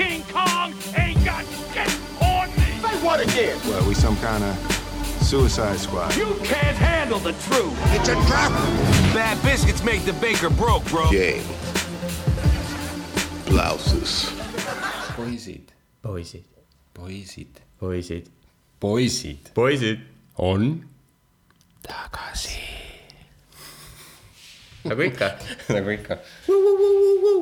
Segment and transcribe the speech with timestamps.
[0.00, 2.80] King Kong ain't got shit on me.
[2.80, 3.60] Say what again?
[3.68, 4.56] Well, we some kind of
[5.20, 6.16] suicide squad.
[6.16, 7.76] You can't handle the truth.
[7.92, 8.50] It's a trap.
[9.12, 11.10] Bad biscuits make the baker broke, bro.
[11.10, 11.44] Game.
[13.44, 14.30] Blouses.
[15.16, 15.68] poisid,
[16.02, 16.44] poisid,
[16.94, 18.26] poisid, poisid,
[18.80, 20.00] poisid poisid.
[20.38, 20.88] on
[21.82, 22.69] tagasi.
[24.84, 25.30] Nagu ikka.
[25.76, 26.16] nagu ikka,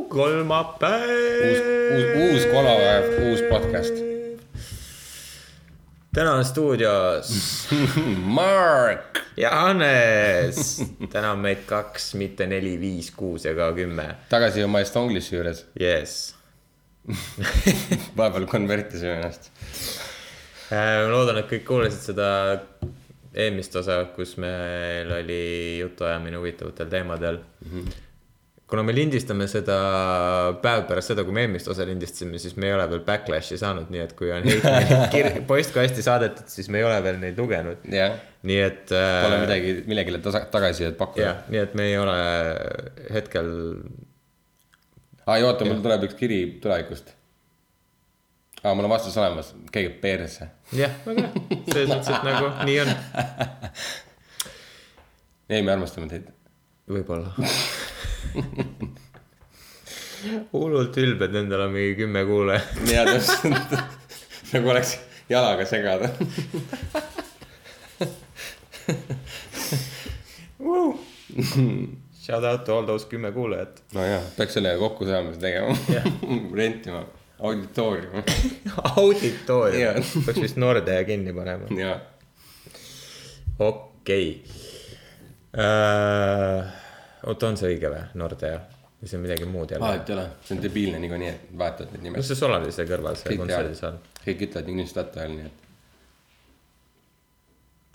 [0.08, 1.44] kolmapäev.
[1.46, 1.60] uus,
[1.94, 3.94] uus, uus kolmapäev, uus podcast.
[6.14, 7.30] täna on stuudios
[8.24, 9.22] Mark.
[9.36, 10.82] ja Hannes.
[11.12, 14.14] täna on meid kaks, mitte neli, viis, kuus ega kümme.
[14.28, 16.34] tagasi oma Estonglisse juures, jess.
[18.16, 19.50] vahepeal konvertisime ennast.
[20.70, 22.30] ma loodan, et kõik kuulasid seda
[23.34, 25.40] eelmist osa, kus meil oli
[25.82, 27.72] jutuajamine huvitavatel teemadel mm.
[27.72, 27.96] -hmm.
[28.66, 29.76] kuna me lindistame seda
[30.62, 33.90] päev pärast seda, kui me eelmist osa lindistasime, siis me ei ole veel backlash'i saanud,
[33.92, 37.84] nii et kui on heitmeid postkasti saadetud, siis me ei ole veel neid lugenud.
[37.92, 39.22] jah, nii et äh,.
[39.24, 42.18] pole midagi, millegile tagasisidet pakkuda jah, nii et me ei ole
[43.12, 43.54] hetkel,
[45.26, 47.17] aa, oota, mul tuleb üks kiri tulevikust.
[48.68, 50.50] aa, mul on vastus olemas, käige perse.
[50.76, 51.32] jah, väga hea,
[51.72, 52.90] selles mõttes, et nagu nii on,
[55.56, 56.26] ei, me armastame teid.
[56.92, 57.32] võib-olla.
[60.52, 62.66] hullult ülbed, endal on mingi kümme kuulajat.
[62.92, 63.70] ja täpselt,
[64.52, 64.90] nagu oleks
[65.30, 66.06] jalaga segada.
[72.18, 73.82] Shout out to all those kümme kuulajat.
[73.96, 75.76] nojah, peaks sellega kokkusaamise tegema,
[76.56, 77.00] rentima
[78.96, 81.68] auditoorium Jaa., peaks vist Nordea kinni panema.
[81.78, 82.00] ja
[83.58, 84.44] okei.
[87.26, 88.58] oota, on see õige või, Nordea
[88.98, 89.86] või see on midagi muud jälle?
[89.86, 92.32] vahet ei ole, see on debiilne niikuinii, et vahetavad neid no nimesid.
[92.32, 95.64] see Solarise kõrval, see kontserdisaal., kõik ütlevad niikuinii Statoil, nii et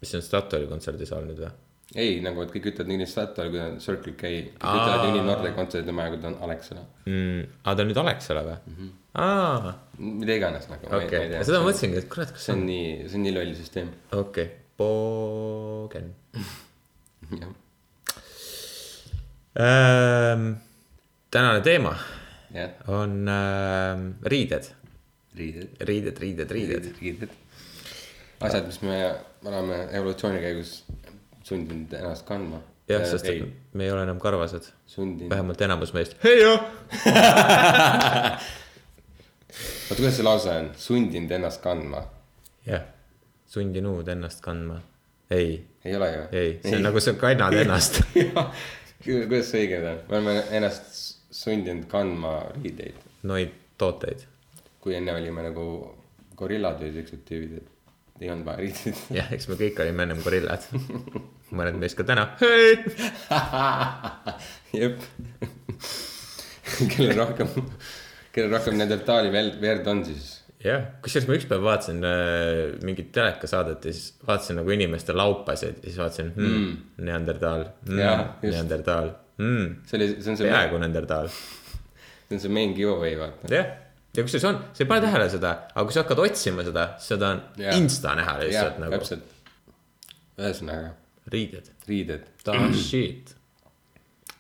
[0.03, 1.53] mis see on Statoili kontserdisaal nüüd või?
[1.93, 5.55] ei, nagu, et kõik ütlevad niikuinii Statoil, kui on Circle K, kõik ütlevad niikuinii Nordea
[5.57, 6.85] kontserdide maja, kui ta on Alexela.
[7.05, 7.43] mm,.
[7.61, 8.77] aa, ta on nüüd Alexela või mm?
[8.79, 8.91] -hmm.
[9.25, 9.73] aa,
[10.21, 10.89] mida iganes nagu.
[10.97, 13.93] okei, seda ma mõtlesingi, et kurat, kas see on nii, see on nii loll süsteem.
[14.11, 16.09] okei okay., Bogen
[17.41, 17.53] jah,
[19.61, 20.47] ähm,.
[21.29, 21.93] tänane teema
[22.53, 24.71] jah, on ähm, riided,
[25.37, 26.91] riided, riided, riided, riided.
[27.01, 27.39] riided.
[28.41, 28.97] asjad, mis me
[29.45, 30.75] oleme evolutsiooni käigus
[31.43, 32.61] sundinud ennast kandma.
[32.89, 33.43] jah, sest ei
[33.73, 34.69] me ei ole enam karvased,
[35.29, 36.15] vähemalt enamus meist.
[36.23, 36.59] hei jah.
[39.83, 42.03] oota, kuidas see lause on, sundinud ennast kandma?
[42.67, 42.85] jah,
[43.47, 44.81] sundinud ennast kandma.
[45.29, 46.23] ei, ei ole ju?
[46.31, 48.01] ei, see on nagu sa kannad ennast.
[49.03, 49.99] kuidas see õige on?
[50.09, 50.85] me oleme ennast
[51.33, 54.25] sundinud kandma riideid, Neid tooteid,
[54.83, 55.65] kui enne olime nagu
[56.37, 57.67] gorillad või siuksed tüübid, et
[58.21, 58.99] ei olnud vaja riideid.
[59.17, 60.67] jah, eks me kõik olime ennem gorillad.
[61.57, 62.29] mõned meist ka täna.
[64.81, 65.01] jep.
[66.93, 67.51] kellel rohkem,
[68.33, 70.29] kellel rohkem Neandertali verd, on siis?
[70.63, 75.89] jah, kusjuures ma ükspäev vaatasin äh, mingit telekasaadet ja siis vaatasin nagu inimeste laupasid ja
[75.89, 76.77] siis vaatasin mm, mm.,
[77.09, 77.97] Neandertal mm.
[78.47, 81.27] Neandertal mm,, see oli, see on see, peaaegu Neandertal.
[82.29, 83.51] see on see main giveaway, vaata.
[83.51, 83.67] jah,
[84.13, 87.31] ja kusjuures on, sa ei pane tähele seda, aga kui sa hakkad otsima seda, seda
[87.33, 87.77] on Jaa.
[87.79, 89.31] insta näha lihtsalt, nagu täpselt.
[90.37, 90.93] ühesõnaga,
[91.33, 92.29] riided, riided.
[92.45, 93.33] ta shit,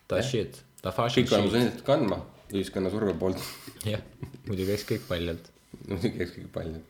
[0.07, 2.21] ta shit, ta fashion shit, sunnitud kandma
[2.53, 3.41] ühiskonna surve poolt.
[3.93, 4.01] jah,
[4.47, 5.49] muidu käis kõik paljalt,
[5.87, 6.81] muidugi käiks kõik palju.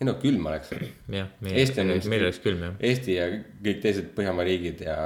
[0.00, 0.74] ei no külm oleks.
[1.14, 1.50] jah, on
[2.10, 4.96] meil oleks külm jah, Eesti ja kõik teised Põhjamaa riigid ja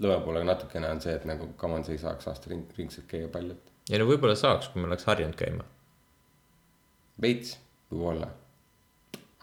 [0.00, 3.74] lõuna poolega natukene on see, et nagu Kamans ei saaks aastaringselt käia paljalt.
[3.90, 5.66] ja no võib-olla saaks, kui me oleks harjunud käima,
[7.22, 7.56] veits
[7.90, 8.28] võib-olla,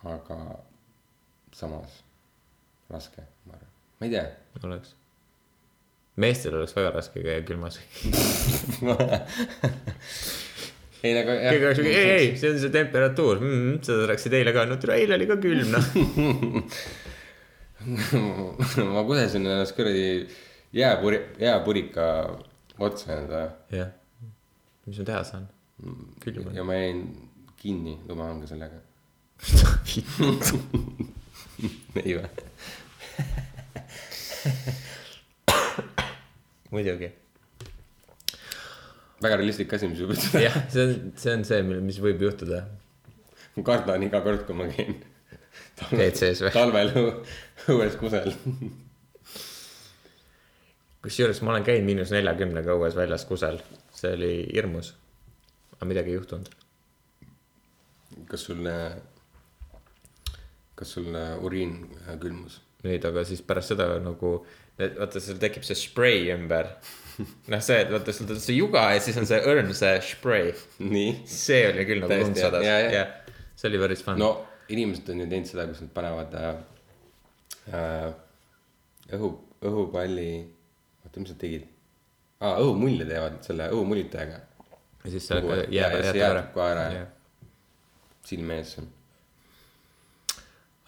[0.06, 0.38] aga
[1.56, 2.04] samas
[2.92, 4.26] raske, ma arvan, ma ei tea.
[4.68, 4.96] oleks.
[6.22, 7.80] meestel oleks väga raske käia külmas
[11.06, 14.54] ei nagu keegi oleks ei, ei, see on see temperatuur mm, -hmm, seda rääkisid eile
[14.56, 15.86] ka, no tule eile oli ka külm noh.
[18.96, 20.06] ma kusesin ennast kuradi
[20.76, 22.06] jääpuri, jääpurika
[22.80, 23.44] otsa enda
[23.74, 23.92] jah,
[24.86, 25.48] mis ma teha saan?
[26.24, 26.56] külm on.
[26.56, 27.04] ja ma jäin
[27.66, 28.78] kinni lumehanga sellega.
[32.04, 32.26] ei või?
[36.76, 37.10] muidugi.
[39.24, 40.40] väga realistlik asi, mis võib juhtuda.
[40.44, 40.92] jah, see on,
[41.22, 41.60] see on see,
[41.90, 42.60] mis võib juhtuda.
[43.56, 44.94] ma kardan iga kord, kui ma käin.
[45.92, 46.52] WC-s või?
[46.56, 47.20] talvel õu-
[47.74, 48.30] õues kusel.
[51.06, 53.58] kusjuures ma olen käinud miinus neljakümnega õues väljas kusel,
[53.96, 54.88] see oli hirmus.
[55.78, 56.48] aga midagi ei juhtunud.
[58.30, 58.68] Kas sul,
[60.76, 61.10] kas sul
[61.46, 62.62] uriin äh, külmus?
[62.86, 64.38] nüüd, aga siis pärast seda nagu,
[64.78, 66.70] vaata, seal tekib see spray ümber.
[67.52, 70.52] noh, see, et vaata, sul tuleb see juga ja siis on see õrn, see spray.
[71.30, 74.20] see oli küll nagu Täiesti, lund sadas, jah, see oli päris fun.
[74.22, 74.34] no
[74.70, 76.52] inimesed on ju teinud seda, kus nad panevad äh,
[77.72, 78.10] äh,
[79.16, 79.32] õhu,
[79.66, 80.30] õhupalli,
[81.06, 81.68] oota, mis nad tegid
[82.42, 82.58] ah,?
[82.60, 84.42] õhumulje teevad selle õhumullitajaga,
[85.06, 85.42] ja siis see
[85.78, 86.88] jääb ka ära.
[88.26, 88.88] Silme ees on.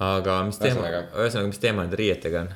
[0.07, 0.87] aga mis teema,
[1.17, 2.55] Ühesõnaga- mis teema nende riietega on?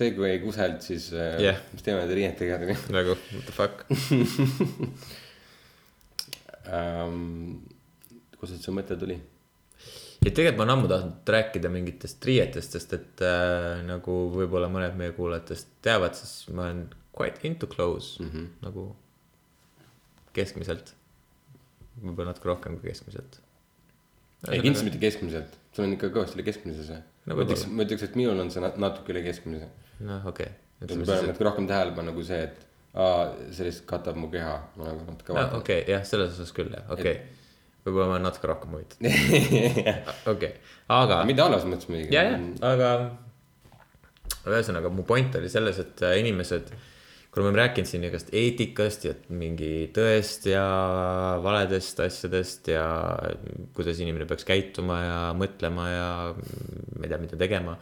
[0.00, 1.58] see, kui ei kuseld, siis äh, Jah.
[1.74, 2.58] mis teeme nende riietega
[2.96, 3.84] nagu what the fuck.
[6.70, 7.60] ähm,?
[8.40, 9.18] kust see mõte tuli?
[10.20, 14.96] ja tegelikult ma olen ammu tahtnud rääkida mingitest riietest, sest et äh, nagu võib-olla mõned
[14.98, 16.82] meie kuulajatest teavad, siis ma olen
[17.16, 18.46] quite into clothes mm -hmm.
[18.64, 18.90] nagu
[20.36, 20.94] keskmiselt.
[21.98, 23.40] Võib-olla natuke rohkem kui keskmiselt.
[24.48, 27.42] ei, kindlasti mitte keskmiselt, sul on ikka kõvasti üle keskmise see No no,.
[27.42, 29.68] ma ütleks, ma ütleks, et minul on see nat- natuke üle keskmise.
[30.00, 31.04] noh, okei ma okay..
[31.04, 32.62] pööran natuke rohkem tähelepanu kui see, et
[32.96, 36.32] aa, see lihtsalt katab mu keha, ma nagu natuke no vaatan okei okay,, jah, selles
[36.34, 37.48] osas küll jah, okei okay..
[37.84, 39.10] võib-olla ma olen natuke rohkem huvitatud.
[40.34, 40.54] okei,
[40.96, 41.20] aga.
[41.28, 42.16] mitte halvas mõttes muidugi.
[42.16, 42.38] ja, ja,
[42.70, 42.94] aga
[44.48, 46.72] ühesõnaga mu point oli selles, et äh, inimesed,
[47.30, 50.64] kuna me oleme rääkinud siin igast eetikast ja mingi tõest ja
[51.44, 52.84] valedest asjadest ja
[53.76, 57.78] kuidas inimene peaks käituma ja mõtlema ja ma ei tea, mida tegema.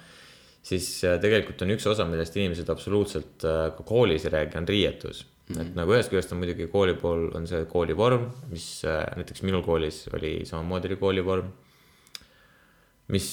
[0.68, 4.68] siis äh, tegelikult on üks osa, millest inimesed absoluutselt äh, ka koolis ei räägi, on
[4.68, 5.54] riietus mm.
[5.54, 5.62] -hmm.
[5.62, 9.64] et nagu ühest küljest on muidugi kooli pool on see koolivorm, mis äh, näiteks minul
[9.64, 11.56] koolis oli samamoodi oli koolivorm
[13.12, 13.28] mis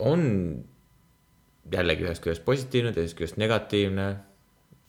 [0.00, 0.22] on
[1.72, 4.08] jällegi ühest küljest positiivne, teisest küljest negatiivne.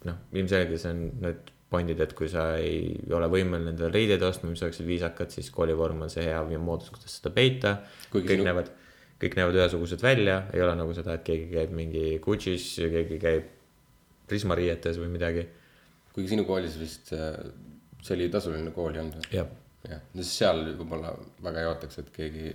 [0.05, 4.51] noh, ilmselge see on need pointid, et kui sa ei ole võimeline endale riideid ostma,
[4.51, 7.75] mis oleksid viisakad, siis koolivorm on see hea moodus, kuidas seda peita.
[8.13, 8.69] Kõik sinu- näevad,
[9.21, 13.19] kõik näevad ühesugused välja, ei ole nagu seda, et keegi käib mingi Gucci's ja keegi
[13.21, 13.51] käib
[14.25, 15.45] Prisma riietes või midagi.
[16.15, 19.27] kuigi sinu koolis vist, see oli tasuline kool ei olnud või?
[19.35, 19.49] jah,
[19.89, 21.11] jah, siis seal võib-olla
[21.43, 22.53] väga ei ootaks, et keegi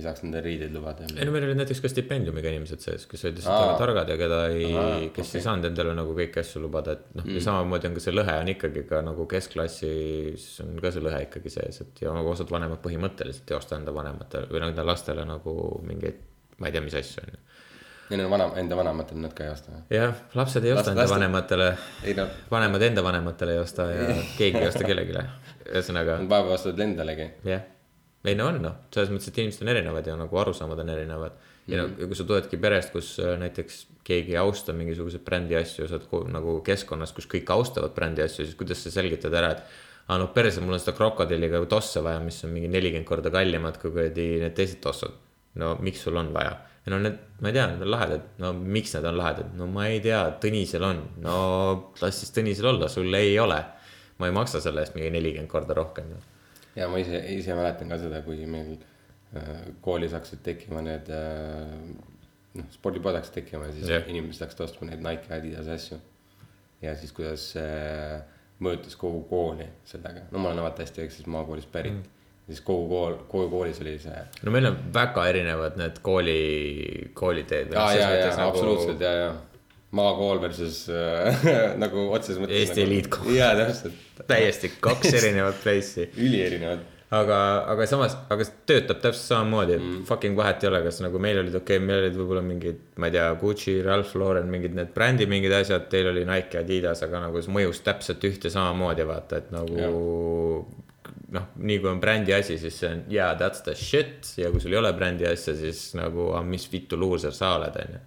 [0.00, 1.06] ei saaks nende riideid lubada.
[1.12, 4.16] ei no meil olid näiteks ka stipendiumiga inimesed sees, kes olid lihtsalt väga targad ja
[4.20, 4.70] keda ei
[5.12, 5.40] kes okay.
[5.40, 8.16] ei saanud endale nagu kõiki asju lubada, et noh mm., ja samamoodi on ka see
[8.16, 12.32] lõhe on ikkagi ka nagu keskklassis on ka see lõhe ikkagi sees, et ja nagu
[12.32, 15.54] osad vanemad põhimõtteliselt ei osta enda vanematele või enda lastele nagu
[15.86, 16.22] mingeid,
[16.58, 17.42] ma ei tea, mis asju on ju.
[18.10, 19.82] ja neil on vana, enda vanematel nad ka ei osta.
[19.92, 21.68] jah, lapsed ei osta Last- enda lastel- vanematele,
[22.16, 24.08] no, vanemad enda vanematele ei osta ja
[24.38, 25.28] keegi ei osta kellelegi.
[25.70, 27.30] ühesõnaga vahepeal ostavad endalegi.
[27.44, 27.68] jah,
[28.28, 31.38] ei no on noh, selles mõttes, et inimesed on erinevad ja nagu arusaamad on erinevad.
[31.70, 35.86] ja no kui sa tuledki perest, kus äh, näiteks keegi ei austa mingisuguseid brändi asju,
[35.88, 40.10] sa oled nagu keskkonnas, kus kõik austavad brändi asju, siis kuidas sa selgitad ära, et
[40.10, 43.78] aa noh, perse, mul on seda krokodilliga tosse vaja, mis on mingi nelikümmend korda kallimad
[43.80, 45.14] kui kuradi need teised tossud.
[45.60, 46.56] no miks sul on vaja?
[46.84, 49.68] ja no need, ma ei tea, need on lahedad, no miks need on lahedad, no
[49.70, 51.36] ma ei tea, Tõnisel on, no
[52.00, 53.60] las siis Tõnisel olla, sul ei ole.
[54.20, 56.26] ma ei maksa selle eest mingi nelikümmend korda rohkem noh.
[56.76, 58.76] Ja ma ise, ise mäletan ka seda, kui meil
[59.36, 61.74] äh, koolis hakkasid tekkima need äh,
[62.58, 64.06] noh, spordipoed hakkasid tekkima ja siis yeah.
[64.10, 66.00] inimesed hakkasid ostma neid Nike, Adidas asju.
[66.84, 68.22] ja siis, kuidas see
[68.60, 72.24] mõjutas kogu kooli sellega, no ma olen vaata hästi väiksest maakoolist pärit mm..
[72.48, 74.24] siis kogu kool, kogu koolis oli see.
[74.44, 76.40] no meil on väga erinevad need kooli,
[77.16, 77.72] kooliteed.
[77.74, 78.50] aa ja, ja nagu...
[78.50, 79.30] absoluutselt ja, ja
[79.96, 81.42] maakool versus äh,
[81.82, 82.62] nagu otseses mõttes.
[82.62, 83.34] Eesti eliitkool.
[83.34, 86.08] jaa, täpselt, täiesti kaks erinevat place'i.
[86.20, 86.84] ülierinevad.
[87.16, 87.38] aga,
[87.72, 91.40] aga samas, aga see töötab täpselt samamoodi mm., fucking vahet ei ole, kas nagu meil
[91.42, 94.92] olid okei okay,, meil olid võib-olla mingid, ma ei tea, Gucci, Ralph Lauren, mingid need
[94.94, 99.42] brändi mingid asjad, teil oli Nike, Adidas, aga nagu see mõjus täpselt ühte samamoodi, vaata,
[99.42, 99.90] et nagu
[101.34, 104.62] noh, nii kui on brändi asi, siis see on yeah that's the shit ja kui
[104.62, 108.02] sul ei ole brändi asja, siis nagu ah, mis vittu luuser sa oled, onju.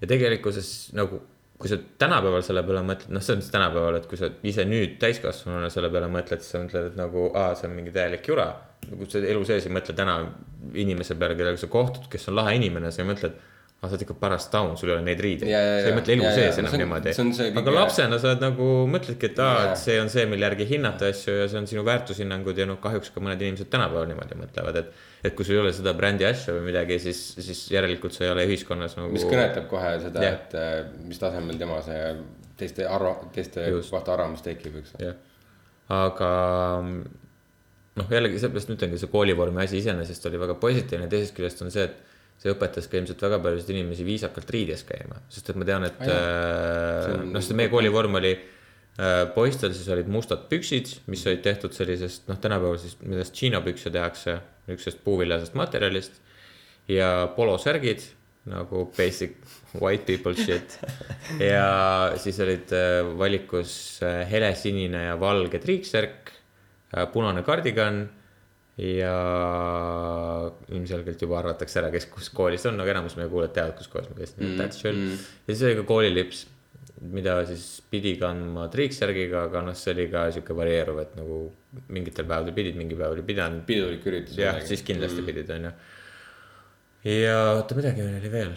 [0.00, 1.20] Ja tegelikkuses nagu,
[1.58, 4.98] kui sa tänapäeval selle peale mõtled, noh, selles mõttes tänapäeval, et kui sa ise nüüd
[5.02, 8.48] täiskasvanuna selle peale mõtled, siis sa mõtled, et nagu aa, see on mingi täielik jura.
[8.84, 10.18] kui sa elu sees ei mõtle täna
[10.74, 13.08] inimese peale, kellega sa kohtud, kes on lahe inimene, sa ei
[13.84, 15.50] aa, sa oled ikka paras taun, sul ei ole neid riideid.
[15.50, 15.96] Ja, ja, sa ei ja.
[15.98, 18.40] mõtle elu Ja, ja, sees no enam see on- niimoodi aga kõige- lapsena sa oled
[18.44, 19.70] nagu, mõtledki, et aa, Ja.
[19.72, 22.78] et see on see, mille järgi hinnata asju ja see on sinu väärtushinnangud ja noh,
[22.80, 26.24] kahjuks ka mõned inimesed tänapäeval niimoodi mõtlevad, et et kui sul ei ole seda brändi
[26.28, 29.12] asja või midagi, siis, siis järelikult sa ei ole ühiskonnas nagu.
[29.12, 32.16] mis kõnetab kohe seda et äh, mis tasemel tema see
[32.56, 33.90] teiste arva-, teiste Just.
[33.90, 34.92] kohta arvamus tekib, eks.
[35.88, 36.30] aga
[37.96, 41.70] noh, jällegi seepärast ma ütlengi, see koolivormi asi iseenesest oli väga positiivne, teisest küljest on
[41.74, 41.96] see, et
[42.44, 46.02] see õpetas ka ilmselt väga paljusid inimesi viisakalt riides käima, sest et ma tean, et
[46.04, 48.34] äh, See on- noh, sest meie koolivorm oli
[49.34, 54.36] poistel siis olid mustad püksid, mis olid tehtud sellisest, noh, tänapäeval siis, millest tšiinapükse tehakse,
[54.68, 56.20] niisugusest puuviljasest materjalist.
[56.86, 58.04] ja polosärgid
[58.46, 59.38] nagu basic
[59.80, 60.76] white people shit.
[61.40, 66.30] ja siis olid äh, valikus äh, helesinine ja valge triiksärk,
[67.12, 68.04] punane kardigan
[68.80, 69.14] ja
[70.74, 74.10] ilmselgelt juba arvatakse ära, kes kus koolis on, aga enamus meie kuulajad teavad, kus koolis
[74.10, 75.20] ma käisin mm,, that's chill mm..
[75.46, 76.40] ja siis oli ka koolilips,
[77.14, 81.38] mida siis pidi kandma triiksärgiga, aga noh, see oli ka sihuke varieeruv, et nagu
[81.94, 83.62] mingitel päevadel pidid, mingi päev oli pidanud.
[83.68, 84.38] pidulik üritus.
[84.40, 85.30] jah, siis kindlasti mm.
[85.30, 85.72] pidid, onju.
[87.12, 88.56] ja oota, midagi oli veel.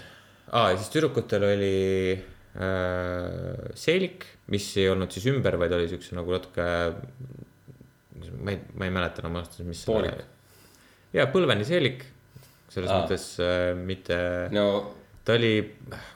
[0.50, 1.75] aa, ja siis tüdrukutel oli
[2.17, 6.65] äh, seelik, mis ei olnud siis ümber, vaid oli siukse nagu natuke.
[8.38, 9.86] Ma ei, ma ei mäleta enam aastas, mis.
[9.88, 10.21] Poolik..
[11.13, 12.05] ja põlveni seelik,
[12.69, 13.03] selles Aa.
[13.03, 14.17] mõttes äh, mitte
[14.55, 14.67] no
[15.27, 15.55] ta oli,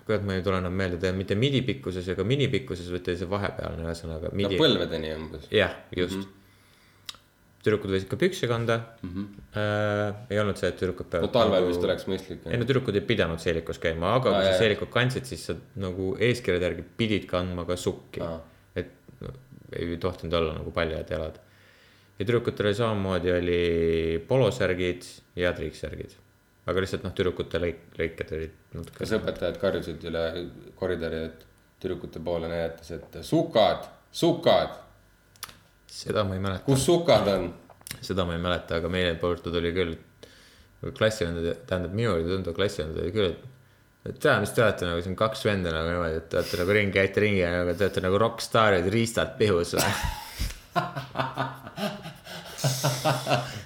[0.07, 3.31] kurat, ma ei tule enam meelde, ta mitte midipikkuses ega minipikkuses, vaid ta oli see
[3.31, 4.59] vahepealne, ühesõnaga no midi.
[4.61, 5.49] põlvedeni umbes.
[5.51, 6.21] jah, just mm.
[6.21, 6.29] Mhm.
[6.29, 7.57] -hmm.
[7.65, 9.09] tüdrukud võisid ka pükse kanda mm.
[9.09, 9.43] -hmm.
[9.59, 11.33] äh, ei olnud see, et tüdrukud no peavad.
[11.35, 12.47] talvel vist oleks mõistlik.
[12.47, 14.59] ei no tüdrukud ei pidanud seelikus käima, aga Aa, kui sa jah.
[14.63, 18.39] seelikut kandsid, siis sa nagu eeskirjade järgi pidid kandma ka sukki Aa..
[18.75, 19.35] et no,
[19.75, 21.39] ei tohtinud olla nagu paljad jalad.
[22.21, 26.11] Ja tüdrukutel oli samamoodi oli polosärgid ja triiksärgid.
[26.69, 28.99] aga lihtsalt noh, tüdrukute lõik, lõiked olid natuke.
[28.99, 30.25] kas õpetajad karjusid üle
[30.77, 31.45] koridori, et
[31.81, 34.77] tüdrukute poole näidates, et sukad, sukad,
[35.89, 37.49] seda ma ei mäleta, kus sukad on?
[37.97, 39.97] seda ma ei mäleta, aga meile poolt tuli küll.
[40.97, 43.43] klassivendad, tähendab minu juurde tundub klassivendad oli küll, et.
[44.09, 46.77] et tea, mis te olete nagu siin kaks venda nagu niimoodi, et te olete nagu
[46.77, 49.95] ringi, käite ringi ja nagu te olete nagu rokkstaarid, riistad pihus või.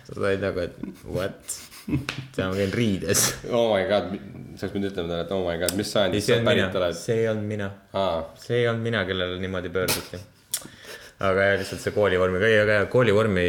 [0.06, 1.58] sa said nagu, et what,
[2.34, 3.22] tead ma käin riides.
[3.52, 4.06] oh my god,
[4.56, 6.80] sa oleks pidanud ütlema talle, et oh my god, mis sajandist see sa on pärit
[6.82, 6.96] oled.
[7.00, 10.18] see ei olnud mina, aa, see ei olnud mina, kellele niimoodi pöörduti.
[11.30, 13.48] aga jah, lihtsalt see koolivormiga, ei, aga koolivormi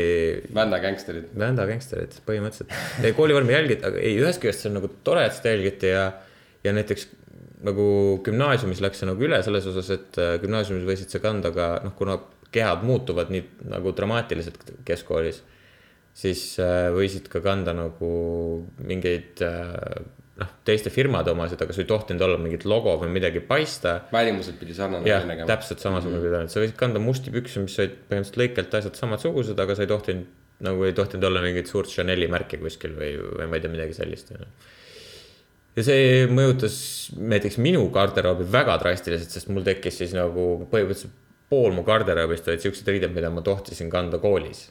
[0.55, 1.27] Vända gängsterid.
[1.39, 2.71] Vända gängsterid põhimõtteliselt.
[3.03, 6.05] ei, koolivormi jälgid, aga ei, ühest küljest see on nagu tore, et seda jälgiti ja,
[6.67, 7.09] ja näiteks
[7.67, 7.87] nagu
[8.27, 11.95] gümnaasiumis läks see nagu üle selles osas, et äh, gümnaasiumis võisid sa kanda ka noh,
[11.99, 12.19] kuna
[12.57, 15.43] kehad muutuvad nii nagu dramaatiliselt keskkoolis,
[16.17, 18.13] siis äh, võisid ka kanda nagu
[18.81, 20.05] mingeid äh,
[20.41, 24.59] noh, teiste firmade omasid, aga sul ei tohtinud olla mingit logo või midagi paista välimuselt
[24.61, 25.49] pidi sarnane välja, nägema.
[25.49, 29.61] täpselt samasugune mm -hmm., sa võisid kanda musti pükse, mis olid põhimõtteliselt lõikelt asjad samatsugused,
[29.65, 30.33] aga sa ei tohtinud,
[30.67, 33.97] nagu ei tohtinud olla mingit suurt Chanel'i märki kuskil või, või ma ei tea, midagi
[33.97, 34.33] sellist.
[35.77, 36.79] ja see mõjutas
[37.17, 42.65] näiteks minu garderoobi väga drastiliselt, sest mul tekkis siis nagu põhimõtteliselt pool mu garderoobist olid
[42.65, 44.71] siuksed riided, mida ma tohtisin kanda koolis.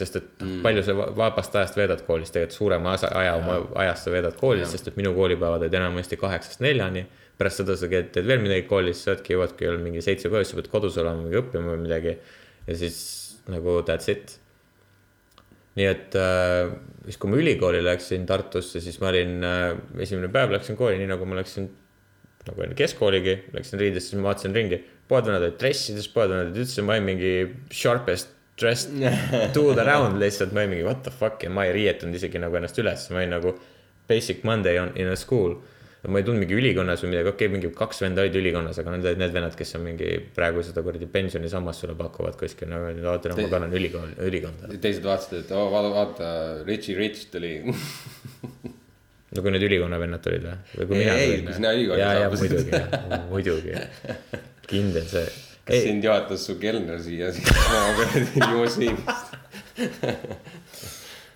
[0.00, 0.60] sest et mm.
[0.64, 4.36] palju sa va- vabast ajast veedad koolis, tegelikult suurema asa- aja oma ajast sa veedad
[4.38, 7.06] koolis, sest et minu koolipäevad olid enamasti kaheksast neljani.
[7.40, 10.68] pärast seda sa teed veel midagi koolis, saadki, jõuadki veel mingi seitse koju, sa pead
[10.72, 12.16] kodus olema mingi õppima või midagi.
[12.66, 13.00] ja siis
[13.48, 14.38] nagu that's it.
[15.76, 16.70] nii et äh,
[17.04, 21.10] siis, kui ma ülikooli läksin Tartusse, siis ma olin äh,, esimene päev läksin kooli, nii
[21.12, 21.68] nagu ma läksin
[22.48, 24.80] nagu enne keskkooligi, läksin riides, siis ma vaatasin ringi.
[25.10, 27.32] poedvennad olid dressides, poedvennad olid üldse, ma olin mingi
[27.74, 28.30] sharpest
[28.60, 28.94] dressed
[29.56, 32.56] dude around lihtsalt, ma olin mingi what the fuck ja ma ei riietunud isegi nagu
[32.60, 33.54] ennast üles, ma olin nagu
[34.10, 35.58] basic monday on in a school.
[36.08, 38.94] ma ei tulnud mingi ülikonnas või midagi, okei okay,, mingi kaks venda olid ülikonnas, aga
[38.94, 42.94] need olid need vennad, kes on mingi praegu seda kuradi pensionisammast sulle pakuvad kuskil nagu,
[43.04, 44.72] vaata noh, ma kannan ülikool, ülikonda.
[44.80, 46.30] teised vaatasid, et oo, vaata, vaata,
[46.64, 47.58] Richie Rich tuli.
[49.34, 50.56] no kui need ülikonna vennad tulid või?
[50.78, 52.50] või kui Ei, mina ei, tulin kui sina ülikooli saabusid.
[53.30, 53.72] muidugi, muidugi,
[54.70, 55.26] kindel see.
[55.70, 57.28] kas sind juhatas su kelner siia,
[58.34, 59.36] limusiinist?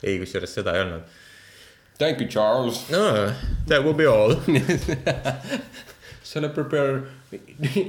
[0.02, 1.02] ei, kusjuures seda ei olnud.
[1.98, 2.80] Thank you, Charles.
[2.90, 3.32] no
[3.68, 4.34] that will be all.
[6.24, 7.04] Shall I prepare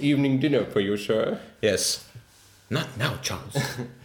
[0.01, 1.39] evening dinner for you, sir?
[1.63, 2.05] Yes.
[2.69, 3.55] Not now, Charles.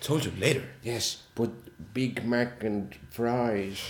[0.00, 0.62] Told you later.
[0.82, 1.50] Yes, put
[1.92, 3.82] Big Mac and fries.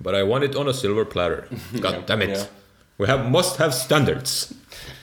[0.00, 1.46] But I want it on a silver platter.
[1.80, 2.46] God damn it Yeah..
[3.00, 4.52] We have, must have standards.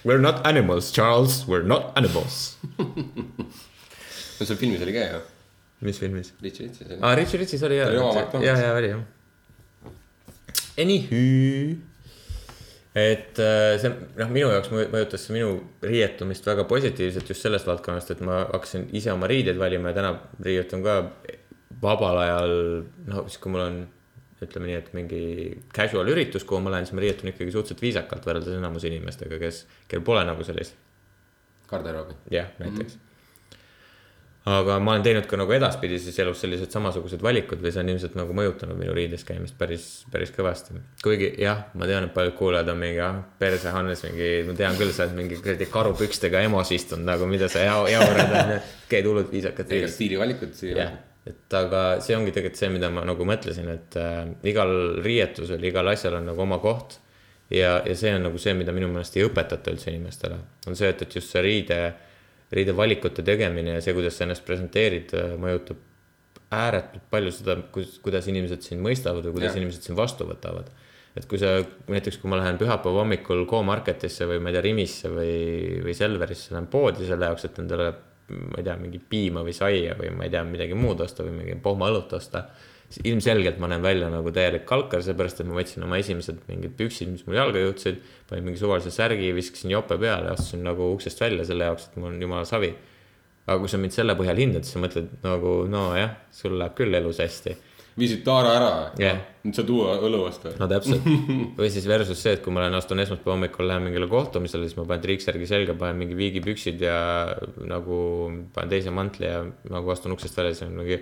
[0.03, 2.55] We are not animals, Charles, we are not animals.
[2.77, 5.21] no seal filmis oli ka ju,
[5.81, 6.29] mis filmis?
[6.45, 6.97] Richie Richis oli.
[7.01, 8.45] aa, Richie Richis oli Ta oli oma jah, McDonald's.
[8.45, 9.01] ja, ja oli jah.
[10.77, 11.23] Anywho.
[12.97, 15.49] et äh, see noh, minu jaoks mõju- mõjutas see minu
[15.85, 20.13] riietumist väga positiivselt just sellest valdkonnast, et ma hakkasin ise oma riideid valima ja täna
[20.45, 20.99] riietun ka
[21.81, 22.55] vabal ajal,
[23.09, 23.77] no siis kui mul on
[24.45, 25.21] ütleme nii, et mingi
[25.73, 29.63] casual üritus, kuhu ma lähen, siis ma riietun ikkagi suhteliselt viisakalt võrreldes enamuse inimestega, kes,
[29.89, 30.77] kel pole nagu sellist
[31.67, 32.13] garderoobi.
[32.31, 32.99] jah, näiteks mm.
[32.99, 34.51] -hmm.
[34.57, 38.15] aga ma olen teinud ka nagu edaspidises elus sellised samasugused valikud või see on ilmselt
[38.19, 40.79] nagu mõjutanud minu riides käimist päris, päris kõvasti.
[41.03, 44.77] kuigi jah, ma tean, et paljud kuulajad on mingi, ah, perse Hannes mingi, ma tean
[44.77, 49.31] küll, sa oled mingi kuradi karupükstega EMO-s istunud nagu, mida sa jau, jaurad käid hullult
[49.33, 53.97] viisakalt ega stiilivalikud, stiilivalikud., et aga see ongi tegelikult see, mida ma nagu mõtlesin, et
[53.99, 54.71] äh, igal
[55.03, 56.99] riietusel, igal asjal on nagu oma koht.
[57.53, 60.89] ja, ja see on nagu see, mida minu meelest ei õpetata üldse inimestele, on see,
[60.91, 61.77] et, et just see riide,
[62.51, 65.79] riidevalikute tegemine ja see, kuidas sa ennast presenteerid, mõjutab
[66.53, 69.61] ääretult palju seda, kuidas inimesed sind mõistavad või kuidas ja.
[69.61, 70.69] inimesed sind vastu võtavad.
[71.17, 71.57] et kui sa
[71.89, 75.33] näiteks, kui ma lähen pühapäeva hommikul Go-Marketisse või ma ei tea, Rimisse või,
[75.83, 77.89] või Selverisse lähen poodi selle jaoks, et endale
[78.33, 81.37] ma ei tea, mingi piima või saia või ma ei tea, midagi muud osta või
[81.41, 82.47] mingi pohmaõlut osta.
[82.89, 86.75] siis ilmselgelt ma näen välja nagu täielik kalkar, seepärast et ma võtsin oma esimesed mingid
[86.79, 88.01] püksid, mis mul jalga jõudsid.
[88.29, 92.13] panin mingi suvalise särgi, viskasin jope peale, astusin nagu uksest välja selle jaoks, et mul
[92.13, 92.73] on jumala savi.
[93.47, 96.93] aga kui sa mind selle põhjal hindad, siis sa mõtled nagu nojah, sul läheb küll
[96.93, 97.55] elus hästi
[97.97, 99.21] viisid Taara ära Jah.
[99.45, 100.53] nüüd saad uue õlu osta.
[100.59, 101.05] no täpselt,
[101.59, 104.77] või siis versus see, et kui ma lähen, astun esmaspäeva hommikul, lähen mingile kohtumisele, siis
[104.79, 106.99] ma panen triiksärgi selga, panen mingi viigipüksid ja
[107.69, 108.01] nagu
[108.55, 109.41] panen teise mantli ja
[109.73, 111.01] nagu astun uksest välja, siis on mingi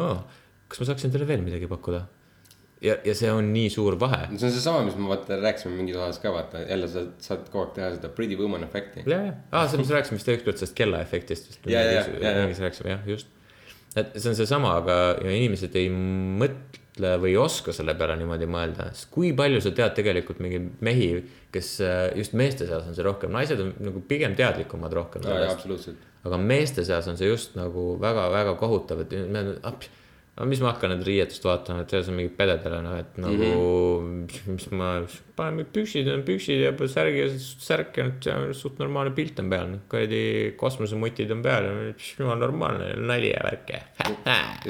[0.00, 0.24] oh,.
[0.72, 2.06] kas ma saaksin teile veel midagi pakkuda?
[2.82, 4.24] ja, ja see on nii suur vahe.
[4.34, 7.66] see on seesama, mis me vaata rääkisime mingis osas ka vaata, jälle sa saad kogu
[7.66, 9.04] aeg teha seda pretty woman efekti.
[9.06, 11.70] ja, ja, aa, sellest rääkisime vist ükskord sellest kellaefektist vist.
[11.70, 12.34] Ja, ja, ja, ja.
[12.48, 13.30] rääkisime jah, just.
[14.00, 18.90] Et see on seesama, aga inimesed ei mõtle või ei oska selle peale niimoodi mõelda,
[18.92, 21.10] sest kui palju sa tead tegelikult mingeid mehi,
[21.54, 26.08] kes äh, just meeste seas on see rohkem, naised on nagu pigem teadlikumad rohkem absoluutselt.
[26.28, 29.44] aga meeste seas on see just nagu väga-väga kohutav, et me,
[30.32, 33.48] aga mis ma hakkan nüüd riietust vaatama, et see on mingi pededele noh, et nagu
[34.00, 34.54] mm, -hmm.
[34.56, 34.88] mis ma,
[35.52, 38.06] mingid püksid on püksid ja särgi ja särk ja
[38.38, 41.68] on suht normaalne pilt on peal, kuradi kosmosemutid on peal,
[42.18, 43.82] jumal normaalne nali ja värk ja.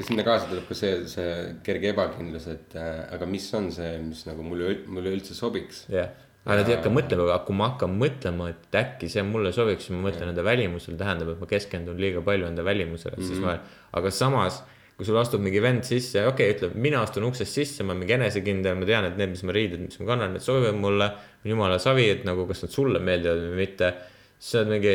[0.01, 1.31] sinna kaasa tuleb ka see, see
[1.63, 5.85] kerge ebakindlus, et äh, aga mis on see, mis nagu mulle, mulle üldse sobiks.
[5.95, 6.11] jah,
[6.43, 9.87] aga nad ei hakka mõtlema, aga kui ma hakkan mõtlema, et äkki see mulle sobiks,
[9.87, 13.39] siis ma mõtlen enda välimusele, tähendab, et ma keskendun liiga palju enda välimusele, et siis
[13.39, 13.55] ma,
[13.95, 14.59] aga samas.
[14.97, 18.03] Kui sul astub mingi vend sisse, okei okay,, ütleme, mina astun uksest sisse, ma olen
[18.03, 21.09] mingi enesekindel, ma tean, et need, mis ma riided, mis ma kannan, need sobivad mulle.
[21.43, 23.89] jumala savi, et nagu, kas nad sulle meeldivad või mitte.
[24.37, 24.93] siis sa oled mingi,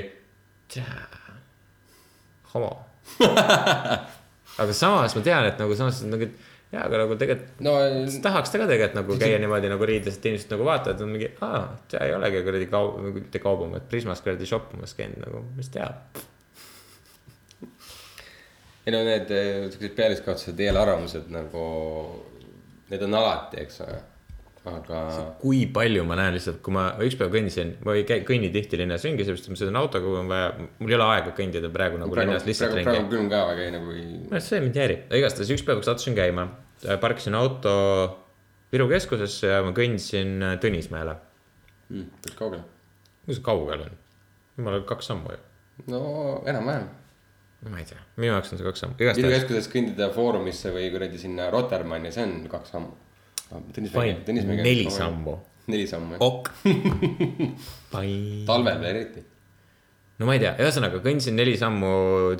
[2.54, 2.70] homo.
[4.62, 6.30] aga samas ma tean, et nagu samas nagu
[6.72, 7.74] jaa, aga nagu tegelikult no
[8.24, 11.30] tahaks ta ka tegelikult nagu käia niimoodi nagu riides, et inimesed nagu vaatavad, on mingi,
[11.44, 11.62] aa,
[12.00, 16.20] ei olegi kuradi kaup, mitte kaubama, et Prismas kuradi shoppamas käinud nagu, mis teab.
[18.88, 21.64] Ei no need eh, siuksed pealiskaudsed eelarvamused nagu,
[22.88, 23.98] need on alati, eks ole.
[24.68, 25.00] aga
[25.40, 28.80] kui palju ma näen lihtsalt, kui ma üks päev kõndisin, ma ei käi, kõnni tihti
[28.80, 30.48] linnas ringi, sellepärast et ma sõidan autoga, kui on vaja,
[30.80, 33.12] mul ei ole aega kõndida praegu nagu praegu, linnas lihtsalt praegu, praegu ringi.
[33.14, 34.08] küll ka väga ei nagu ei.
[34.32, 36.48] noh, see mind ei häiri, igastahes üks päev, sattusin käima,
[37.04, 37.76] parkisin auto
[38.68, 41.14] Viru keskusesse ja ma kõndisin Tõnismäele.
[41.88, 42.64] päris kaugele.
[43.24, 43.94] kus see kaugel on?
[44.58, 45.38] jumala kaks sammu ju.
[45.92, 46.00] no
[46.44, 46.90] enam-vähem.
[47.66, 49.42] Ma ei tea, minu jaoks on see kaks sammu, Viru igastahes.
[49.42, 52.92] keskusest kõndida Foorumisse või kuradi sinna Rotermanni, see on kaks sammu.
[53.48, 54.90] Fine, neli.
[54.92, 55.34] sammu.
[55.72, 56.22] neli sammu jah.
[56.22, 56.52] ok.
[58.50, 59.24] Talvel veel eriti
[60.18, 61.90] no ma ei tea, ühesõnaga kõndisin neli sammu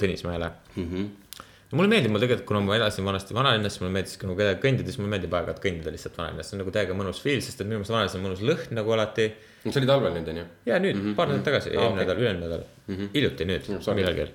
[0.01, 0.87] Tõnismäele mm.
[0.87, 1.37] -hmm.
[1.79, 4.99] mulle meeldib, mul tegelikult, kuna ma elasin vanasti vanalinnas, mulle meeldis ka nagu kõndida, siis
[4.99, 7.79] mulle meeldib aeg-ajalt kõndida lihtsalt vanalinnas, see on nagu täiega mõnus feel, sest et minu
[7.79, 9.29] meelest vanalinnas on mõnus lõhn nagu alati.
[9.63, 10.45] see oli talvel nüüd onju.
[10.67, 11.15] ja nüüd mm -hmm.
[11.15, 12.07] paar nädalat tagasi, Aa, eelmine okei.
[12.07, 14.29] nädal, üle-eelmine nädal -hmm., hiljuti nüüd millalgi.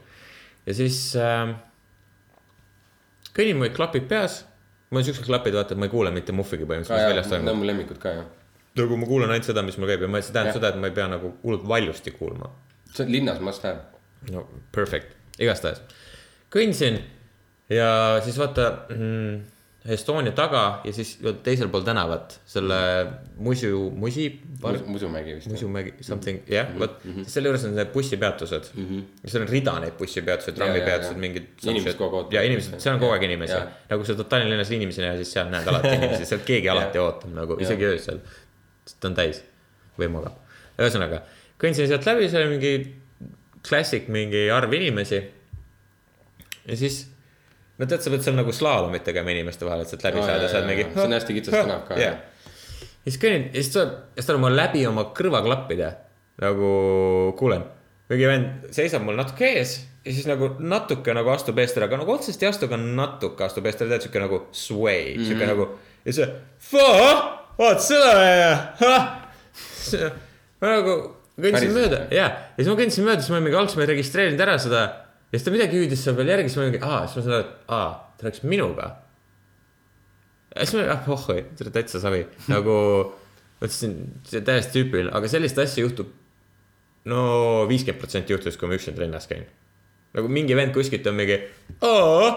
[0.66, 1.54] Ja siis äh,
[3.34, 4.44] kõnnin, mul olid klapid peas.
[4.90, 7.40] mul on siuksed klapid, vaata, et ma ei kuule mitte muhvigi põhimõtteliselt, mis väljas Need
[7.40, 7.64] on toimub.
[7.64, 8.30] mu lemmikud ka jah.
[8.80, 10.92] nagu ma kuulen ainult seda, mis mul käib ja ma, see tähendab seda, et ma
[10.92, 12.52] ei pea nagu hullult valjusti kuulma
[12.94, 13.82] see on linnas must have.
[14.32, 14.46] no
[14.76, 15.82] perfect, igastahes
[16.54, 17.00] kõndsin
[17.74, 17.90] ja
[18.24, 19.40] siis vaata mm,
[19.84, 22.78] Estonia taga ja siis teisel pool tänavat selle
[23.36, 24.30] Musu, Musi,
[24.88, 25.50] Musumägi vist.
[25.52, 28.86] Musumägi something, jah, vot selle juures on need bussipeatused mm.
[28.88, 29.04] -hmm.
[29.24, 31.20] ja seal on rida neid bussipeatuseid, Ja, ja, trammipeatused, ja.
[31.26, 31.52] mingid.
[31.68, 34.72] Inimesed kogu aeg ja inimesed, seal on kogu aeg inimesi Ja., nagu sa Tallinna linnas
[34.72, 38.24] inimesi näe, siis seal näed alati inimesi, seal keegi alati ootab nagu isegi öösel.
[38.86, 39.44] sest ta on täis
[40.00, 40.40] või magab,
[40.80, 41.26] ühesõnaga
[41.64, 42.74] kõndsin sealt läbi, seal oli mingi
[43.64, 45.22] klassik, mingi arv inimesi.
[46.68, 47.04] ja siis,
[47.80, 50.46] no tead, sa pead seal nagu slaalomit tegema inimeste vahel, et sealt läbi Aa, saada,
[50.46, 50.88] jaa, sa oled jaa, mingi.
[50.94, 52.12] See on hästi kitsas tänav ka, ja
[53.04, 55.90] siis kõnnin ja siis tuleb, ja siis tuleb mul läbi oma kõrvaklappide
[56.44, 56.70] nagu
[57.40, 57.66] kuulen,
[58.12, 62.02] mingi vend seisab mul natuke ees ja siis nagu natuke nagu astub eest ära, aga
[62.02, 65.28] nagu otseselt ei astu, aga natuke astub eest ära, tead siuke nagu sway mm, -hmm.
[65.30, 65.68] siuke nagu
[66.04, 66.30] ja see,
[67.58, 68.54] vaat seda ja,
[70.62, 70.96] ma nagu
[71.34, 71.74] Päriselt?
[71.74, 74.58] mööda ja, ja siis ma kõndsin mööda, siis ma mingi alguses ma ei registreerinud ära
[74.62, 74.82] seda.
[75.34, 77.36] Ja siis ta midagi hüüdis seal veel järgi, siis ma olin, aa, siis ma sain
[77.40, 77.88] aru, et aa,
[78.20, 78.90] ta rääkis minuga.
[80.54, 82.22] ja siis ma olin, ah oh, see oli täitsa savi,
[82.54, 82.76] nagu
[83.58, 83.96] mõtlesin,
[84.30, 86.12] see on täiesti tüüpiline, aga sellist asja juhtub.
[87.10, 87.24] no
[87.68, 89.48] viiskümmend protsenti juhtus, kui ma üksinda linnas käin.
[90.14, 91.40] nagu mingi vend kuskilt on mingi,
[91.82, 92.30] aa,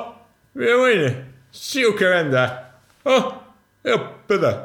[0.57, 1.13] mine mõni,
[1.53, 2.49] sihuke vend või,
[3.13, 3.29] oh,
[3.85, 4.57] jah, pede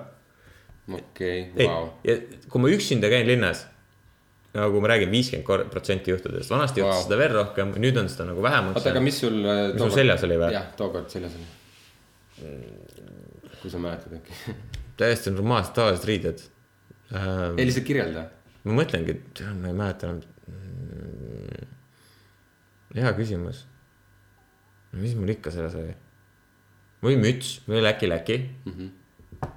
[0.95, 1.91] okei, ei vau.
[2.07, 2.15] ja
[2.47, 3.65] kui ma üksinda käin linnas,
[4.53, 7.05] nagu ma räägin, viiskümmend protsenti juhtudest, vanasti juhtus Vau.
[7.05, 8.73] seda veel rohkem, nüüd on seda nagu vähem.
[8.73, 9.37] oota, aga mis sul.
[9.39, 10.51] mis sul seljas oli või?
[10.57, 11.47] jah, tookord seljas oli.
[13.61, 14.57] kui sa mäletad äkki.
[14.99, 16.43] täiesti normaalsed tavalised riided
[17.15, 18.27] äh, ei, lihtsalt kirjelda.
[18.67, 20.21] ma mõtlengi, et ma ei mäleta enam.
[22.95, 23.65] hea küsimus.
[24.99, 25.95] mis mul ikka selles oli?
[27.07, 28.73] oli müts, oli läki-läki mm.
[28.73, 29.47] -hmm.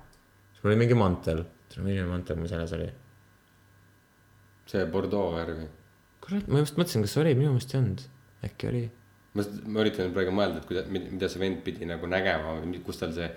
[0.52, 1.48] siis mul oli mingi mantel,
[1.80, 2.92] milline mantel mul seljas oli?
[4.74, 5.70] See Bordeaux värvi.
[6.24, 8.04] kurat, ma just mõtlesin, kas oli, minu meelest ei olnud,
[8.50, 8.84] äkki oli.
[9.38, 13.00] ma, ma üritan praegu mõelda, et kuida-, mida see vend pidi nagu nägema või kus
[13.02, 13.30] tal see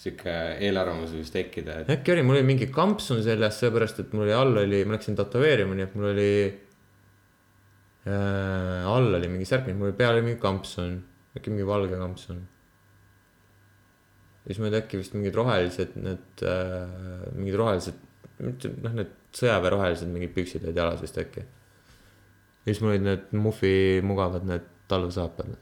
[0.00, 0.32] sihuke
[0.64, 4.34] eelarvamus võis tekkida, et äkki oli, mul oli mingi kampsun seljas, sellepärast et mul oli
[4.34, 6.32] all oli, ma läksin tätoveerima, nii et mul oli
[8.10, 8.88] äh,.
[8.90, 10.98] all oli mingi särk, mul peal oli mingi kampsun,
[11.38, 12.42] äkki mingi valge kampsun.
[14.42, 18.02] ja siis mul olid äkki vist mingid rohelised need äh,, mingid rohelised,
[18.42, 21.44] noh, need sõjaväe rohelised mingid püksid olid jalas vist äkki.
[21.44, 23.74] ja siis mul olid need Muffi
[24.06, 25.54] mugavad need talvesaapad.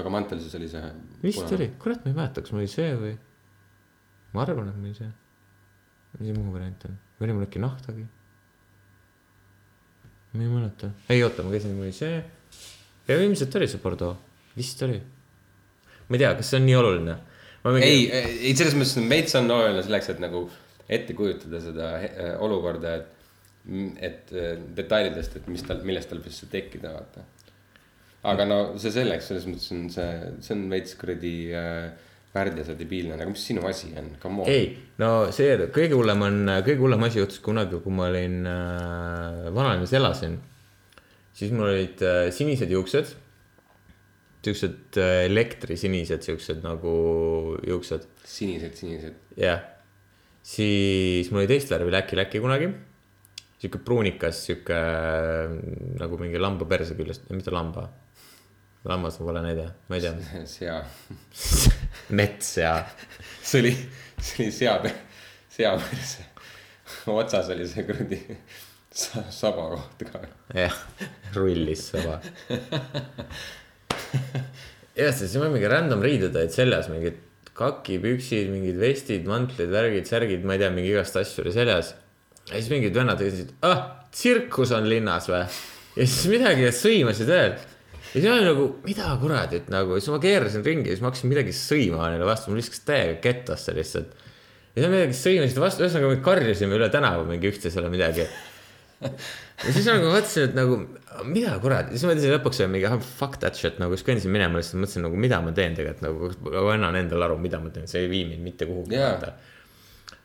[0.00, 0.92] aga mantel siis oli see.
[1.22, 3.12] vist oli, kurat, ma ei mäleta, kas mul oli see või.
[4.34, 5.12] ma arvan, et mul oli see.
[6.18, 8.06] mis see muu variant on, või oli mul äkki nahtagi?
[10.32, 12.22] ma ei mäleta, ei oota, ma käisin, mul oli see.
[13.08, 14.16] ja ilmselt oli see Bordeaux,
[14.56, 15.02] vist oli.
[16.08, 17.20] ma ei tea, kas see on nii oluline?
[17.84, 20.46] ei, ei selles mõttes on veits on oluline selleks, et nagu
[20.90, 23.16] ette kujutada seda äh, olukorda, et,
[24.10, 27.26] et äh, detailidest, et mis tal, millest tal võis see tekkida, vaata.
[28.30, 30.08] aga no see selleks, selles mõttes on see,
[30.44, 34.50] see on veits kuradi äh, värdjas ja debiilne, aga mis sinu asi on, come on.
[34.50, 34.70] ei,
[35.02, 39.94] no see kõige hullem on, kõige hullem asi juhtus kunagi, kui ma olin äh, vanalinnas
[39.98, 40.38] elasin.
[41.34, 43.16] siis mul olid äh, sinised juuksed.
[44.40, 46.92] Siuksed äh, elektrisinised, siuksed nagu
[47.66, 49.18] juuksed sinised, sinised.
[49.36, 49.60] jah,
[50.42, 52.70] siis mul oli teist värvi läki-läki kunagi.
[53.60, 54.76] sihuke pruunikas, sihuke
[56.00, 57.88] nagu mingi lamba perse küljest, mitte lamba.
[58.88, 60.14] lammas on vale näide, ma ei tea,
[60.56, 60.78] sea,
[62.16, 62.70] mets ja
[63.44, 63.72] see oli,
[64.16, 64.78] see oli sea,
[65.52, 66.24] sea perse.
[67.12, 68.20] otsas oli see kuradi
[68.90, 70.22] sa- saba koht ka.
[70.56, 70.72] jah,
[71.36, 72.16] rullis saba.
[74.96, 77.20] jah, siis mul mingi random riided olid seljas, mingid
[77.60, 81.94] kakipüksid, mingid vestid, mantlid, värgid, särgid, ma ei tea, mingi igast asju oli seljas.
[82.48, 83.82] ja siis mingid vennad ütlesid, ah,
[84.14, 85.42] tsirkus on linnas või?
[85.96, 87.56] ja siis midagi sõimasid veel.
[88.00, 91.12] ja siis ma olin nagu, mida kuradit nagu, siis ma keerasin ringi ja siis ma
[91.12, 94.14] hakkasin midagi sõima neile vastu, mul viskas täiega kettasse lihtsalt.
[94.74, 98.26] ja siis midagi sõimasid vastu, ühesõnaga me karjusime üle tänava mingi üksteisele midagi
[99.64, 100.76] ja siis nagu mõtlesin, et nagu
[101.28, 104.60] mida kurat, siis ma mõtlesin lõpuks mingi ah, fuck that shit nagu siis kõndisin minema
[104.60, 107.88] lihtsalt mõtlesin nagu mida ma teen tegelikult nagu, ma annan endale aru, mida ma teen,
[107.90, 109.32] see ei vii mind mitte kuhugi vaata.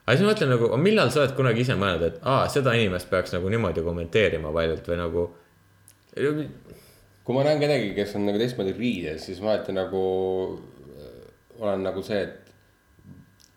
[0.03, 3.09] aga siis ma mõtlen nagu, millal sa oled kunagi ise mõelnud, et aa, seda inimest
[3.11, 5.27] peaks nagu niimoodi kommenteerima valjult või nagu.
[7.25, 10.01] kui ma näen kedagi, kes on nagu teistmoodi riides, siis ma alati nagu
[10.99, 11.15] äh,
[11.63, 12.44] olen nagu see, et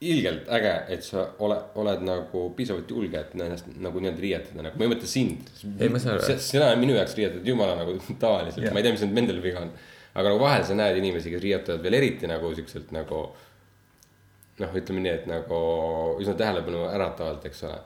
[0.01, 4.79] ilgelt äge, et sa oled, oled nagu piisavalt julge, et ennast nagu niimoodi riietada, nagu
[4.79, 5.51] ma ei mõtle sind.
[5.59, 9.65] Sina minu jaoks riietatud jumala nagu tavaliselt yeah., ma ei tea, mis nüüd nendel viga
[9.67, 9.73] on.
[10.15, 13.25] aga nagu vahel sa näed inimesi, kes riietuvad veel eriti nagu siukselt nagu
[14.63, 15.61] noh, ütleme nii, et nagu
[16.23, 17.83] üsna tähelepanu äratavalt, eks ole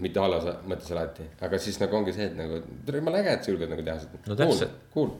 [0.00, 3.44] mitte halvas mõttes alati, aga siis nagu ongi see, et nagu tere, jumala äge, et
[3.44, 4.24] sa julged nagu teha seda.
[4.28, 4.76] No täpselt.
[4.94, 5.12] Cool.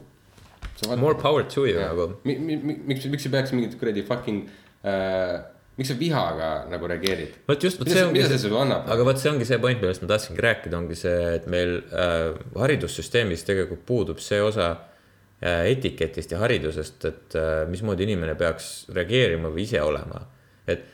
[0.97, 2.15] More power to you nagu.
[2.25, 2.37] mi,.
[2.39, 4.47] Mi, mi, miks, miks ei peaks mingit kuradi fucking
[4.87, 5.43] äh,,
[5.79, 7.37] miks sa vihaga nagu reageerid?
[7.49, 8.89] vot just, vot see ongi mida see sulle annab?
[8.93, 12.33] aga vot see ongi see point, millest ma tahtsingi rääkida, ongi see, et meil äh,
[12.61, 19.53] haridussüsteemis tegelikult puudub see osa äh, etiketist ja haridusest, et äh, mismoodi inimene peaks reageerima
[19.55, 20.27] või ise olema.
[20.69, 20.85] et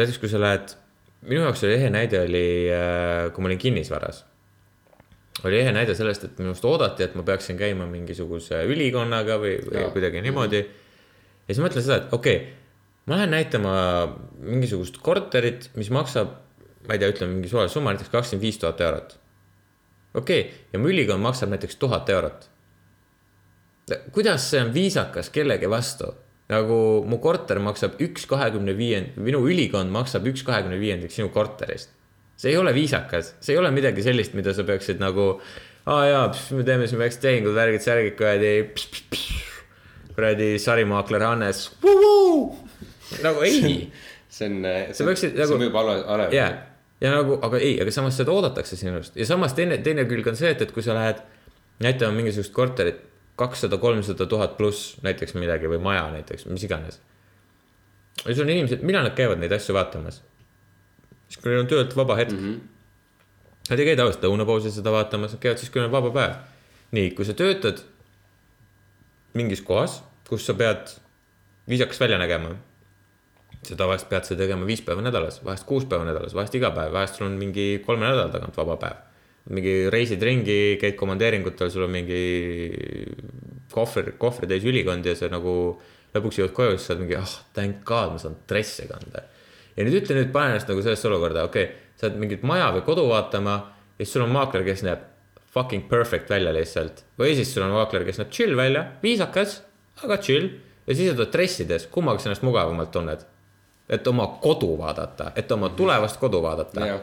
[0.00, 0.76] näiteks, kui sa lähed,
[1.28, 4.24] minu jaoks oli ehe näide oli äh,, kui ma olin kinnisvaras.
[5.44, 9.84] oli ehe näide sellest, et minust oodati, et ma peaksin käima mingisuguse ülikonnaga või, või
[9.84, 9.92] Jaa.
[9.92, 10.64] kuidagi niimoodi.
[10.64, 12.58] ja siis ma mõtlen seda, et okei okay,,
[13.12, 13.72] ma lähen näitama
[14.40, 16.30] mingisugust korterit, mis maksab,
[16.86, 19.18] ma ei tea, ütleme mingi suvaline summa, näiteks kakskümmend viis tuhat eurot.
[20.14, 22.48] okei okay,, ja mu ülikond maksab näiteks tuhat eurot.
[24.16, 26.14] kuidas see on viisakas kellegi vastu?
[26.52, 31.92] nagu mu korter maksab üks kahekümne viiend-, minu ülikond maksab üks kahekümne viiendik sinu korterist.
[32.36, 35.34] see ei ole viisakas, see ei ole midagi sellist, mida sa peaksid nagu
[35.84, 38.54] aa jaa, me teeme siin väiksed tehingud, värgid, särgid, kuradi.
[40.16, 41.66] kuradi sarimaakler Hannes.
[43.22, 43.90] Nagu ei
[44.32, 46.46] see on, see Sa peaksid see nagu- mõjub ale, ale- ja,
[47.12, 50.52] nagu, aga ei, aga samas seda oodatakse sinust ja samas teine, teine külg on see,
[50.54, 51.22] et, et kui sa lähed
[51.82, 53.00] näitama mingisugust korterit
[53.36, 57.00] kakssada, kolmsada tuhat pluss näiteks midagi või maja näiteks, mis iganes.
[58.24, 60.22] ja sul on inimesed, millal nad käivad neid asju vaatamas?
[61.28, 62.44] siis, kui neil on töölt vaba hetk mm.
[62.44, 62.68] -hmm.
[63.70, 66.34] Nad ei käi tavaliselt lõunapausil seda vaatamas, nad käivad siis, kui neil on vaba päev.
[66.92, 67.84] nii, kui sa töötad
[69.34, 70.90] mingis kohas, kus sa pead
[71.68, 72.56] viisakas välja nägema
[73.62, 76.92] sa tavaliselt pead seda tegema viis päeva nädalas, vahest kuus päeva nädalas, vahest iga päev,
[76.94, 79.08] vahest sul on mingi kolme nädala tagant vaba päev.
[79.50, 82.20] mingi reisid ringi, käid komandeeringutel, sul on mingi
[83.74, 85.54] kohver, kohvritäis ülikond ja sa nagu
[86.14, 89.24] lõpuks jõuad koju, siis sa oled mingi, ah oh, thank god, ma saan dresse kanda.
[89.76, 92.68] ja nüüd ütle nüüd, pane ennast nagu sellesse olukorda, okei okay,, sa oled mingit maja
[92.76, 93.56] või kodu vaatama
[93.96, 95.08] ja siis sul on maakler, kes näeb
[95.52, 97.02] fucking perfect välja lihtsalt.
[97.18, 99.60] või siis sul on maakler, kes näeb chill välja, viisakas,
[100.04, 100.52] aga chill
[100.86, 103.26] ja siis sa oled dressides, kummaga sa ennast mugavamalt tunned?
[103.88, 106.86] Et oma kodu vaadata, et oma tulevast kodu vaadata.
[106.86, 107.00] jah,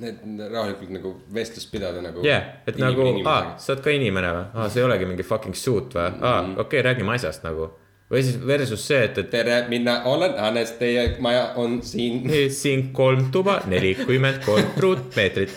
[0.00, 2.24] et rahulikult nagu vestlust pidada nagu.
[2.24, 4.46] jah, et nagu, aa, sa oled ka inimene või?
[4.54, 6.08] aa, see ei olegi mingi fucking suit või?
[6.08, 7.68] aa, okei okay,, räägime asjast nagu.
[8.10, 12.24] või siis versus see, et, et tere, mina olen Hannes, teie maja on siin,
[12.62, 15.54] siin kolm tuba, nelikümmend kolm ruutmeetrit.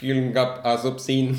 [0.00, 1.36] külmkapp asub siin.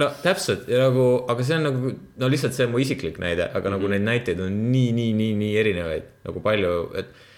[0.00, 3.48] no täpselt ja nagu, aga see on nagu, no lihtsalt see on mu isiklik näide,
[3.48, 3.78] aga mm -hmm.
[3.78, 7.30] nagu neid näiteid on nii, nii, nii, nii erinevaid nagu palju, et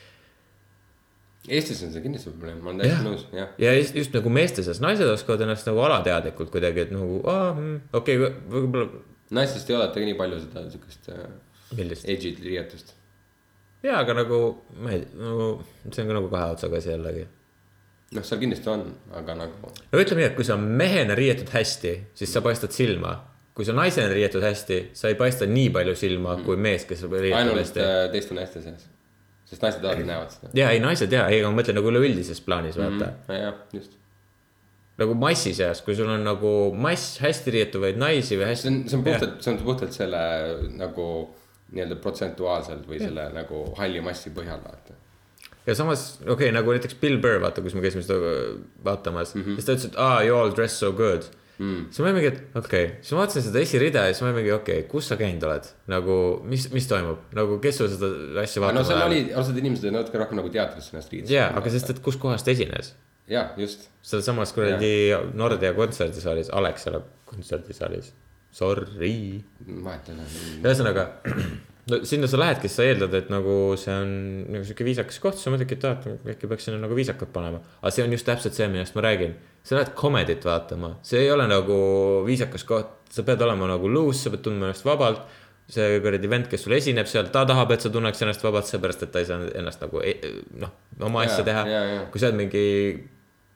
[1.48, 3.50] Eestis on see kindlasti probleem, ma olen täiesti nõus, jah.
[3.60, 7.50] ja just, just nagu meeste seas, naised oskavad ennast nagu alateadlikult kuidagi, et nagu aa,
[7.98, 9.02] okei okay,, võib-olla,
[9.36, 11.26] naistest ei oodata ka nii palju seda siukest äh,
[11.76, 12.94] edge'it riietust.
[13.84, 14.40] jaa, aga nagu
[14.80, 15.50] ma ei, nagu
[15.90, 17.26] see on ka nagu kahe otsaga asi jällegi.
[18.16, 18.88] noh, seal kindlasti on,
[19.20, 23.18] aga nagu no ütleme nii, et kui sa mehena riietud hästi, siis sa paistad silma.
[23.54, 26.48] kui sa naisena riietud hästi, sa ei paista nii palju silma mm.
[26.48, 27.84] kui mees, kes ainult hästi.
[27.84, 28.88] äh, teiste naiste seas.
[29.48, 30.50] Sest naised alati näevad seda.
[30.56, 33.36] ja ei, naised ja, ei, ma mõtlen nagu üleüldises plaanis vaata mm..
[33.36, 33.96] jah, just.
[35.00, 38.68] nagu massi seas, kui sul on nagu mass hästi riietuvaid naisi või hästi.
[38.68, 40.24] see on, see on puhtalt, see on puhtalt selle
[40.80, 41.08] nagu
[41.74, 44.98] nii-öelda protsentuaalselt või selle nagu halli massi põhjal vaata.
[45.66, 48.34] ja samas, okei okay,, nagu näiteks Bill Burr, vaata, kus me käisime seda
[48.84, 49.60] vaatamas mm, -hmm.
[49.60, 51.43] siis ta ütles, et aa, you all dress so good mm..
[51.58, 54.30] Siis ma olin mingi, et okei okay., siis ma vaatasin seda esirida ja siis ma
[54.30, 56.18] olin mingi, okei okay,, kus sa käinud oled, nagu
[56.50, 58.10] mis, mis toimub, nagu kes sul seda
[58.42, 59.10] asja no vaatama seal läheb?
[59.12, 61.34] oli, ausalt inimesed olid natuke rohkem nagu teatris ennast riides.
[61.34, 62.94] jaa, aga sest, et kus kohas ta esines?
[63.30, 63.88] jaa, just.
[64.02, 64.94] sealsamas kuradi
[65.34, 68.12] Nordea kontserdisaalis, Alexela kontserdisaalis.
[68.54, 69.42] Sorry.
[69.66, 70.26] vahet ei ole.
[70.62, 71.08] ühesõnaga,
[71.90, 74.10] no sinna sa lähedki, sa eeldad, et nagu see on
[74.54, 77.60] nagu sihuke viisakas koht, sa mõtledki, et aa, et äkki peaks sinna nagu viisakalt panema.
[77.82, 79.36] aga see on just täpselt see, millest ma räägin.
[79.64, 81.78] sa lähed comedy't vaatama, see ei ole nagu
[82.26, 85.24] viisakas koht, sa pead olema nagu loose, sa pead tundma ennast vabalt.
[85.74, 89.06] see kuradi vend, kes sul esineb seal, ta tahab, et sa tunneks ennast vabalt, seepärast
[89.06, 90.20] et ta ei saa ennast nagu e-
[90.60, 90.72] noh,
[91.08, 92.02] oma asja teha jaa, jaa..
[92.12, 92.64] kui sa oled mingi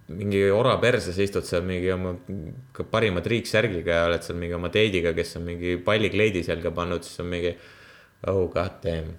[0.09, 2.15] mingi ora perses istud seal mingi oma
[2.89, 7.21] parima triiksärgiga ja oled seal mingi oma deidiga, kes on mingi pallikleidi selga pannud, siis
[7.21, 7.53] on mingi
[8.27, 9.15] oh god damn.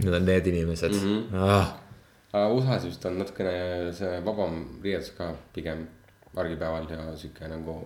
[0.00, 0.98] Need on need inimesed mm.
[1.00, 1.36] -hmm.
[1.36, 1.74] Ah,
[2.32, 5.86] aga USA-s vist on natukene see vabam riietus ka pigem
[6.36, 7.76] argipäeval ja sihuke nagu.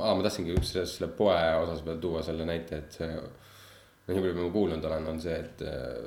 [0.00, 3.10] aa, ma tahtsingi kusjuures selle poe osas peal tuua selle näite, et see.
[3.14, 5.98] noh, nii palju, kui ma kuulnud olen, on see, et äh,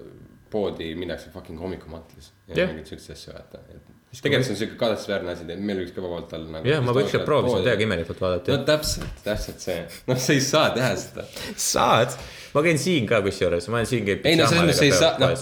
[0.49, 2.31] poodi minnakse fucking hommikumantlis.
[2.47, 2.69] ja Jah.
[2.69, 3.93] mingit siukest asja vaata, et.
[4.15, 6.69] Tegelikult see on siuke kahetsusväärne asi, et meil võiks ka vabalt olla nagu.
[6.69, 8.63] jah, ma võiks proovisin täiega imelikult vaadata no.
[8.67, 11.25] täpselt, täpselt see, noh, sa ei saa teha seda.
[11.67, 12.15] saad,
[12.55, 14.29] ma käin siin ka kusjuures, ma olen siin käinud.
[14.31, 15.35] ei no selles mõttes sa ei saa, noh,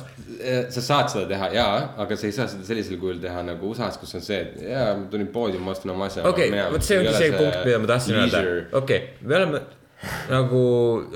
[0.74, 4.02] sa saad seda teha jaa, aga sa ei saa seda sellisel kujul teha nagu USA-s,
[4.02, 6.26] kus on see, et jaa, ma tulin poodi, ma ostan oma asja.
[6.28, 8.46] okei, vot see ongi see punkt, mida ma tahtsin öelda.
[8.82, 9.66] okei, me oleme
[10.30, 10.62] nagu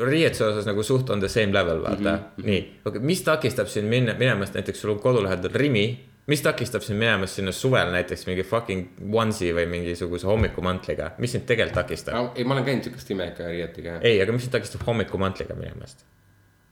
[0.07, 2.19] riietuse osas nagu suht on the same level, vaata mm.
[2.19, 2.45] -hmm.
[2.45, 6.08] nii, okei okay,, mis takistab sind minna, minemast näiteks sul on kodu lähedal Rimi.
[6.29, 11.47] Mis takistab sind minemast sinna suvel näiteks mingi fucking onesie või mingisuguse hommikumantliga, mis sind
[11.49, 12.35] tegelikult takistab?
[12.35, 13.99] ei, ma olen käinud siukest imeka riietega.
[14.05, 16.05] ei, aga mis sind takistab hommikumantliga minemast?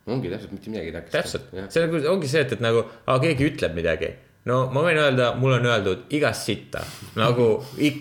[0.08, 1.18] ongi täpselt mitte midagi ei takista.
[1.18, 2.86] täpselt, see nagu ongi see, et, et nagu,
[3.24, 4.14] keegi ütleb midagi.
[4.48, 6.86] no ma võin öelda, mulle on öeldud igast sitta
[7.18, 7.50] nagu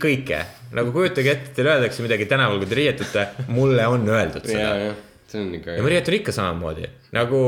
[0.03, 0.45] kõike,
[0.77, 4.95] nagu kujutage ette, teile öeldakse midagi tänaval, kui te riietute, mulle on öeldud seda.
[5.37, 5.92] See on ikka ja ma.
[5.92, 7.40] riietun ikka samamoodi, nagu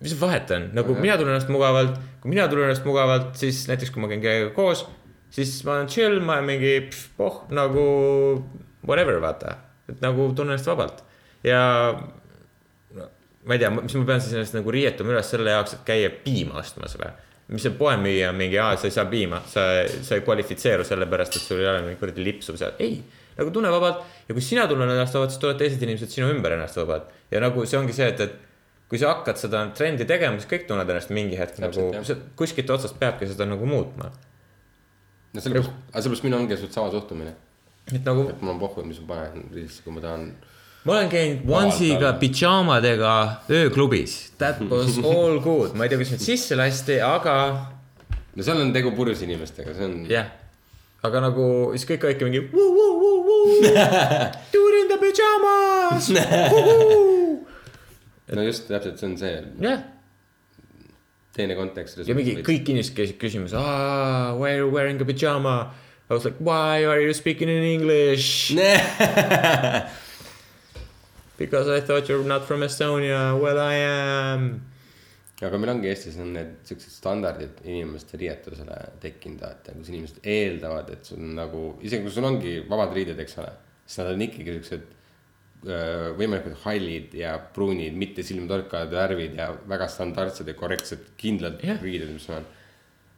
[0.00, 3.92] mis vahet on, nagu mina tunnen ennast mugavalt, kui mina tunnen ennast mugavalt, siis näiteks
[3.94, 4.86] kui ma käin kellegagi koos,
[5.34, 7.86] siis ma olen chill, ma olen mingi pff, poh nagu
[8.86, 9.58] whatever, vaata,
[9.90, 11.04] et nagu tunnen ennast vabalt
[11.46, 11.62] ja
[12.96, 13.10] no,
[13.44, 16.14] ma ei tea, mis ma pean siis ennast nagu riietuma üles selle jaoks, et käia
[16.24, 17.12] piima ostmas või?
[17.50, 19.64] mis see poemüüja mingi, aa, sa ei saa piima, sa,
[20.06, 23.00] sa ei kvalifitseeru sellepärast, et sul ei ole mingi kuradi lipsu seal, ei.
[23.40, 26.54] Nagu tunne vabalt ja kui sina tunned ennast vabalt, siis tulevad teised inimesed sinu ümber
[26.58, 27.10] ennast vabalt.
[27.32, 28.38] ja nagu see ongi see, et, et
[28.90, 32.02] kui sa hakkad seda trendi tegema, siis kõik tunnevad ennast mingi hetk Täpselt, jah.
[32.02, 34.10] nagu, kuskilt otsast peabki seda nagu muutma.
[35.30, 37.34] no sellepärast, aga sellepärast minul ongi suht sama suhtumine.
[37.94, 40.26] et nagu et mul on pohhu, mis ma panen riidesse, kui ma tahan.
[40.84, 43.14] ma olen käinud onesiga pidžaamadega
[43.60, 47.36] ööklubis, that was all good, ma ei tea, kuidas mind sisse lasti, aga
[48.34, 49.96] no seal on tegu purjus inimestega, see on.
[50.10, 50.34] jah,
[51.06, 52.40] aga nagu siis kõik olidki mingi.
[54.52, 56.04] Dude in the pajamas.
[58.36, 59.32] no just täpselt, see on see
[59.64, 59.78] jah,
[61.36, 61.94] teine kontekst.
[62.06, 65.56] ja mingi kõik inimesed käisid küsimas, why are you wearing a pajama?
[66.10, 68.54] I was like, why are you speaking in english?
[71.40, 74.69] Because I thought you are not from Estonia, well I am.
[75.48, 80.90] Aga meil ongi Eestis on need siuksed standardid inimeste riietusele tekkinud, vaata, kus inimesed eeldavad,
[80.92, 83.52] et sul on nagu, isegi kui sul ongi vabad riided, eks ole,
[83.86, 84.88] siis nad on ikkagi siuksed
[85.60, 91.80] võimalikult hallid ja pruunid, mitte silmtorkavad värvid ja väga standardsed ja korrektsed, kindlad yeah.
[91.82, 92.46] riided, mis sul on.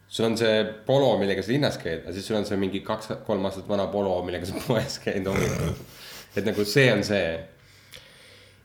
[0.07, 3.47] sul on see polo, millega sa linnas käid, aga siis sul on see mingi kaks-kolm
[3.47, 5.71] aastat vana polo, millega sa poes käid hommikul.
[6.35, 7.31] et nagu see on see,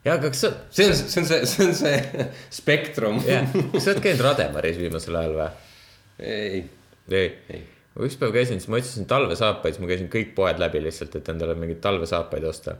[0.09, 2.29] ja aga kas sa, see on, see on see, see on see
[2.61, 3.21] spektrum.
[3.27, 5.49] jah, kas sa oled käinud Rademaris viimasel ajal või?
[6.19, 6.63] ei,
[7.13, 7.65] ei ei.
[7.95, 11.19] ma üks päev käisin, siis ma otsisin talvesaapaid, siis ma käisin kõik poed läbi lihtsalt,
[11.19, 12.77] et endale mingeid talvesaapaid osta.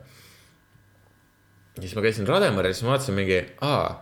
[1.77, 3.93] ja siis ma käisin Rademaris, siis ma vaatasin mingi, aa,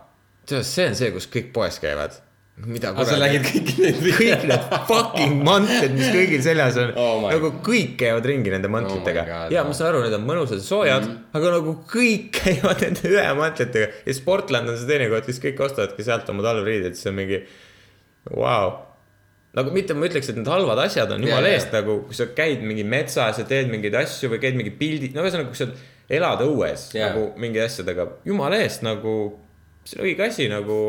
[0.47, 2.21] tead, see on see, kus kõik poes käivad.
[2.65, 7.27] Mida aga sa nägid kõiki neid kõik need fucking mantlid, mis kõigil seljas on Oh
[7.27, 10.65] nagu kõik käivad ringi nende mantlitega Oh ja ma saan aru, need on mõnusad ja
[10.65, 11.37] soojad mm, -hmm.
[11.37, 15.61] aga nagu kõik käivad nende ühe mantlitega ja Sportland on see teine koht, kes kõik
[15.67, 17.43] ostavadki sealt oma talveriideid, siis on mingi
[18.31, 18.73] vau wow.
[19.59, 22.29] nagu mitte ma ütleks, et need halvad asjad on jumala Jaa, eest nagu, kui sa
[22.33, 25.69] käid mingi metsas ja teed mingeid asju või käid mingi pildid, no ühesõnaga, kui sa
[26.09, 27.11] elad õues Jaa.
[27.11, 29.13] nagu mingi asjadega, jumala eest nagu,
[29.85, 30.81] see on õige asi nagu,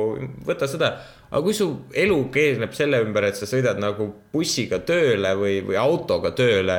[0.49, 0.97] võta seda.
[1.29, 1.69] Aga kui su
[2.05, 6.79] elu keerleb selle ümber, et sa sõidad nagu bussiga tööle või, või autoga tööle.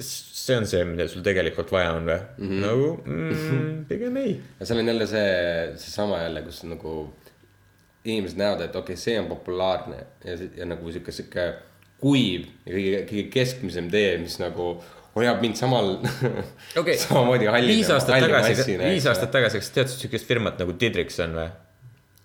[0.00, 2.48] see on see, mida sul tegelikult vaja on või mm?
[2.48, 2.64] -hmm.
[2.64, 4.34] nagu mm, pigem ei.
[4.60, 5.30] ja seal on jälle see,
[5.78, 6.96] seesama jälle, kus nagu
[8.04, 11.46] inimesed näevad, et okei okay,, see on populaarne ja, ja nagu sihuke, sihuke
[12.02, 14.74] kuiv ja kõige, kõige keskmisem tee, mis nagu
[15.16, 15.94] hoiab mind samal
[16.80, 17.78] okei samamoodi halli.
[17.78, 21.48] viis aastat tagasi, viis aastat tagasi, kas tead sihukest firmat nagu Didrikson või?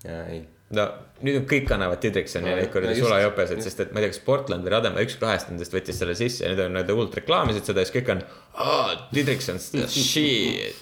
[0.05, 0.43] jaa, ei.
[0.75, 0.87] No
[1.21, 4.07] nüüd on kõik kannavad Didriksoni No, ja neid no kuradi sulajopesed, sest et ma ei
[4.07, 6.89] tea, kas Portland või Rademaa, üks kahest nendest võttis selle sisse ja nüüd on nad
[6.91, 8.23] hullult reklaamisid seda ja siis kõik on,
[8.65, 10.75] aa, Didrikson, shit.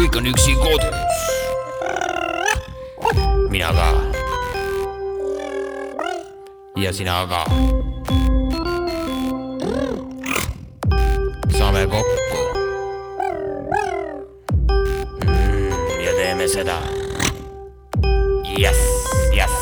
[0.00, 1.20] kõik on üksi kodus.
[3.50, 3.88] mina ka.
[6.80, 7.79] ja sina ka.
[11.60, 12.38] Saame kokku
[15.26, 15.72] mm,.
[16.04, 16.78] ja teeme seda.
[18.58, 18.80] jess,
[19.36, 19.52] jess.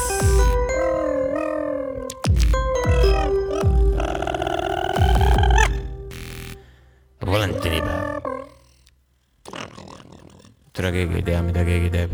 [7.26, 8.22] valentinipäev.
[10.72, 12.12] tere, keegi ei tea, mida keegi teeb.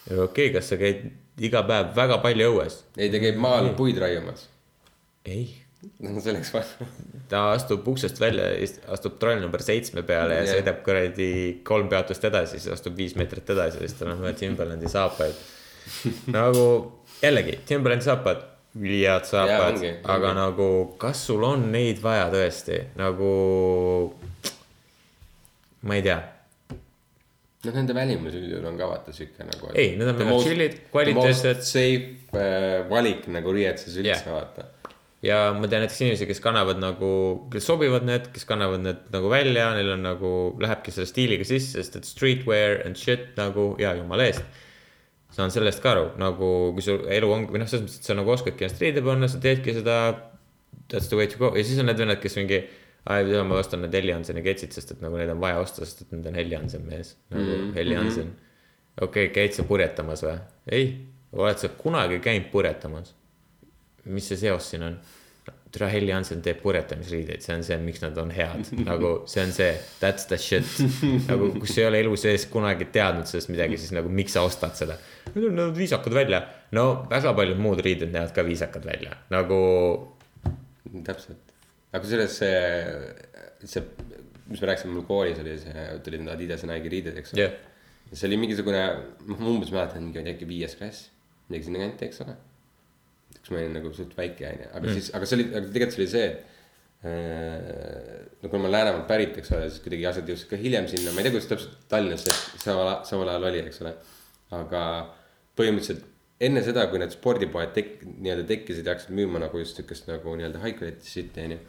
[0.06, 2.82] okei okay,, kas sa käid iga päev väga palju õues?
[2.96, 4.46] ei, ta käib maal puid raiumas.
[5.26, 5.48] ei
[6.02, 6.88] no selleks vaja.
[7.30, 8.48] ta astub uksest välja,
[8.94, 10.58] astub troll number seitsme peale ja Jah.
[10.58, 11.30] sõidab kuradi
[11.66, 15.42] kolm peatust edasi, siis astub viis meetrit edasi ja siis tal on vaja Timberlandi saapaid.
[16.38, 16.64] nagu
[17.22, 18.42] jällegi Timberlandi saapad,
[18.76, 20.38] ülihead saapad aga ongi.
[20.38, 23.30] nagu kas sul on neid vaja tõesti nagu.
[25.88, 26.18] ma ei tea,
[27.64, 29.70] noh, nende välimus üldjuhul on ka vaata sihuke nagu.
[29.74, 31.62] Ei, need on väga chill'id, kvaliteetsed.
[31.66, 34.26] Safe äh, valik nagu riietuses üldse yeah.
[34.34, 34.68] vaata.
[35.24, 37.10] ja ma tean näiteks inimesi, kes kannavad nagu,
[37.50, 41.80] kes sobivad need, kes kannavad need nagu välja, neil on nagu, lähebki selle stiiliga sisse,
[41.80, 44.46] sest et streetwear and shit nagu ja jumala eest.
[45.38, 48.16] Saan sellest ka aru, nagu kui su elu ongi, või noh, selles mõttes, et sa
[48.18, 49.98] nagu oskadki ennast riide panna, sa teedki seda.
[50.88, 52.62] That's the way to go ja siis on need vennad, kes mingi,
[53.12, 56.06] aa, ma ostan need Heli Hanseni ketsid, sest et nagu neid on vaja osta, sest
[56.06, 57.74] et need on Heli Hansen mees, nagu mm -hmm.
[57.76, 58.30] Heli Hansen.
[59.00, 60.38] okei okay,, käid sa purjetamas või?
[60.72, 60.86] ei,
[61.32, 63.14] oled sa kunagi käinud purjetamas?
[64.04, 64.98] mis see seos siin on?
[65.72, 69.52] Türa Helly Hansen teeb purjetamisriideid, see on see, miks nad on head, nagu see on
[69.54, 70.68] see, that's the shit.
[71.28, 74.44] nagu kui sa ei ole elu sees kunagi teadnud sellest midagi, siis nagu miks sa
[74.48, 74.98] ostad seda?
[75.34, 76.42] Need on viisakad välja.
[76.76, 79.60] no väga paljud muud riided näevad ka viisakad välja, nagu
[81.04, 81.54] täpselt,
[81.92, 82.58] aga kusjuures see,
[83.64, 83.84] see,
[84.48, 87.46] mis me rääkisime mul koolis oli see, tulid need Adidas ja Nike riided, eks ole
[87.46, 87.56] jah,
[88.12, 88.82] see oli mingisugune,
[89.28, 91.08] noh, ma umbes mäletan, mingi äkki viies klass,
[91.48, 92.36] midagi sinna kanti, eks ole.
[93.48, 94.98] Kus ma olin nagu suht väike onju, aga mm.
[94.98, 96.28] siis, aga see oli, aga tegelikult see oli see,
[97.08, 98.20] äh,.
[98.42, 101.22] no kui ma Läänemaalt pärit, eks ole, siis kuidagi asjad jõudsid ka hiljem sinna, ma
[101.22, 103.96] ei tea, kuidas täpselt Tallinnas see samal, samal ajal oli, eks ole.
[104.58, 104.84] aga
[105.58, 106.06] põhimõtteliselt
[106.44, 110.36] enne seda, kui need spordipoed tek-, nii-öelda tekkisid ja hakkasid müüma nagu just siukest nagu
[110.38, 111.62] nii-öelda high quality shit'i onju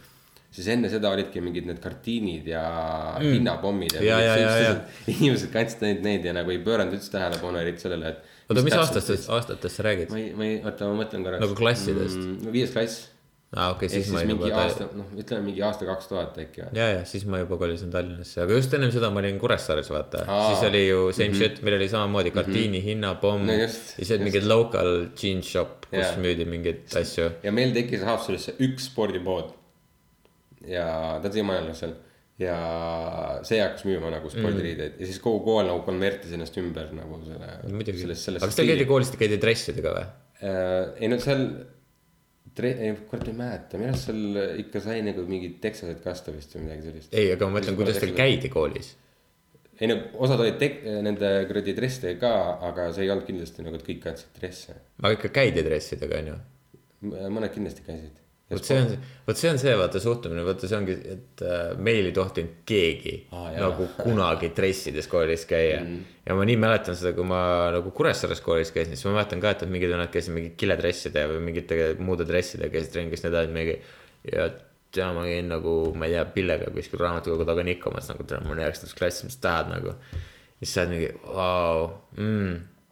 [0.54, 2.64] siis enne seda olidki mingid need kartiinid ja
[3.20, 3.36] mm.
[3.38, 7.14] hinnapommid ja, Ja, ja, ja, sellised- inimesed kandsid neid, neid ja nagu ei pööranud üldse
[7.14, 8.29] tähelepanu eriti sellele, et.
[8.50, 10.20] oota, mis aastatest, aastatest sa räägid ma?
[10.20, 11.44] ei, ma ei, oota, ma mõtlen korraks.
[11.46, 12.20] Nagu klassidest?
[12.20, 12.52] mm,?
[12.56, 13.04] viies klass,
[13.54, 16.64] aa, okei, ehk siis siis ma juba aasta, noh, ütleme mingi aasta kaks tuhat äkki
[16.64, 16.74] või?
[16.80, 20.26] ja, ja siis ma juba kolisin Tallinnasse, aga just ennem seda ma olin Kuressaares, vaata.
[20.26, 20.50] Aa.
[20.50, 21.38] siis oli ju same mm -hmm.
[21.44, 24.94] shit, meil oli samamoodi kartiini hinnapomm No ja siis olid mingid local
[25.24, 26.20] jean shop, kus Jaa.
[26.26, 27.32] müüdi mingeid asju.
[27.44, 29.54] ja meil tekkis Haapsalus üks spordipood.
[30.68, 31.98] ja ta on siiamaani alles seal
[32.40, 32.60] ja
[33.48, 35.02] see hakkas müüma nagu spordiriideid mm.
[35.04, 37.50] ja siis kogu kool nagu konvertis ennast ümber nagu selle.
[37.74, 40.06] muidugi, sellest, aga sellest kas teil käidi koolis, te käidi dressidega või?
[40.40, 40.94] äh,.
[41.04, 41.44] ei no seal,
[42.56, 46.88] kurat ei mäleta, minu arust seal ikka sai nagu mingid teksaseid kasta vist või midagi
[46.88, 47.14] sellist.
[47.14, 48.94] ei, aga ma mõtlen, kuidas teil käidi koolis?
[49.80, 52.32] ei no osad olid tek-, nende kuradi dressidega ka,
[52.70, 54.80] aga see ei olnud kindlasti nagu, et kõik kandsid dresse.
[55.02, 56.40] aga ikka käidi dressidega, onju?
[57.04, 58.16] mõned kindlasti käisid.
[58.50, 58.94] Vot see on,
[59.28, 63.16] vot see on see, vaata suhtumine, vaata see ongi, et äh, meil ei tohtinud keegi
[63.30, 63.68] ah, jaa.
[63.68, 66.16] nagu kunagi dressides koolis käia mm..
[66.26, 67.42] ja ma nii mäletan seda, kui ma
[67.76, 71.44] nagu Kuressaares koolis käisin, siis ma mäletan ka, et mingid vennad käisid mingi kiledresside või
[71.52, 73.78] mingite muude dressidega käisid trennis, need olid mingi
[74.30, 74.50] ja
[74.92, 78.58] tea, ma käin nagu, ma ei tea, pillega kuskil raamatukogu taga nikkamas nagu, tere, mul
[78.58, 79.94] on üheksandas klass, mis tahad nagu.
[80.60, 81.86] siis sa oled mingi, vau,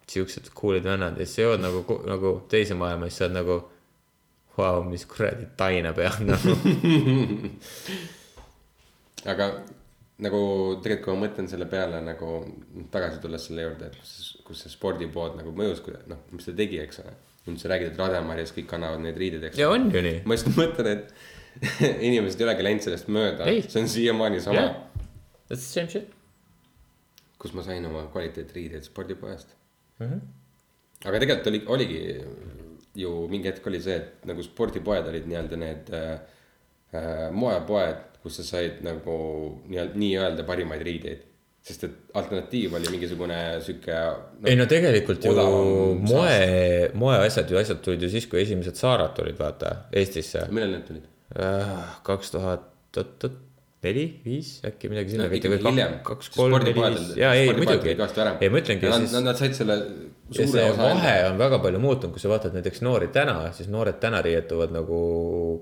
[0.07, 3.57] siuksed cool'id vennad ja siis sa jõuad nagu, nagu teise maailma, siis sa oled nagu
[4.57, 6.55] Vau, mis kuradi taina peal nagu.
[9.31, 9.51] aga
[10.23, 10.41] nagu
[10.81, 12.39] tegelikult, kui ma mõtlen selle peale nagu
[12.93, 14.13] tagasi tulles selle juurde, et kus,
[14.47, 17.13] kus see spordipood nagu mõjus, noh, mis ta tegi, eks ole.
[17.47, 20.17] nüüd sa räägid, et Rademaris kõik kannavad neid riideid, eks ja on ju nii.
[20.27, 21.05] ma just mõtlen, et
[22.09, 24.73] inimesed ei olegi läinud sellest mööda see on siiamaani sama jah,
[25.47, 26.09] that's the same shit.
[27.39, 29.53] kus ma sain oma kvaliteetriideid spordipoest
[30.01, 30.09] mm.
[30.09, 30.19] -hmm.
[31.05, 32.01] aga tegelikult oli, oligi
[32.97, 36.11] ju mingi hetk oli see, et nagu spordipoed olid nii-öelda need äh,
[36.95, 39.17] äh, moepoed, kus sa said nagu
[39.67, 41.25] nii-öelda, nii-öelda parimaid riideid.
[41.67, 43.95] sest et alternatiiv oli mingisugune sihuke
[44.39, 44.45] no,.
[44.47, 45.33] ei no tegelikult ju
[45.99, 46.37] moe,
[46.95, 50.45] moeasjad ju asjad tulid ju siis, kui esimesed saarad tulid, vaata, Eestisse.
[50.47, 51.09] millal need tulid?
[52.07, 53.41] kaks tuhat, oot-oot,
[53.85, 55.97] neli, viis äkki midagi sinna No ikkagi hiljem.
[56.05, 57.93] kaks, kolm, neli, viis, ja ei muidugi.
[57.93, 59.77] ei ma ütlengi Nad, nad, said selle
[60.33, 63.99] suure osa vahe on väga palju muutunud, kui sa vaatad näiteks noori täna, siis noored
[64.01, 65.01] täna riietuvad nagu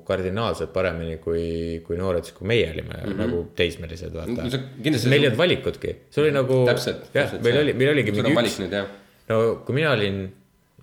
[0.07, 1.43] kardinaalselt paremini kui,
[1.85, 3.19] kui noored siis, kui meie olime mm -hmm.
[3.25, 6.63] nagu teismelised, vaata No meil ei olnud valikutki, see oli nagu.
[6.71, 8.87] täpselt, jah, meil oli, meil oligi mingi üks,
[9.29, 10.25] no kui mina olin,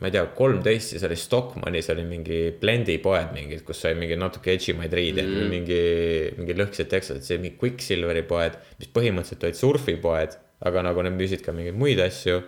[0.03, 4.17] ma ei tea, kolmteist, siis oli Stockmannis oli mingi blendi poed mingid, kus sai mingi
[4.19, 5.53] natuke edgy maid riideid mm.
[5.53, 5.83] mingi,
[6.41, 10.35] mingi lõhkised teksad, see mingi Quicksilveri poed, mis põhimõtteliselt olid surfipoed,
[10.67, 12.41] aga nagu need müüsid ka mingeid muid asju.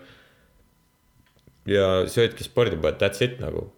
[1.71, 3.69] ja see olidki spordipoed, that's it nagu.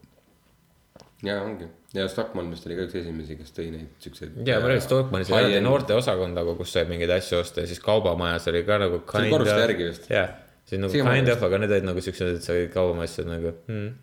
[1.26, 4.40] ja ongi ja Stockmann vist oli ka üks esimesi, kes tõi neid siukseid.
[4.48, 7.80] ja ma räägin, Stockmannis oli alati noorteosakond nagu, kus sai mingeid asju osta ja siis
[7.84, 9.04] kaubamajas oli ka nagu.
[9.20, 10.10] oli korruste järgi vist.
[10.12, 10.32] jah,
[10.66, 13.26] siis nagu Siiamaani kind of, aga need olid nagu siuksed, et sa käid kaubamajas ja
[13.28, 13.94] nagu hmm,.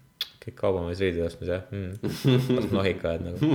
[0.45, 2.69] kõik kaubamajas riideid ostmas jah hmm.
[2.77, 3.51] nohikad nagu.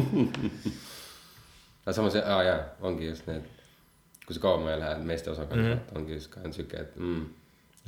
[1.84, 3.48] aga samas, aa jaa, ongi just need,
[4.26, 5.98] kui sa kaubamaja lähed meeste osakonda mm, -hmm.
[5.98, 7.26] ongi just ka on siuke, et mm,.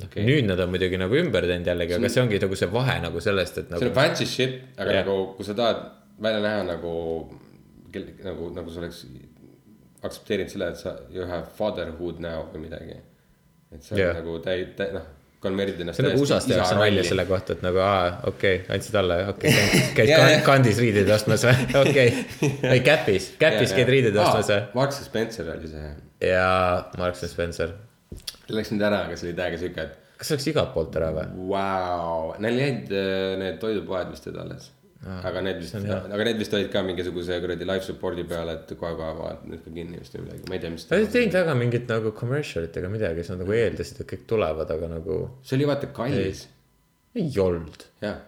[0.01, 0.23] Okay.
[0.25, 3.19] nüüd nad on muidugi nagu ümber teinud jällegi, aga see ongi nagu see vahe nagu
[3.21, 3.95] sellest, et see on nagu.
[3.99, 5.05] fancy shit, aga yeah.
[5.05, 5.83] nagu, kui sa tahad
[6.21, 6.93] välja näha nagu,
[8.23, 9.05] nagu, nagu sa oleks
[10.01, 12.97] aktsepteerinud selle, et sa you have fatherhood now või midagi.
[13.71, 14.03] Et sa Jah.
[14.03, 14.19] yeah.
[14.19, 15.05] nagu täi-, täi-, noh,
[15.41, 15.97] konverdid ennast.
[15.97, 19.17] see on nagu USA-s tehakse nalja selle kohta, et nagu aa, okei okay,, andsid alla,
[19.31, 22.51] okei okay, käid Jaa, yeah, kandis riideid ostmas või, okei okay..
[22.65, 24.59] või Capis, Capis käid riideid ostmas või?
[24.77, 25.95] Marks ja Spencer oli see,
[26.27, 26.51] ja
[27.01, 27.73] Marks ja Spencer.
[28.51, 31.09] läks nüüd ära, aga see oli täiega siuke, et kas see läks igalt poolt ära
[31.15, 31.25] või?
[31.55, 34.69] Vau, neil jäid äh, need toidupoed vist olid alles.
[35.01, 39.13] Aga need vist, aga need vist olid ka mingisuguse kuradi life support'i peale, et kohe-kohe
[39.17, 40.87] vaatad need ka kinni vist või midagi, ma ei tea, mis.
[40.91, 44.27] Nad ei teinud väga mingit nagu commercial'it ega midagi, siis nad nagu eeldasid, et kõik
[44.29, 46.43] tulevad, aga nagu see oli vaata kallis,
[47.17, 47.87] ei olnud.
[48.05, 48.19] jah.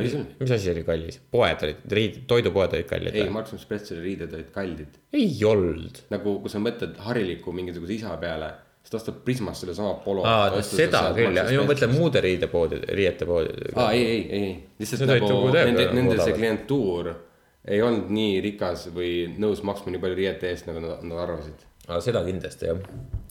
[0.00, 0.24] oli küll.
[0.40, 1.20] mis asi oli kallis?
[1.36, 3.28] poed olid, riid, toidupoed olid kallid ei?
[3.36, 4.96] Marks and Spenceri riided olid kallid.
[5.20, 6.00] ei olnud.
[6.16, 8.54] nagu, kui sa mõtled hariliku mingisuguse isa peale,
[8.86, 10.22] siis ta ostab Prismast sellesama polo.
[10.22, 11.94] aa, no seda küll jah, ma mõtlen.
[11.96, 13.72] muude riidepoodi, riiete poodi.
[13.74, 17.14] aa, ei, ei, ei, lihtsalt olid nagu nagu nende, nende see klientuur
[17.66, 19.12] ei olnud nii rikas või
[19.42, 21.66] nõus maksma nii palju riiete eest, nagu nad, nad arvasid.
[21.88, 22.78] aga seda kindlasti jah,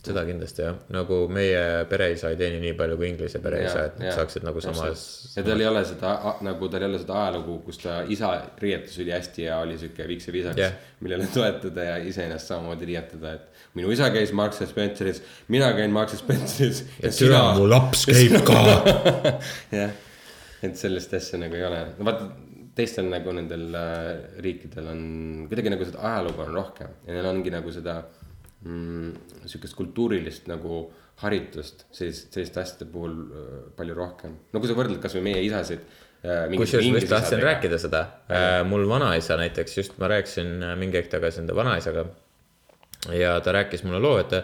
[0.04, 4.12] seda kindlasti jah, nagu meie pereisa ei teeni nii palju kui Inglise pereisa, et nad
[4.18, 5.06] saaksid nagu samas.
[5.38, 9.00] ja tal ei ole seda nagu tal ei ole seda ajalugu, kus ta isa riietus
[9.00, 13.55] ülihästi ja oli sihuke viks ja viisakas yeah., millele toetuda ja iseennast samamoodi riietada, et
[13.76, 15.22] minu isa käis Marks and Spenceris,
[15.52, 16.84] mina käin Marks and Spenceris.
[17.04, 18.60] ja türa, mu laps käib ka.
[19.80, 19.96] jah,
[20.66, 22.30] et sellist asja nagu ei ole, no vaata
[22.76, 24.12] teistel nagu nendel äh,
[24.44, 25.02] riikidel on
[25.50, 28.02] kuidagi nagu seda ajalugu on rohkem ja neil ongi nagu seda
[28.66, 30.82] mm, sihukest kultuurilist nagu
[31.24, 34.36] haritust sellist, selliste asjade puhul äh, palju rohkem.
[34.52, 35.86] no kui sa võrdled kasvõi meie isasid
[36.26, 36.52] äh,.
[36.52, 38.04] kusjuures ma just tahtsin rääkida seda,
[38.68, 42.10] mul vanaisa näiteks just ma rääkisin mingi hetk tagasi enda vanaisaga.
[43.14, 44.44] Ja ta rääkis mulle loo, et ta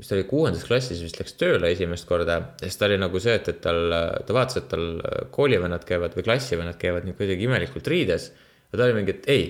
[0.00, 3.36] vist oli kuuendas klassis vist läks tööle esimest korda ja siis ta oli nagu see,
[3.36, 3.92] et, et tal,
[4.26, 4.86] ta vaatas, et tal
[5.34, 8.30] koolivennad käivad või klassivennad käivad nii kuidagi imelikult riides.
[8.70, 9.46] ja ta oli mingi, et ei,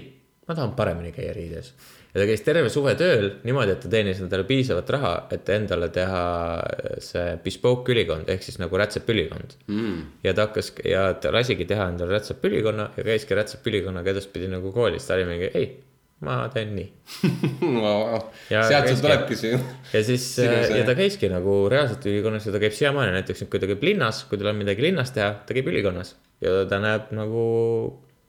[0.49, 1.73] ma tahan paremini käia riides.
[2.11, 5.91] ja ta käis terve suve tööl niimoodi, et ta teenis endale piisavat raha, et endale
[5.95, 6.25] teha
[7.07, 10.01] see bespoke ülikond ehk siis nagu rätsepülikond mm..
[10.27, 15.07] ja ta hakkas ja ta lasigi teha endale rätsepülikonna ja käiski rätsepülikonnaga edaspidi nagu koolis,
[15.07, 15.71] ta oli mingi, ei,
[16.27, 16.89] ma teen nii.
[18.51, 19.59] Ja sealt sul tulebki see.
[19.93, 20.27] ja siis
[20.79, 24.25] ja ta käiski nagu reaalselt ülikonnas ja ta käib siiamaani näiteks, kui ta käib linnas,
[24.29, 26.15] kui tal on midagi linnas teha, ta käib ülikonnas
[26.45, 27.45] ja ta näeb nagu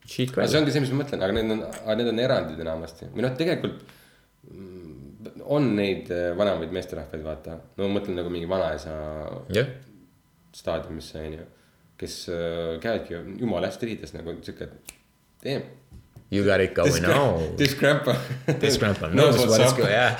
[0.01, 1.65] aga see ongi see, mis ma mõtlen, aga need on,
[1.99, 3.83] need on erandid enamasti või noh, tegelikult
[4.49, 7.57] mm, on neid äh, vanemaid meesterahvaid, vaata.
[7.77, 8.95] no ma mõtlen nagu mingi vanaisa
[9.53, 9.69] jah,
[10.57, 11.45] staadiumisse onju,
[12.01, 14.71] kes äh, käivadki jumala hästi riides nagu siuke,
[15.43, 15.69] damn.
[16.31, 17.55] You got it going on.
[17.57, 18.15] This grandpa.
[18.59, 20.17] This grandpa knows what is going, yeah.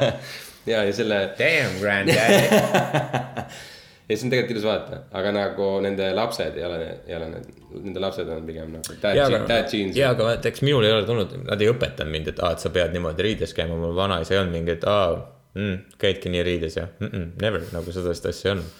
[0.72, 2.16] ja, ja selle Damn granddad.
[4.08, 6.78] ja see on tegelikult ilus vaadata, aga nagu nende lapsed ei ole,
[7.08, 7.46] ei ole need,
[7.86, 9.96] nende lapsed on pigem nagu dad, ja, je- dad jeans.
[9.96, 12.64] ja, aga vaata, eks minul ei ole tulnud, nad ei õpetanud mind, et aa, et
[12.64, 15.14] sa pead niimoodi riides käima, mul vanaisa ei olnud mingi, et aa
[15.54, 18.70] mm,, käidki nii riides ja mm -mm, never nagu sellist asja ei olnud.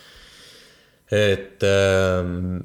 [1.22, 2.58] et ähm,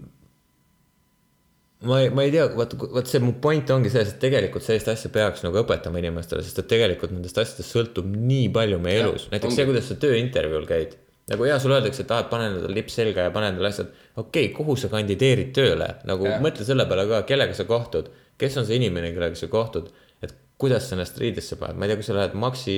[1.80, 4.88] ma ei, ma ei tea, vaat, vot see mu point ongi selles, et tegelikult sellist
[4.89, 9.11] asja peaks nagu õpetama inimestele, sest et tegelikult nendest asjadest sõltub nii palju meie Jah,
[9.11, 9.59] elus, näiteks ongi.
[9.59, 10.95] see, kuidas sa tööintervjuul käid.
[11.30, 13.93] nagu hea, sulle öeldakse, et aa, et pane endale lips selga ja pane endale asjad,
[14.15, 16.41] okei okay,, kuhu sa kandideerid tööle, nagu ja.
[16.41, 18.09] mõtle selle peale ka, kellega sa kohtud,
[18.41, 19.91] kes on see inimene, kellega sa kohtud,
[20.23, 22.78] et kuidas sa ennast riidesse paned, ma ei tea, kui sa lähed Maxi,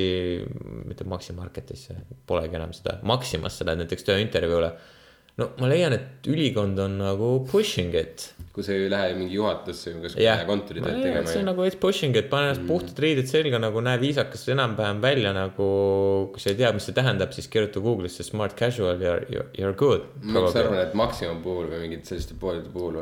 [0.90, 4.74] mitte Maxi Marketisse, polegi enam seda, Maximasse lähed näiteks tööintervjuule
[5.40, 8.30] no ma leian, et ülikond on nagu pushing it.
[8.54, 11.50] kui sa ei lähe mingi juhatusse või kuskile jah, kontoritööd tegema see on.
[11.52, 15.68] nagu it's pushing it, pane ennast puhtad riided selga nagu näe viisakas enam-vähem välja nagu.
[16.34, 19.76] kui sa ei tea, mis see tähendab, siis kirjuta Google'isse smart casual ja you are
[19.78, 20.10] good.
[20.24, 23.00] ma just arvan, et Maximum puhul või mingite selliste poodide puhul.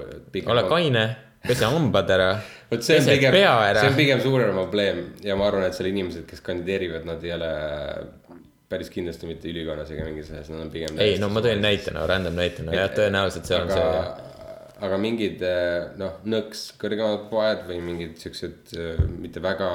[0.53, 1.07] ole kaine,
[1.47, 2.31] pese hambad ära,
[2.71, 3.97] vot see on pigem, see on.
[3.97, 7.51] pigem suurem probleem ja ma arvan, et seal inimesed, kes kandideerivad, nad ei ole
[8.69, 10.97] päris kindlasti mitte ülikonnas ega mingis asjas, nad on pigem.
[11.03, 14.33] ei, no ma tõin näitena, random näitena, jah, tõenäoliselt see on aga see.,
[14.87, 19.69] aga mingid eh, noh, nõks kõrgemad poed või mingid siuksed eh, mitte väga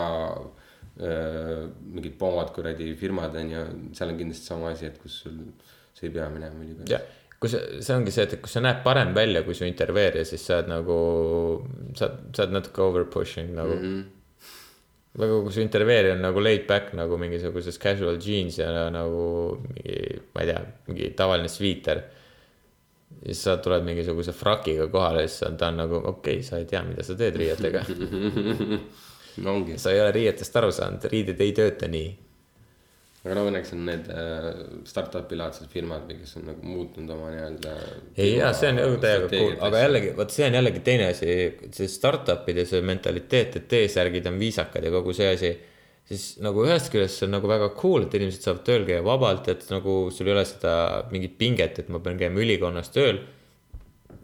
[1.00, 3.64] äh, mingid pomad kuradi firmad on ju,
[3.96, 5.40] seal on kindlasti sama asi, et kus sul,
[5.96, 6.92] sa ei pea minema ülikooli.
[6.92, 7.02] jah,
[7.42, 10.44] kui sa, see ongi see, et kui sa näed parem välja kui su intervjueerija, siis
[10.46, 10.98] sa oled nagu,
[11.98, 13.86] sa, sa oled natuke over pushing nagu mm.
[13.86, 14.10] -hmm.
[15.18, 19.24] Aga kui su intervjueerija on nagu laid back nagu mingisuguses casual jeans ja nagu
[19.66, 22.02] mingi, ma ei tea, mingi tavaline sviiter.
[23.22, 26.64] siis sa tuled mingisuguse frakiga kohale ja siis ta on nagu okei okay,, sa ei
[26.64, 27.84] tea, mida sa teed riietega.
[29.44, 32.10] no sa ei ole riietest aru saanud, riided ei tööta nii
[33.22, 34.46] aga no õnneks on need äh,
[34.88, 37.74] startup'i laadsed firmad või kes on nagu muutnud oma nii-öelda.
[38.18, 39.82] ei jaa, see on ju täiega cool, aga.
[39.84, 41.36] jällegi, vot see on jällegi teine asi,
[41.76, 45.52] see startup'ide see mentaliteet, et T-särgid on viisakad ja kogu see asi.
[46.10, 49.46] siis nagu ühest küljest see on nagu väga cool, et inimesed saavad tööl käia vabalt,
[49.54, 50.74] et nagu sul ei ole seda
[51.14, 53.22] mingit pinget, et ma pean käima ülikonnas tööl.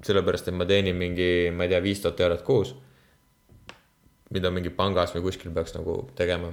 [0.02, 2.74] sellepärast, et ma teenin mingi, ma ei tea, viis tuhat eurot kuus.
[4.34, 6.50] mida mingi pangas või kuskil peaks nagu tegema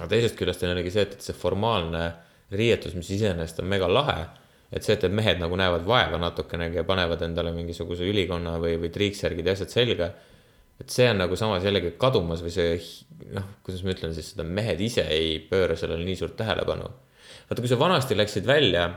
[0.00, 2.04] aga teisest küljest on jällegi see, et, see formaalne
[2.56, 4.20] riietus, mis iseenesest on mega lahe.
[4.70, 8.92] et see, et mehed nagu näevad vaeva natukenegi ja panevad endale mingisuguse ülikonna või, või
[8.94, 10.12] triiksärgid ja asjad selga.
[10.80, 12.80] et see on nagu samas jällegi kadumas või see
[13.34, 16.90] noh, kuidas ma ütlen siis seda, mehed ise ei pööra sellele nii suurt tähelepanu.
[17.50, 18.88] vaata, kui sa vanasti läksid välja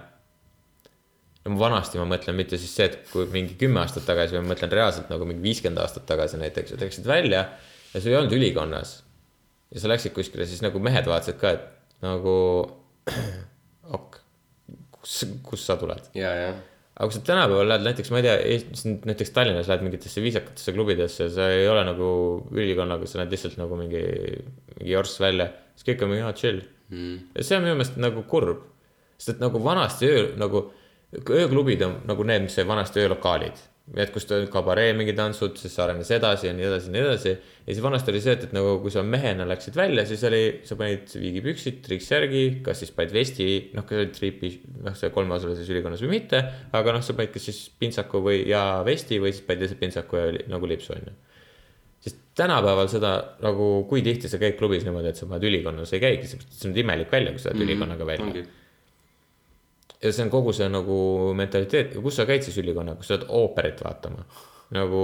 [1.43, 4.71] no vanasti ma mõtlen mitte siis see, et kui mingi kümme aastat tagasi, ma mõtlen
[4.71, 7.47] reaalselt nagu mingi viiskümmend aastat tagasi näiteks, et läksid välja
[7.93, 9.01] ja sa ei olnud ülikonnas.
[9.73, 12.35] Ja sa läksid kuskile, siis nagu mehed vaatasid ka, et nagu
[13.97, 14.19] ok,
[14.99, 16.11] kus, kust sa tuled.
[16.17, 16.51] ja, ja,
[16.93, 21.29] aga kui sa tänapäeval lähed näiteks, ma ei tea, näiteks Tallinnas lähed mingitesse viisakatesse klubidesse,
[21.33, 22.07] sa ei ole nagu
[22.53, 24.03] ülikonnaga, sa näed lihtsalt nagu mingi,
[24.77, 26.61] mingi jorss välja, siis kõik on mingi aa chill
[26.93, 27.19] mm..
[27.33, 28.67] ja see on minu meelest nagu kurb,
[29.17, 30.67] sest et nagu vanasti öö nagu,
[31.23, 33.57] ööklubid on nagu need, mis olid vanasti öölokaalid.
[33.99, 37.33] Et kus olid kabaree mingid tantsud, siis arenes edasi ja nii edasi ja nii edasi.
[37.35, 40.39] ja siis vanasti oli see, et, et nagu kui sa mehena läksid välja, siis oli,
[40.67, 44.53] sa panid viigipüksid, triiksärgi, kas siis panid vesti, noh, kas oli triipi,
[44.87, 46.41] noh, see kolmeosalises ülikonnas või mitte.
[46.79, 50.21] aga noh, sa panid kas siis pintsaku või, ja vesti või siis panid lihtsalt pintsaku
[50.21, 51.15] ja li- nagu lipsu on ju.
[52.07, 53.13] sest tänapäeval seda
[53.43, 56.79] nagu, kui tihti sa käid klubis niimoodi, et sa paned ülikonnas, ei käigi, see on
[56.87, 58.47] imelik välja, kui sa lähed ülikonnaga välja ongi.
[60.03, 60.97] Ja see on kogu see nagu
[61.37, 64.25] mentaliteet, kus sa käid siis ülikonnaga, kus sa lähed ooperit vaatama?
[64.73, 65.01] nagu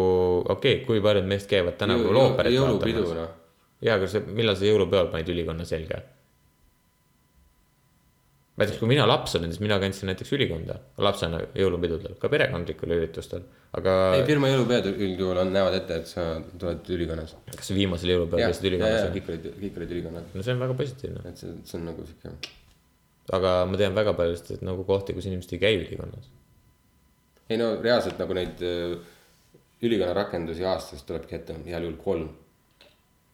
[0.50, 3.36] okei okay,, kui paljud meist käivad tänapäeval ooperit jõulupidu, vaatamas?
[3.86, 6.02] jaa, aga sa, millal sa jõulupeol panid ülikonna selga?
[8.60, 10.76] näiteks kui mina laps olin, siis mina kandsin näiteks ülikonda
[11.06, 13.46] lapsena jõulupidudel, ka perekondlikel üritustel,
[13.80, 16.26] aga ei, firma jõulupeod üldjuhul on, näevad ette, et sa
[16.60, 17.38] tuled ülikonnas.
[17.54, 20.34] kas viimasel jõulupeol käisid ülikonnas, kõik olid, kõik olid ülikonnas.
[20.36, 22.34] no see on väga positiivne, et see, see on nagu sihuke,
[23.36, 26.30] aga ma tean väga paljusid nagu kohti, kus inimesed ei käi ülikonnas.
[27.50, 28.98] ei no reaalselt nagu neid äh,
[29.86, 32.28] ülikonna rakendusi aastas tulebki ette heal juhul kolm,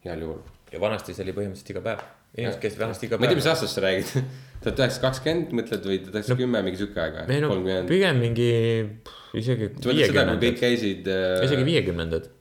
[0.06, 0.44] heal juhul.
[0.72, 2.06] ja vanasti see oli põhimõtteliselt iga päev,
[2.38, 3.50] inimesed käisid vanasti iga ma ei tea, päev mis.
[3.54, 4.14] aastast sa räägid.
[4.66, 7.42] tuhat üheksasada kakskümmend mõtled või tuhat üheksasada kümme, mingi sihuke aeg või?
[7.46, 8.50] no pigem mingi
[9.42, 12.32] isegi sa mõtled seda, kui kõik käisid isegi äh,, viiekümnendad.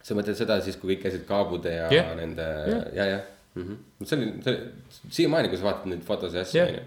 [0.00, 2.14] sa mõtled seda siis, kui kõik käisid kaabude ja Jah.
[2.18, 2.88] nende Jah.
[2.96, 3.20] ja, ja
[3.54, 3.62] mm.
[3.62, 4.08] -hmm.
[4.08, 4.58] see oli, see
[5.20, 6.68] siiamaani, kui sa vaatad neid fotosid ja asju Jah.
[6.72, 6.82] onju.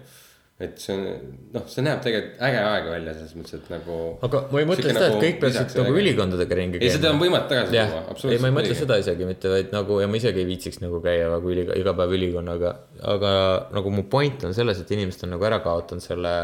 [0.64, 3.96] et see on, noh, see näeb tegelikult äge aeg välja selles mõttes, et nagu.
[4.28, 7.50] aga ma ei mõtle seda, et kõik peaksid nagu ülikondadega ringi ei, seda on võimatu
[7.52, 8.78] tagasi tuua,, ei, ma ei mõtle.
[8.78, 11.96] seda isegi mitte, vaid nagu ja ma isegi ei viitsiks nagu käia nagu üli, iga
[11.98, 12.76] päev ülikonnaga,
[13.16, 13.34] aga
[13.74, 16.34] nagu mu point on selles, et inimesed on nagu ära kaotanud selle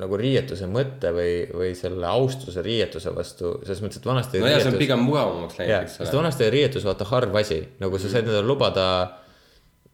[0.00, 4.58] nagu riietuse mõtte või, või selle austuse riietuse vastu, selles mõttes, et vanasti no ja
[4.58, 6.22] see on riietus- pigem mugavamaks läinud, eks sest ole.
[6.22, 8.86] vanasti oli riietus vaata harv asi, nagu sa said endale lubada,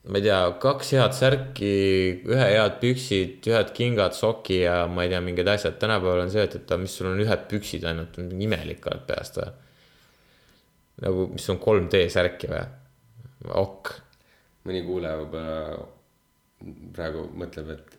[0.08, 1.72] ma ei tea, kaks head särki,
[2.32, 5.76] ühe head püksid, ühed kingad, soki ja ma ei tea, mingid asjad.
[5.82, 8.16] tänapäeval on see, et, et mis sul on ühed püksid ainult,
[8.48, 9.52] imelik oled peast või?
[11.04, 12.64] nagu, mis on 3D särki või?
[13.60, 13.94] ok,
[14.68, 15.78] mõni kuulaja võib-olla
[16.96, 17.96] praegu mõtleb, et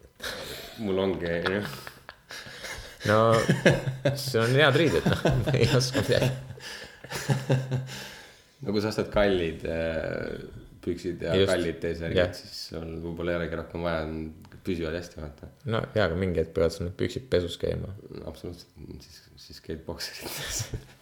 [0.82, 1.38] mul ongi.
[3.10, 3.20] no
[4.16, 5.24] sul on head riided, noh,
[5.58, 6.32] ei oska midagi.
[8.62, 10.38] no kui sa ostad kallid äh,
[10.82, 11.52] püksid ja Just.
[11.54, 11.82] Kallid.
[11.82, 14.08] T-särgid, siis sul võib-olla ei olegi rohkem vaja,
[14.66, 15.52] püsivad hästi, vaata.
[15.74, 17.93] no jaa, aga mingi hetk peavad sul need püksid pesus käima.
[18.30, 18.74] absoluutselt,
[19.06, 20.66] siis, siis käid bokserites.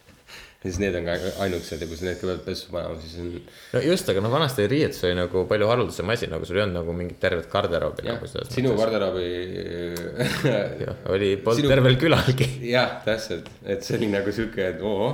[0.60, 1.14] siis need on ka
[1.46, 3.30] ainukesed ja kui sa need ka pead pessu panema, siis on
[3.72, 6.76] no just, aga noh, vanasti riietus oli nagu palju haruldasem asi, nagu sul ei olnud
[6.82, 9.24] nagu mingit tervet garderoobi nagu, selles sinu garderoobi
[11.14, 12.48] oli, polnud Sinu- tervel külalgi.
[12.68, 15.08] jah, täpselt, et see oli nagu sihuke, et oo,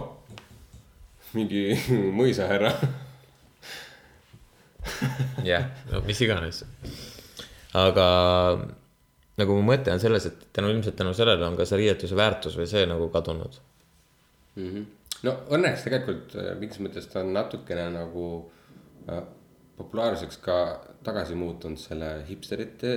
[1.36, 1.68] mingi
[2.18, 2.72] mõisahärra.
[5.50, 6.64] jah, no mis iganes.
[7.76, 8.06] aga
[9.36, 12.56] nagu mu mõte on selles, et tänu ilmselt tänu sellele on ka see riietuse väärtus
[12.58, 13.58] või see nagu kadunud.
[15.26, 18.26] No õnneks tegelikult äh, mingis mõttes ta on natukene nagu
[19.10, 19.24] äh,
[19.76, 20.58] populaarseks ka
[21.06, 22.96] tagasi muutunud selle hipsterite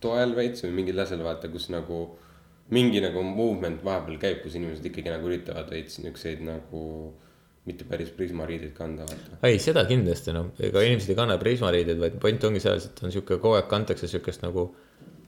[0.00, 2.04] toel veits või mingil asjal vaata, kus nagu
[2.74, 6.84] mingi nagu movement vahepeal käib, kus inimesed ikkagi nagu üritavad veits niukseid nagu
[7.68, 9.40] mitte päris Prisma riideid kanda, vaata.
[9.46, 13.12] ei, seda kindlasti noh, ega inimesed ei kanna prismariideid, vaid point ongi selles, et on
[13.12, 14.70] sihuke kogu aeg kantakse siukest nagu,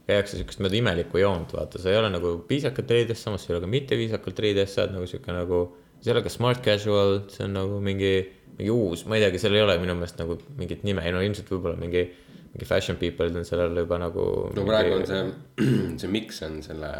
[0.07, 3.57] käiakse siukest mööda imelikku joont, vaata, sa ei ole nagu viisakalt riides, samas sa ei
[3.57, 5.61] ole ka mitte viisakalt riides, sa oled nagu sihuke nagu,
[6.03, 8.11] sa ei ole ka smart casual, see on nagu mingi,
[8.57, 11.47] mingi uus, ma ei teagi, seal ei ole minu meelest nagu mingit nime, no ilmselt
[11.53, 12.03] võib-olla mingi,
[12.51, 14.25] mingi fashion people on sellele juba nagu.
[14.57, 15.23] no praegu on see,
[16.03, 16.91] see miks on selle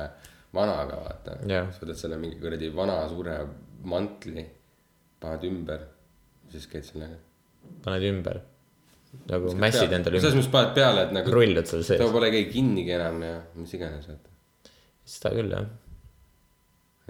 [0.56, 1.68] vanaga, vaata Jah.
[1.74, 3.36] sa võtad selle mingi kuradi vana suure
[3.92, 4.48] mantli,
[5.20, 5.86] paned ümber,
[6.54, 7.20] siis käid sellega.
[7.84, 8.40] paned ümber,
[9.34, 12.32] nagu mässid endale selles ümber, mõttes paned peale, et nagu rullud seal ta sees, pole
[12.32, 14.72] keegi kinnigi enam ja mis iganes, vaata.
[15.18, 15.68] seda küll jah.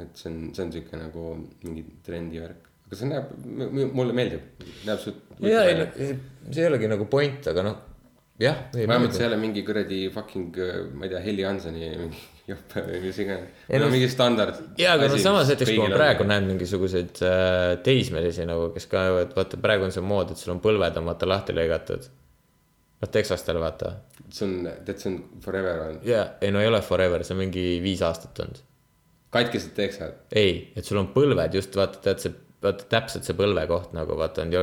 [0.01, 1.29] Et see on, see on siuke nagu
[1.63, 3.33] mingi trendivärk, aga see näeb,
[3.93, 5.25] mulle meeldib, näeb suht.
[5.43, 7.79] ja ei see ei olegi nagu point, aga noh,
[8.41, 8.63] jah.
[8.73, 10.61] vähemalt see ei ole mingi kuradi fucking,
[10.97, 13.61] ma ei tea, Heli Hansoni mingi jope või mis iganes.
[13.79, 14.59] No mingi standard.
[14.79, 16.25] ja, aga no samas näiteks, kui ma praegu.
[16.27, 20.55] näen mingisuguseid äh, teismelisi nagu, kes ka, et vaata, praegu on see mood, et sul
[20.55, 22.09] on põlved on vaata lahti lõigatud.
[23.03, 23.95] vaat Texastel vaata.
[24.29, 27.43] see on, tead, see on forever on, jaa, ei no ei ole forever, see on
[27.45, 28.63] mingi viis aastat olnud.
[29.33, 30.15] Katkised teksad.
[30.35, 34.45] ei, et sul on põlved just vaata, tead see, vaata täpselt see põlvekoht nagu vaata
[34.45, 34.53] on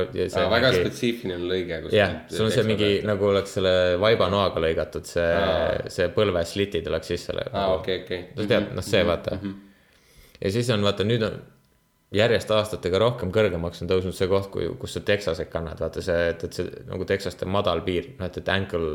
[0.53, 1.81] väga spetsiifiline lõige.
[1.95, 5.31] jah, sul on see mingi nagu oleks selle vaibanoaga lõigatud see
[5.97, 7.37] see põlveslitid oleks sisse.
[7.51, 8.21] aa, okei, okei.
[8.37, 9.39] sa tead, noh, see vaata.
[10.41, 11.41] ja siis on vaata nüüd on
[12.15, 16.27] järjest aastatega rohkem kõrgemaks on tõusnud see koht, kui, kus sa teksaseid kannad, vaata see,
[16.33, 18.91] et, et see nagu teksaste madal piir, noh, et, et ankle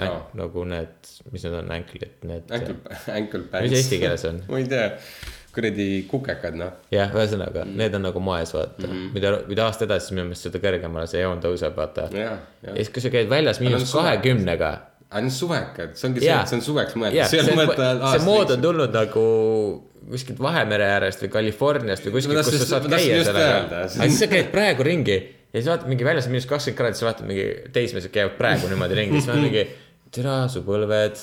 [0.00, 2.52] oh., nagu need, mis need on, ankle'id, need.
[2.56, 2.78] Ankle,
[3.12, 3.64] ankle pants.
[3.68, 4.40] mis eesti keeles on?
[4.50, 4.86] ma ei tea,
[5.54, 6.80] kuradi kukekad, noh.
[6.94, 7.76] jah, ühesõnaga mm.
[7.82, 9.12] need on nagu moes, vaata mm, -hmm.
[9.18, 12.08] mida, mida aasta edasi, siis minu meelest seda kõrgemale see joon tõuseb, vaata.
[12.16, 12.32] ja,
[12.64, 12.80] ja ja.
[12.80, 14.72] siis, kui sa käid väljas miinus kahekümnega
[15.14, 17.28] aga need suvekad, see ongi see, et see on suveks mõeldud.
[17.30, 19.26] see see, on mõeldud see mood on tulnud nagu
[20.10, 23.60] kuskilt Vahemere äärest või Californiast või kuskilt, kus sa saad käia sellega.
[23.62, 25.16] aga siis sa käid praegu ringi
[25.54, 27.46] ja siis vaatad mingi väljas on miinus kakskümmend kraadi, siis vaatad mingi
[27.76, 29.64] teismelised käivad praegu niimoodi ringi, siis olen mingi.
[30.14, 31.22] türa su põlved,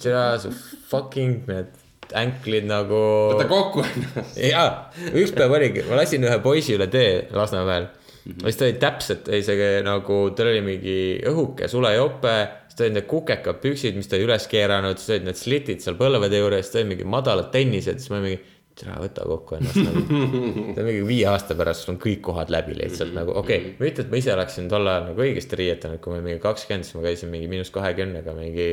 [0.00, 0.52] türa su
[0.90, 1.72] fucking need
[2.20, 3.00] anklid nagu.
[3.32, 4.38] võta kokku ennast.
[4.52, 4.68] jaa,
[5.16, 8.32] üks päev oligi, ma lasin ühe poisi üle tee Lasnamäel mm.
[8.32, 8.44] -hmm.
[8.44, 10.98] siis ta oli täpselt, oli see nagu, tal oli mingi
[11.32, 12.36] õhuke sulejope,
[12.74, 15.84] siis tal olid need kukekad püksid, mis ta oli üles keeranud, siis olid need slitid
[15.84, 18.40] seal põlvede juures, siis ta oli mingi madalad tennised, siis ma mingi,
[18.74, 20.02] tere, võta kokku ennast nagu.
[20.74, 23.78] ta on mingi viie aasta pärast, sul on kõik kohad läbi lihtsalt nagu okei okay,,
[23.78, 26.88] mitte, et ma ise oleksin tol ajal nagu õigesti riietanud, kui ma olin mingi kakskümmend,
[26.88, 28.68] siis ma käisin mingi miinus kahekümnega mingi.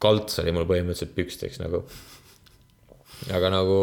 [0.00, 1.84] kalts oli mul põhimõtteliselt püksteks nagu
[3.32, 3.80] aga nagu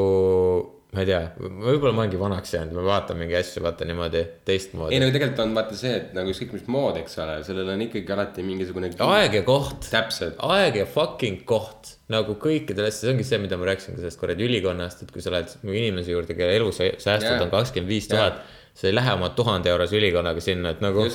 [0.98, 4.98] ma ei tea, võib-olla ma olengi vanaks jäänud, ma vaatan mingi asju, vaata niimoodi teistmoodi
[4.98, 5.02] ei.
[5.04, 8.16] no tegelikult on vaata see, et nagu ükskõik mis mood, eks ole, sellel on ikkagi
[8.16, 8.90] alati mingisugune.
[9.06, 13.60] aeg ja koht, täpselt, aeg ja fucking koht nagu kõikidel asjadel, see ongi see, mida
[13.60, 17.42] ma rääkisin ka sellest kuradi ülikonnast, et kui sa lähed inimese juurde, kelle elusäästud Jaa.
[17.44, 18.42] on kakskümmend viis tuhat,
[18.78, 21.06] sa ei lähe oma tuhande eurose ülikonnaga sinna, et nagu.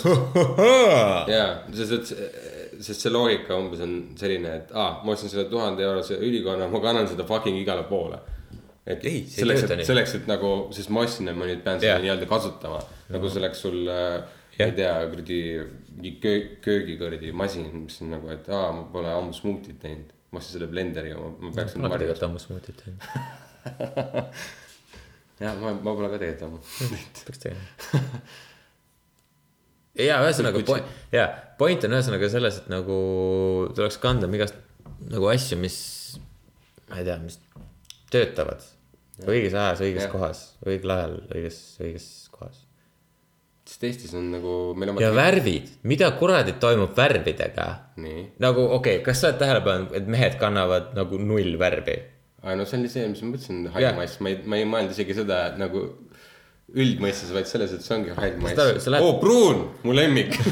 [1.32, 2.52] Jaa, sest, et
[2.82, 6.80] sest see loogika umbes on selline, et aa, ma ostsin selle tuhande eurose ülikonna, ma
[6.82, 8.20] kannan seda fucking igale poole.
[8.86, 11.94] Et Ei, selleks, et selleks, et nagu, sest ma ostsin ja ma nüüd pean seda
[11.94, 12.02] Jaa.
[12.02, 12.80] nii-öelda kasutama.
[13.14, 14.24] nagu see oleks sul äh,,
[14.56, 15.38] ma ei tea, kuradi
[15.92, 20.10] mingi köö-, köögi kuradi masin, mis on nagu, et aa, ma pole ammu smuutit teinud.
[20.32, 23.00] ma ostsin selle blenderiga, ma, ma peaks ma varjama tegelikult ammu smuutit teinud,
[25.44, 26.58] jah, ma, ma pole ka tegelikult ammu.
[27.22, 28.18] peaks tegema.
[30.08, 31.30] ja ühesõnaga point, ja
[31.62, 32.98] point on ühesõnaga selles, et nagu
[33.78, 34.58] tuleks kanda igast
[35.06, 35.78] nagu asju, mis
[36.90, 37.38] ma ei tea, mis
[38.12, 38.71] töötavad
[39.20, 40.12] õiges ajas, õiges Jah.
[40.12, 42.62] kohas, õigel ajal, õiges, õiges kohas.
[43.68, 47.68] sest Eestis on nagu, meil on ja värvid, mida kuradit toimub värvidega?
[48.42, 51.98] nagu okei okay,, kas sa oled tähele pannud, et mehed kannavad nagu null värvi?
[52.42, 54.92] aga no see oli see, mis ma mõtlesin, hall mass, ma ei, ma ei mõelnud
[54.96, 55.78] isegi seda nagu
[56.72, 58.90] üldmõistes, vaid selles, et see ongi hall mass Saad aru, sa.
[58.94, 60.32] lähed- oo, pruun, mu lemmik.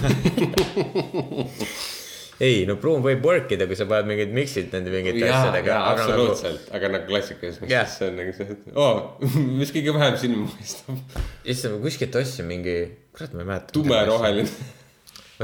[2.40, 5.74] ei, no pruun võib work ida, kui sa paned mingid mix'id nende mingite jaa, asjadega.
[5.74, 8.92] jaa, absoluutselt, aga nagu klassikalises mõttes see on nagu see, et oo,
[9.60, 11.18] mis kõige vähem silma paistab.
[11.44, 12.76] issand, ma kuskilt ostsin mingi,
[13.16, 13.74] kurat, ma ei mäleta.
[13.76, 14.70] tumeroheline.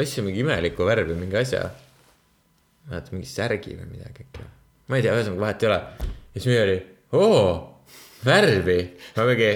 [0.01, 1.66] ostsin mingi imelikku värvi mingi asja.
[2.88, 4.49] mäletan mingi särgi või midagi äkki.
[4.88, 5.80] ma ei tea, ühesõnaga vahet ei ole.
[6.09, 6.80] ja siis meil oli,
[7.20, 7.47] oo,
[8.24, 8.82] värvi.
[9.20, 9.55] ma mingi,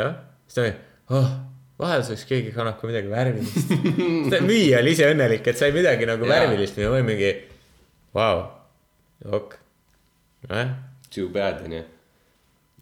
[0.00, 0.14] jah,
[0.48, 0.78] siis ta oli,
[1.14, 1.34] oh,
[1.80, 3.72] vahel saaks keegi kannab ka midagi värvilist.
[4.48, 6.44] müüja oli ise õnnelik, et sai midagi nagu Jaa.
[6.44, 7.32] värvilist ja ma olin mingi,
[8.14, 8.44] vau,
[9.40, 9.58] ok.
[10.48, 10.76] nojah,
[11.14, 11.82] Too bad onju.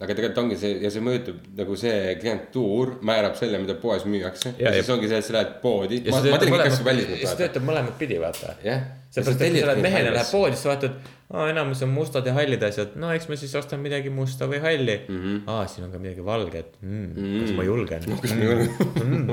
[0.03, 4.55] aga tegelikult ongi see ja see mõjutab nagu see klientuur määrab selle, mida poes müüakse.
[4.57, 6.01] Ja, ja siis ongi see, et sa lähed poodi.
[6.03, 8.57] ja see töötab mõlemat, pidi, vaata.
[8.65, 8.83] jah.
[9.13, 12.27] seepärast, et kui sa lähed mehena, lähed poodi, siis sa vaatad, aa, enamus on mustad
[12.29, 15.19] ja hallid asjad, no eks ma siis ostan midagi musta või halli mm.
[15.19, 15.43] -hmm.
[15.49, 19.31] aa, siin on ka midagi valget mm,, kas ma julgen kas ma julgen?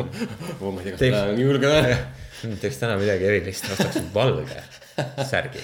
[0.61, 1.98] oo, ma ei tea, kas ma olen julge või?
[2.44, 2.61] mm,?
[2.64, 4.62] teeks täna midagi erilist, ostaks valge
[5.28, 5.62] särgi.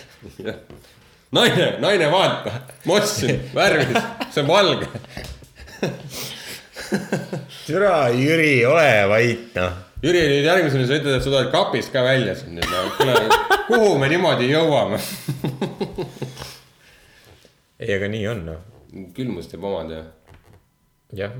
[1.36, 2.52] naine, naine, vaata,
[2.84, 3.96] ma ostsin värvis,
[4.30, 4.88] see on valge.
[7.66, 9.85] türa, Jüri, ole vait, noh.
[10.06, 13.14] Jüri, nüüd järgmisena sa ütled, et sa tuled kapist ka välja siin nüüd, kuule,
[13.66, 15.00] kuhu me niimoodi jõuame?
[17.82, 18.60] ei, aga nii on, noh.
[19.16, 20.04] külmus teeb omad ja
[21.24, 21.34] jah.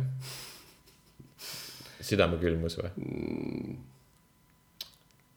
[2.09, 2.91] südamekülmus või?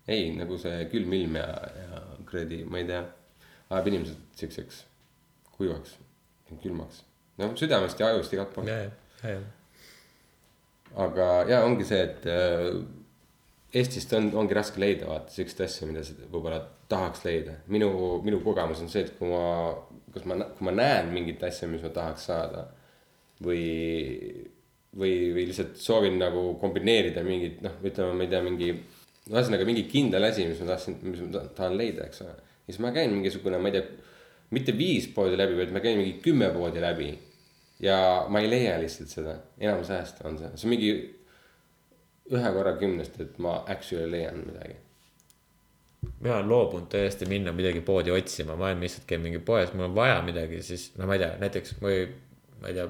[0.09, 1.47] ei, nagu see külm ilm ja,
[1.84, 3.05] ja kuradi, ma ei tea,
[3.69, 4.86] ajab inimesed siukseks
[5.53, 5.99] kuivaks,
[6.63, 7.03] külmaks.
[7.43, 8.73] noh, südamest ja ajust igalt poolt.
[11.05, 12.73] aga ja ongi see, et äh,
[13.70, 16.57] Eestist on, ongi raske leida vaata siukseid asju, mida sa võib-olla
[16.89, 17.59] tahaks leida.
[17.70, 17.89] minu,
[18.26, 19.76] minu kogemus on see, et kui ma,
[20.13, 22.63] kas ma, kui ma näen mingit asja, mis ma tahaks saada
[23.45, 23.61] või,
[24.97, 28.72] või, või lihtsalt soovin nagu kombineerida mingit noh, ütleme, ma ei tea, mingi
[29.30, 32.34] ühesõnaga mingi kindel asi, mis ma tahtsin, mis ma ta- tahan leida, eks ole.
[32.34, 33.86] ja siis ma käin mingisugune, ma ei tea,
[34.57, 37.11] mitte viis poodi läbi, vaid ma käin mingi kümme poodi läbi.
[37.86, 40.91] ja ma ei leia lihtsalt seda, enamus ajast on see, see on mingi
[42.30, 44.77] ühe korra kümnest, et ma actually leian midagi.
[46.19, 49.89] mina olen loobunud täiesti minna midagi poodi otsima, ma olen lihtsalt käin mingi poes, mul
[49.89, 51.97] on vaja midagi, siis no ma ei tea, näiteks või
[52.61, 52.86] ma ei tea,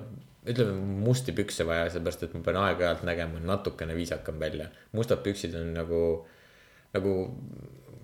[0.49, 0.75] ütleme
[1.05, 4.69] musti pükse vaja, sellepärast et ma pean aeg-ajalt nägema natukene viisakam välja.
[4.91, 6.01] mustad püksid on nagu,
[6.93, 7.15] nagu,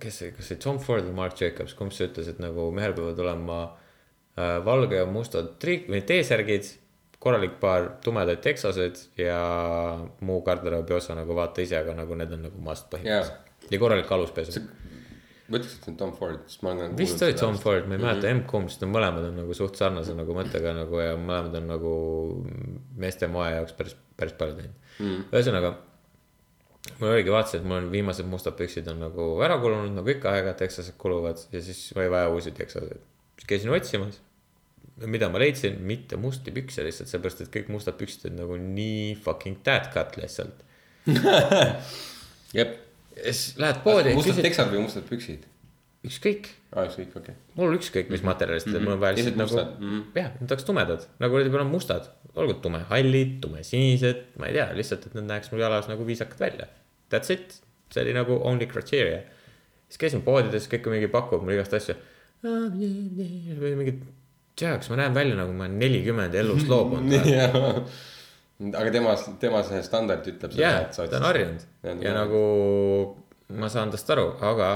[0.02, 2.98] kes see, kas see Tom Ford või Mark Jacobs, kumb see ütles, et nagu mehel
[2.98, 6.74] peavad olema äh, valge ja mustad triik- või T-särgid,
[7.26, 9.38] korralik paar tumedaid teksased ja
[10.26, 13.56] muu garderoobi osa nagu vaata ise, aga nagu need on nagu must põhimõtteliselt.
[13.72, 14.62] ja korralik aluspesu.
[15.48, 16.94] ma ütleks, et see on Tom Ford, sest ma olen.
[17.00, 20.14] vist oli Tom Ford, ma ei mäleta M-kumb, sest nad mõlemad on nagu suht sarnase
[20.18, 21.96] nagu mõttega nagu ja mõlemad on nagu
[23.02, 25.26] meeste moe jaoks päris, päris palju teinud mm..
[25.34, 25.74] ühesõnaga,
[27.00, 30.34] mul oligi vaatasin, et mul on viimased mustad püksid on nagu ära kulunud, nagu ikka
[30.34, 33.02] aeg-ajalt teksased kuluvad ja siis oli vaja uusi teksaseid.
[33.40, 34.22] siis käisin otsimas,
[35.04, 39.16] mida ma leidsin, mitte musti pükse lihtsalt sellepärast, et kõik mustad püksid on nagu nii
[39.26, 40.64] fucking dad cut lihtsalt.
[42.58, 42.78] jep,
[43.18, 45.52] ja siis lähed poodi, mustad küsid teksad või mustad püksid?
[46.06, 47.36] ükskõik aa, ükskõik, okei okay..
[47.58, 48.86] mul ükskõik mis materjalist mm, -hmm.
[48.86, 50.02] mul on vaja lihtsalt nagu mhm.
[50.20, 55.08] jah, need oleks tumedad, nagu need olema mustad, olgu tumehallid, tumesinised, ma ei tea, lihtsalt,
[55.08, 56.68] et need näeks mul jalas nagu viisakad välja.
[57.14, 57.58] That's it,
[57.94, 59.24] see oli nagu only criteria.
[59.88, 61.96] siis käisin poodides, kõik mingi pakub mulle igast asju.
[62.44, 64.04] või mingid,
[64.56, 67.14] tea, kas ma näen välja nagu ma olen nelikümmend ja elust loobunud.
[68.72, 72.44] aga tema, tema see standard ütleb jaa, ta on harjunud Ja, ja no- nagu
[73.60, 74.70] ma saan tast aru, aga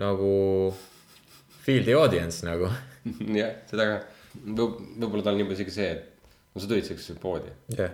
[0.00, 0.30] nagu
[1.66, 2.70] feel the audience nagu
[3.40, 3.96] jah, seda ka.
[4.46, 7.90] võib-olla tal on juba isegi see, et no sa tulid siuksesse poodi, jah,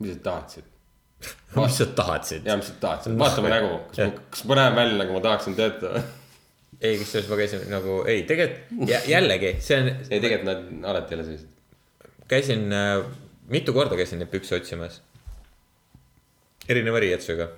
[0.00, 0.66] mis sa tahtsid?
[1.56, 2.46] mis sa tahtsid?
[2.46, 5.22] ja mis sa tahtsid, vaata mu nägu, kas ma, kas ma näen välja nagu ma
[5.26, 6.02] tahaksin töötada?
[6.80, 11.14] ei, kusjuures ma käisin nagu, ei, tegelikult jä, jällegi, see on, ei, tegelikult nad alati
[11.14, 11.52] ei ole sellised.
[12.28, 13.04] käisin äh,,
[13.52, 15.02] mitu korda käisin neid pükse otsimas.
[16.68, 17.48] erineva riietusega.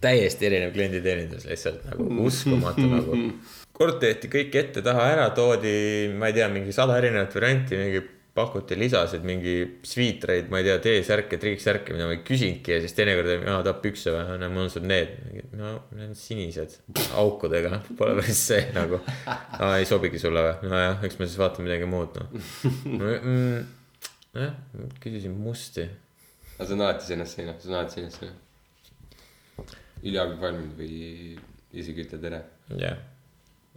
[0.00, 3.18] täiesti erinev klienditeenindus lihtsalt nagu uskumatu nagu.
[3.80, 8.02] kord tehti kõik ette-taha ära, toodi, ma ei tea, mingi sada erinevat varianti, mingi
[8.34, 9.54] pakuti lisasid, mingi
[9.86, 13.80] sviitreid, ma ei tea, T-särke, triiksärke, mida ma ei küsinudki ja siis teinekord, aa tahab
[13.82, 15.16] pükse või, no mul on sul need.
[15.58, 16.76] no need on sinised
[17.18, 19.00] aukudega, pole päris see nagu.
[19.26, 22.30] aa ei sobigi sulle või, nojah, eks me siis vaatame midagi muud noh
[23.02, 23.58] mm,.
[24.38, 24.54] jah,
[25.02, 25.88] küsisin musti.
[26.54, 29.68] aga see on alati seinast seina, see on alati seinast seina.
[30.04, 31.00] üliabi valminud või
[31.82, 32.44] isegi ütle tere.
[32.78, 33.02] jah.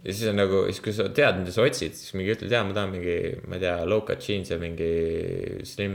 [0.04, 2.64] Ja siis on nagu, siis kui sa tead, mida sa otsid, siis mingi ütled, jaa,
[2.68, 3.16] ma tahan mingi,
[3.48, 4.88] ma ei tea, low-cut jeans ja mingi
[5.68, 5.94] slim,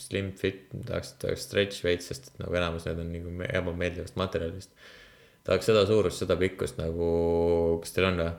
[0.00, 4.16] slim fit, tahaks, tahaks stretch veits, sest et nagu enamus need on nagu me- ebameeldivast
[4.20, 4.72] materjalist.
[5.44, 7.10] tahaks seda suurust, seda pikkust nagu,
[7.84, 8.30] kas teil on või?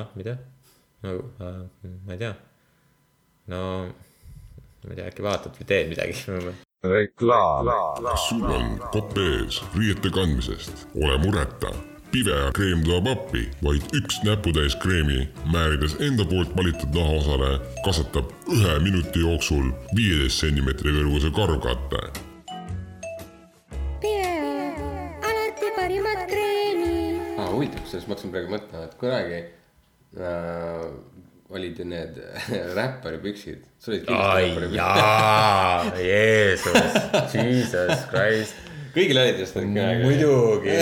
[0.00, 0.36] ah, mida?
[1.06, 1.62] nagu äh,,
[2.06, 2.34] ma ei tea.
[3.54, 3.62] no,
[4.82, 6.18] ma ei tea, äkki vaatad või teed midagi
[6.96, 7.70] reklaam.
[8.02, 10.88] kas sul on kopp ees riiete kandmisest?
[10.98, 11.70] ole mureta,
[12.12, 17.54] Pivea kreem tuleb appi, vaid üks näputäis kreemi, määrides enda poolt valitud nahaosale,
[17.86, 22.02] kasvatab ühe minuti jooksul viieteist sentimeetri kõrguse karvkatte
[25.30, 27.22] alati parimad kreemid.
[27.38, 29.38] aa, huvitav, kusjuures ma hakkasin praegu mõtlema, et kunagi
[30.20, 30.84] äh,
[31.52, 32.20] olid ju need
[32.78, 33.64] räpparipüksid.
[33.80, 37.00] sa olid ai kindlasti jaa, Jeesus,
[37.32, 38.71] Jesus Christ.
[38.94, 40.02] Kõigil olid vist need kunagi.
[40.06, 40.76] muidugi.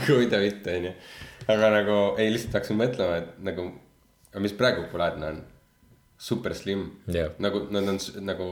[0.06, 0.92] kui ta mitte, onju.
[1.50, 3.62] aga nagu, ei lihtsalt hakkasin mõtlema, et nagu,
[4.42, 5.38] mis praegu populaarne on?
[6.20, 7.32] super slim Jah.
[7.40, 8.46] nagu nad on nagu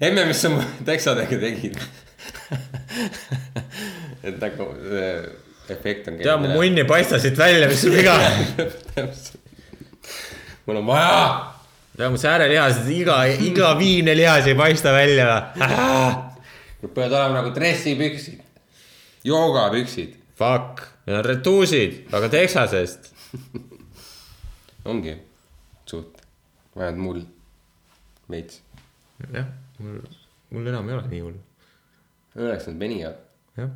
[0.00, 0.50] emme, mis sa
[0.84, 1.78] teksadega tegid
[4.26, 5.08] et nagu see
[5.72, 6.20] efekt on.
[6.20, 8.32] tea, mu munn ei paista siit välja, mis sul viga on?
[10.66, 11.55] mul on vaja.
[11.96, 15.26] tea, mu säärelihased, iga, iga viimne lihas ei paista välja.
[16.94, 18.42] Peavad olema nagu dressipüksid,
[19.24, 23.08] joogapüksid, Fuck, need on retuusid, aga Texasest.
[24.90, 25.16] ongi
[25.88, 26.20] suht,
[26.76, 27.22] vähemalt mul
[28.30, 28.60] veits.
[29.32, 30.02] jah, mul,
[30.52, 31.40] mul enam ei ole nii hull,
[32.36, 33.16] Õnneks nad venivad.
[33.56, 33.72] jah.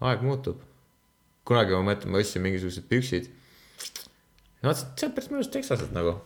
[0.00, 0.64] aeg muutub.
[1.44, 3.28] kunagi ma mõtlen, ma ostsin mingisugused püksid.
[4.68, 6.16] vaatasin, see on päris mõnus Texased nagu.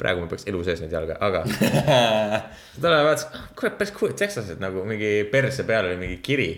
[0.00, 1.44] praegu ma peaks elu sees neid jalga, aga.
[2.82, 6.50] tol ajal vaatasin, kurat, päris cool, Texased nagu mingi perse peal oli mingi kiri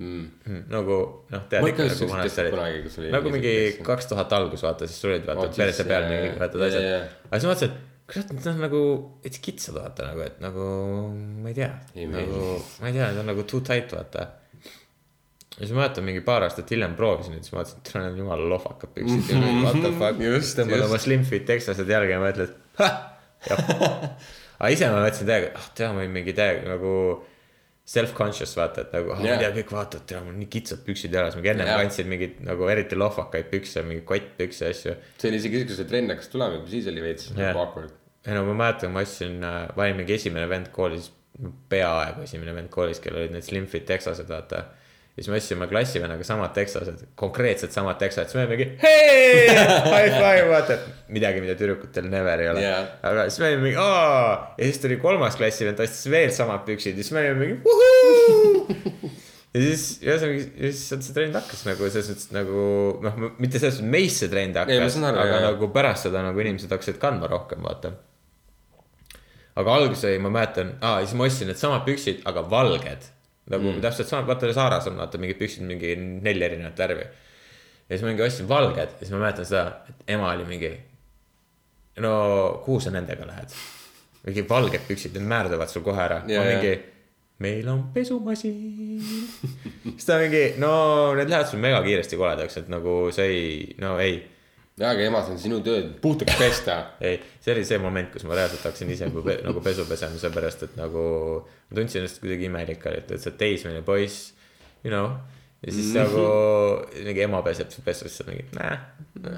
[0.00, 0.66] mm..
[0.72, 0.98] nagu
[1.32, 2.44] noh, tead ikka nagu vanasti
[3.02, 3.54] oli nagu mingi
[3.84, 6.62] kaks tuhat algus vaata, siis sul olid vaata Oh, perse peal jaa, mingi jaa, vaata
[6.62, 8.82] jaa, asjad aga siis ma mõtlesin, et kurat, need on nagu
[9.24, 10.68] veits kitsad, vaata nagu, et nagu
[11.44, 11.72] ma ei tea
[12.12, 12.46] nagu
[12.80, 14.28] ma ei tea, need on nagu too tight, vaata.
[15.56, 18.12] Ja siis ma mäletan mingi paar aastat hiljem proovisin neid, siis ma vaatasin, et need
[18.12, 20.22] on jumala lohvakad püksid ja what the fuck.
[20.22, 20.62] Just.
[20.78, 23.66] oma slim fit tekslased jalga ja mõtled, jah.
[24.62, 26.96] aga ise ma mõtlesin täiega, ah tea, ma olin mingi täiega nagu
[27.92, 29.24] self-conscious vaata, et nagu ah, Jaa.
[29.24, 31.80] ma ei tea, kõik vaatavad, tea, mul nii kitsad püksid jalas, mingi ennem Jaa.
[31.82, 35.78] kandsin mingeid nagu eriti lohvakaid pükse, mingi kottpükse ja asju see oli isegi siis, kui
[35.80, 37.58] see trenn hakkas tulema, siis oli veits yeah.
[37.58, 37.90] awkward.
[38.22, 41.10] ei no ma mäletan, ma ostsin, ma olin mingi esimene vend koolis,
[41.72, 44.62] peaaegu esimene vend koolis, kellel olid need slim fit tekslased, vaata.
[45.12, 49.50] Ja siis me ostsime klassivennaga samad tekslased, konkreetselt samad tekslased, siis me olime mingi hei,
[49.52, 50.78] high five, vaata.
[51.12, 52.78] midagi, mida tüdrukutel never ei ole Jaa.
[53.10, 56.96] aga siis me olime mingi aa ja siis tuli kolmas klassivend, ostis veel samad püksid
[56.96, 59.12] ja siis me olime mingi vuhuu.
[59.52, 62.66] ja siis ühesõnaga, siis see trend hakkas nagu selles mõttes nagu
[63.04, 65.42] noh, mitte selles mõttes meis see trend hakkas, aga jaa.
[65.50, 67.92] nagu pärast seda nagu inimesed hakkasid kandma rohkem, vaata.
[69.60, 73.11] aga alguses oli, ma mäletan, aa ja siis ma ostsin needsamad püksid, aga valged.
[73.50, 73.82] Nagu mm.
[73.82, 77.04] täpselt sama, vaata Zara's on vaata mingid püksid, mingi neli erinevat värvi.
[77.88, 80.72] ja siis ma mingi ostsin valged ja siis ma mäletan seda, et ema oli mingi.
[82.04, 82.14] no
[82.64, 83.56] kuhu sa nendega lähed?
[84.26, 86.20] mingi valged püksid, need määrduvad sul kohe ära.
[86.30, 86.76] Jaa, ma mingi,
[87.42, 89.02] meil on pesumasin.
[89.88, 90.74] siis ta mingi, no
[91.18, 93.50] need lähevad sul mega kiiresti koledaks, et nagu see ei,
[93.82, 94.20] no ei
[94.80, 96.78] jaa, aga ema, see on sinu töö puhtaks pesta.
[97.04, 100.18] ei, see oli see moment, kus ma reaalselt hakkasin ise kui pe nagu pesu pesema,
[100.20, 101.04] seepärast et nagu
[101.44, 104.32] ma tundsin ennast kuidagi imelik, et, et sa oled teismeline poiss,
[104.84, 105.12] you know.
[105.62, 106.26] ja siis nagu
[106.96, 108.88] mingi ema peseb su pesus, sa mingi nah,,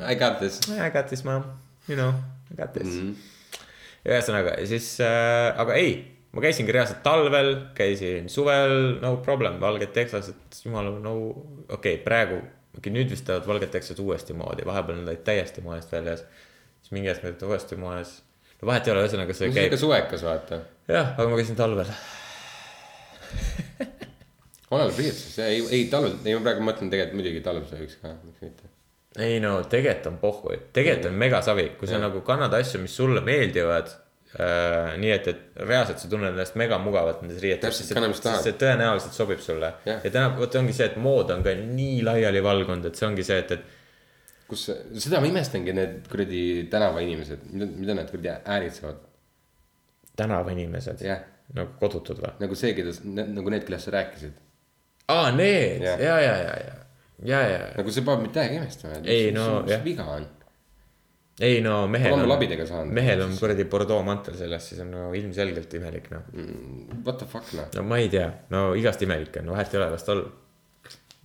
[0.07, 0.63] I got this.
[0.71, 1.51] I got this mom,
[1.91, 2.15] you know,
[2.53, 3.13] I got this mm.
[3.13, 3.63] -hmm.
[4.07, 5.97] ühesõnaga, siis äh,, aga ei,
[6.33, 12.45] ma käisingi reaalselt talvel, käisin suvel, no problem, valged tekslased, jumala, no okei okay,, praegu,
[12.79, 16.25] okei nüüd vist lähevad valged tekslased uuesti moodi, vahepeal nad olid täiesti moest väljas.
[16.83, 18.15] siis mingi hetk nad olid uuesti moes.
[18.61, 20.61] no vahet ei ole, ühesõnaga see on käib suvekas, vaata.
[20.91, 21.91] jah, aga ma käisin talvel.
[24.75, 28.45] oleneb riietusest, ei, ei talvel, ei ma praegu mõtlen tegelikult muidugi talvel sööks ka, miks
[28.45, 28.71] mitte.
[29.23, 32.09] ei no tegelikult on pohhu, tegelikult on megasavi, kui sa Jah.
[32.09, 33.93] nagu kannad asju, mis sulle meeldivad.
[34.99, 39.39] Nii et, et reaalselt sa tunned ennast megamugavalt nendes riietes, mis et- see tõenäoliselt sobib
[39.45, 39.73] sulle.
[39.87, 40.01] Jah.
[40.05, 43.23] ja täna, vot ongi see, et mood on ka nii laiali valgunud, et see ongi
[43.27, 44.67] see, et, et kus,
[44.99, 48.99] seda ma imestangi, need kuradi tänavainimesed, mida, mida nad kuradi äänitsevad.
[50.17, 51.23] tänavainimesed Jah.
[51.55, 52.33] nagu kodutud või?
[52.43, 52.93] nagu see, keda,
[53.35, 54.35] nagu need, kellest sa rääkisid.
[55.15, 56.01] aa, need ja, Jah.
[56.01, 56.77] ja, ja, ja, ja,
[57.25, 59.01] ja, ja, nagu see paneb mind täiega imestama.
[59.05, 59.83] Ei, no, mis jah.
[59.85, 60.27] viga on?
[61.41, 65.75] Ei no mehel on saanud., mehel on kuradi Bordeaux mantel seljas, siis on no ilmselgelt
[65.75, 66.29] imelik noh.
[67.05, 67.69] What the fuck noh.
[67.75, 70.31] no ma ei tea, no igast imelik on, vahet ei ole, las ta olla.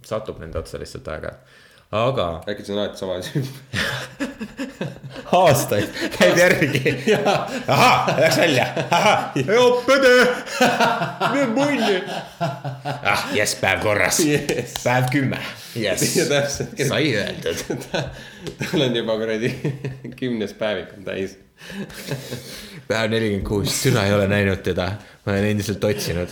[0.09, 1.57] satub nende otsa lihtsalt aeg-ajalt,
[1.99, 3.43] aga äkki see on alati sama asi.
[5.39, 6.93] aastaid käib järgi.
[7.67, 9.33] ahah, läks välja, ahah,
[9.85, 10.13] pede,
[11.33, 11.99] nüüd munni.
[12.39, 14.73] ah, jess, päev korras Yes.
[14.83, 15.39] päev kümme,
[15.75, 16.15] jess
[16.87, 17.85] sai öeldud.
[18.63, 19.53] tal on juba kuradi
[20.19, 21.37] kümnes päevik on täis.
[22.87, 24.91] päev nelikümmend kuus, türa ei ole näinud teda,
[25.25, 26.31] ma olen endiselt otsinud.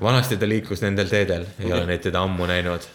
[0.00, 2.88] vanasti ta liikus nendel teedel, ei ole neid teda ammu näinud.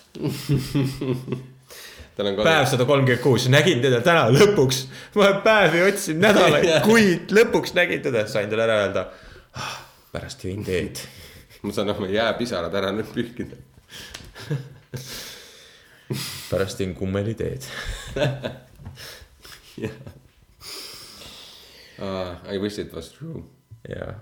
[2.18, 4.86] Päev sada kolmkümmend kuus, nägin teda täna lõpuks.
[5.16, 9.08] ma päevi otsinud, nädalaid, kuid lõpuks nägin teda, sain talle ära öelda
[9.56, 9.78] ah,.
[10.12, 11.02] pärast jõin teed.
[11.64, 13.60] ma saan oma jääpisarad ära nüüd pühkida.
[16.52, 17.70] pärast jõin kummeliteed.
[22.02, 23.44] Uh, I wish it was true.
[23.88, 24.16] jah,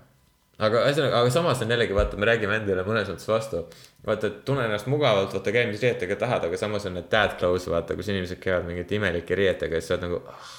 [0.60, 3.62] aga ühesõnaga, aga samas on jällegi vaata, me räägime endale mõnes mõttes vastu.
[4.06, 7.38] vaata, et tunne ennast mugavalt, vaata käi mis riietega tahad, aga samas on need dad
[7.40, 10.50] clothes, vaata, kus inimesed käivad mingite imelike riietega ja siis sa oled nagu ah.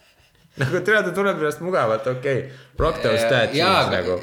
[0.62, 4.20] nagu tead, tunneb ennast mugavalt, okei okay., rock those dad jeans nagu.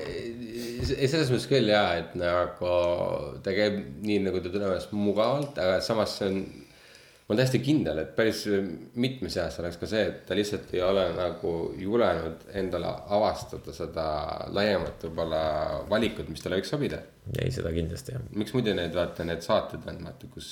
[0.87, 2.71] selles mõttes küll jaa, et nagu
[3.43, 6.41] ta käib nii, nagu ta tunneb ennast mugavalt, aga samas see on.
[7.27, 8.45] Ma olen täiesti kindel, et päris
[9.03, 14.07] mitme seas oleks ka see, et ta lihtsalt ei ole nagu julenud endale avastada seda
[14.55, 15.43] laiemat võib-olla
[15.91, 17.01] valikut, mis talle võiks sobida.
[17.35, 18.23] ei, seda kindlasti jah.
[18.31, 20.49] miks muidu need vaata need saated on vaata, kus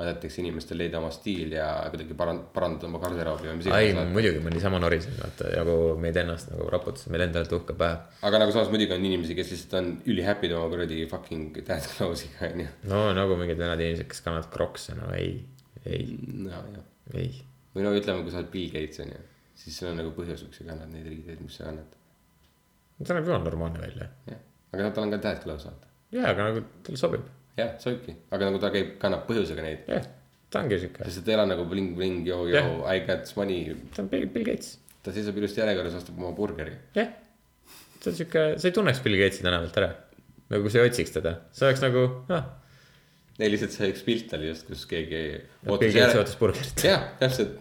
[0.00, 4.12] aidatakse inimestel leida oma stiil ja kuidagi parand-, parandada oma garderoobi või mis iganes.
[4.14, 8.04] muidugi, ma niisama norisin, vaata nagu meid ennast nagu raputasin, meil endal tuhka päev.
[8.28, 12.68] aga nagu samas muidugi on inimesi, kes lihtsalt on ülihappy'd oma kuradi fucking clothes'iga onju.
[12.92, 15.34] no nagu mingid venad inimesed, kes kannavad krokse, no ei,
[15.86, 16.06] ei,
[16.44, 16.62] no
[17.14, 17.32] ei.
[17.74, 19.20] või no ütleme, kui sa oled Bill Gates onju,
[19.62, 21.96] siis sul on nagu põhjus, miks sa kannad neid riideid, mis sa kannad.
[23.00, 24.08] see näeb jumala normaalne välja.
[24.28, 24.42] jah,
[24.74, 25.90] aga tal on ka dad clothes vaata.
[26.16, 27.24] jaa, aga nagu talle sobib.
[27.60, 29.88] jah, sobibki, aga nagu ta käib, kannab põhjusega neid.
[29.88, 30.06] jah,
[30.50, 33.74] ta ongi siuke, sest ta ei ole nagu bling-bling, joo-joo, I got money.
[33.96, 34.76] ta on Bill, Bill Gates.
[35.02, 36.76] ta seisab ilusti järjekorras, ostab oma burgeri.
[36.98, 37.12] jah,
[38.00, 39.92] see on sihuke, sa ei tunneks Bill Gatesi tänavalt ära.
[40.50, 42.48] nagu sa ei otsiks teda, see oleks nagu, noh,
[43.40, 45.24] ei, lihtsalt see üks pilt oli just, kus keegi
[45.64, 46.84] Bill Gates ootas burgerit.
[46.84, 47.58] jah, täpselt.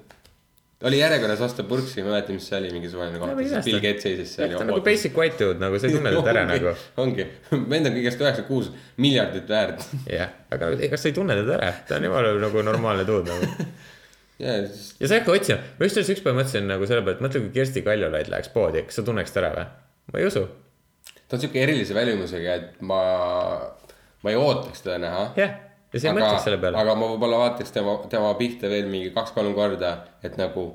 [0.89, 4.07] oli järjekorras osta purksi, ma ei mäleta, mis see oli, mingisugune koht, siis Bill Gates
[4.07, 6.73] seisis seal ta on nagu basic white dude nagu, sa ei tunne teda ära nagu.
[7.03, 8.71] ongi, vend on kõigest üheksakümmend kuus
[9.01, 9.87] miljardit väärt.
[10.09, 13.69] jah, aga ega sa ei tunne teda ära, ta on jumala nagu normaalne dude nagu.
[14.39, 17.23] siis ja sa ei hakka otsima, ma just alles ükspäev mõtlesin nagu selle peale, et
[17.25, 19.65] mõtle, kui Kersti Kaljulaid läheks poodi, kas sa tunneks ta ära või?
[20.13, 20.45] ma ei usu.
[21.27, 23.01] ta on siuke erilise välimusega, et ma,
[24.23, 25.25] ma ei ootaks teda näha.
[25.39, 25.57] jah,
[25.93, 26.77] ja sa ei mõtleks selle peale.
[26.81, 29.93] aga ma võib-olla vaataks tema, tema pihta veel mingi kaks-kolm korda,
[30.25, 30.65] et nagu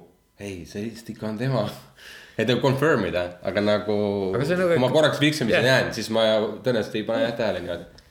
[0.40, 1.64] ei, see vist ikka on tema.
[2.40, 3.98] et nagu confirm ida, aga nagu,
[4.34, 5.66] nagu- kui ma korraks viksemise Jah.
[5.66, 5.84] yeah.
[5.84, 6.24] näen, siis ma
[6.64, 8.02] tõenäoliselt ei pane jah tähele niimoodi.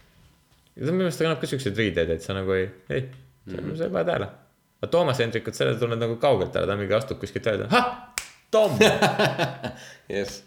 [0.77, 3.09] ja ta minu meelest kannab ka siukseid riideid, et sa nagu ei, ei,
[3.49, 4.29] sa ei pane tähele.
[4.79, 8.15] aga Toomas Hendrikut, selle tunned nagu kaugelt ära, ta mingi astub kuskilt välja, ahah,
[8.53, 8.79] Tom.
[10.13, 10.43] jess.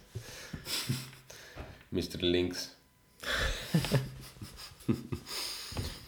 [1.93, 2.71] Mr Links.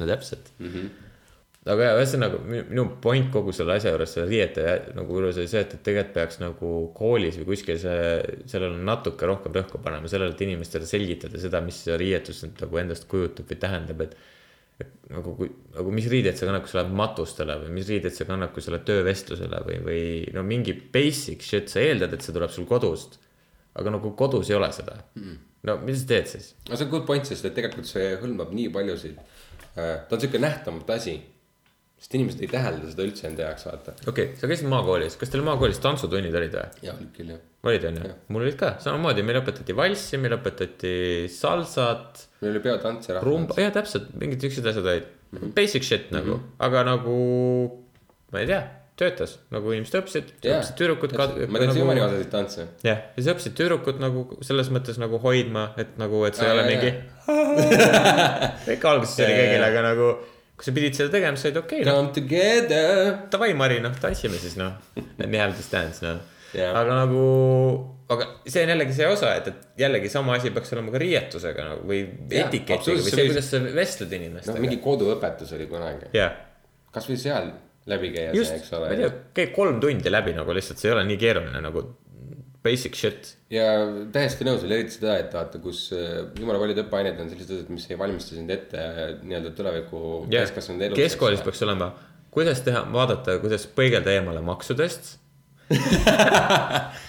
[0.01, 0.71] No täpselt mm.
[0.73, 0.89] -hmm.
[1.75, 5.65] aga jah, ühesõnaga minu point kogu selle asja juures, selle riiete nagu juures oli see,
[5.67, 8.01] et, et tegelikult peaks nagu koolis või kuskil see,
[8.51, 12.83] sellele natuke rohkem rõhku panema, sellele, et inimestele selgitada seda, mis see riietus nüüd nagu
[12.85, 14.19] endast kujutab või tähendab, et
[15.11, 18.27] nagu kui, nagu mis riideid sa kannad, kui sa lähed matustele või mis riideid sa
[18.29, 20.03] kannad, kui sa lähed töövestlusele või, või
[20.37, 23.19] no mingi basic shit, sa eeldad, et see tuleb sul kodust.
[23.79, 25.35] aga nagu kodus ei ole seda mm..
[25.69, 26.47] no mida sa teed siis?
[26.69, 29.19] no see on good point, sest et tegelikult see hõlmab nii paljusid.
[30.09, 31.17] Ta on siuke nähtamatu asi,
[31.99, 33.95] sest inimesed ei tähelda seda üldse enda jaoks, vaata.
[34.07, 36.87] okei okay,, sa käisid maakoolis, kas teil maakoolis tantsutunnid olid või?
[36.87, 37.45] ja olid küll jah.
[37.71, 40.95] olid onju, mul olid ka samamoodi, meil õpetati valssi, meil õpetati
[41.35, 43.63] salsat, meil oli peotants ja rahvatants.
[43.65, 45.39] jah täpselt, mingid siuksed asjad olid mm.
[45.39, 45.55] -hmm.
[45.59, 46.59] Basic shit nagu mm, -hmm.
[46.69, 47.17] aga nagu
[48.33, 48.63] ma ei tea,
[48.99, 51.29] töötas nagu inimesed õppisid, õppisid tüdrukut ka.
[51.51, 52.65] ma teen siiamaani osasid tantse.
[52.87, 56.55] jah, ja siis õppisid tüdrukut nagu selles mõttes nagu hoidma, et nagu, et see ei
[56.55, 56.95] ole mingi.
[58.75, 60.09] ikka alguses oli kõigil, aga nagu,
[60.59, 63.15] kui sa pidid seda tegema, siis olid okei okay,, noh Come together.
[63.33, 64.75] davai, Mari, noh, tantsime siis noh.
[64.97, 66.19] Let me have this dance, noh
[66.57, 66.73] Jah.
[66.81, 67.23] aga nagu,
[68.09, 71.67] aga see on jällegi see osa, et, et jällegi sama asi peaks olema ka riietusega
[71.75, 74.63] nagu või Jah, etiketiga või see kuidas sa vestled inimestega.
[74.65, 76.09] mingi koduõpetus oli kunagi.
[76.17, 76.39] jah,
[76.95, 77.51] kasvõi seal
[77.91, 80.81] läbi käia just see, eks ma ole ei tea, käib kolm tundi läbi nagu lihtsalt,
[80.81, 81.85] see ei ole nii keeruline nagu
[82.65, 83.33] basic shit.
[83.53, 83.67] ja
[84.15, 87.73] täiesti nõus oli eriti seda, et vaata, kus äh, jumala paljud õppeained on sellised asjad,
[87.75, 91.03] mis ei valmista sind ette äh, nii-öelda tuleviku täiskasvanud eluks.
[91.03, 91.93] keskkoolis peaks olema,
[92.35, 95.17] kuidas teha, vaadata, kuidas põigelda eemale maksudest.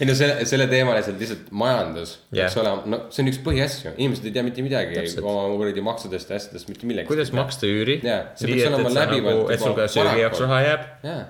[0.00, 2.44] ei no selle, selle teemaliselt lihtsalt majandus Jah.
[2.44, 5.26] peaks olema, no see on üks põhiasju, inimesed ei tea mitte midagi Täpselt.
[5.26, 7.08] oma kuradi maksudest ja asjadest mitte millegi.
[7.10, 7.98] kuidas maksta üüri.
[8.06, 10.88] Jaa, see peaks olema läbivalt et sul ka söögi jaoks raha jääb.
[11.08, 11.22] jaa,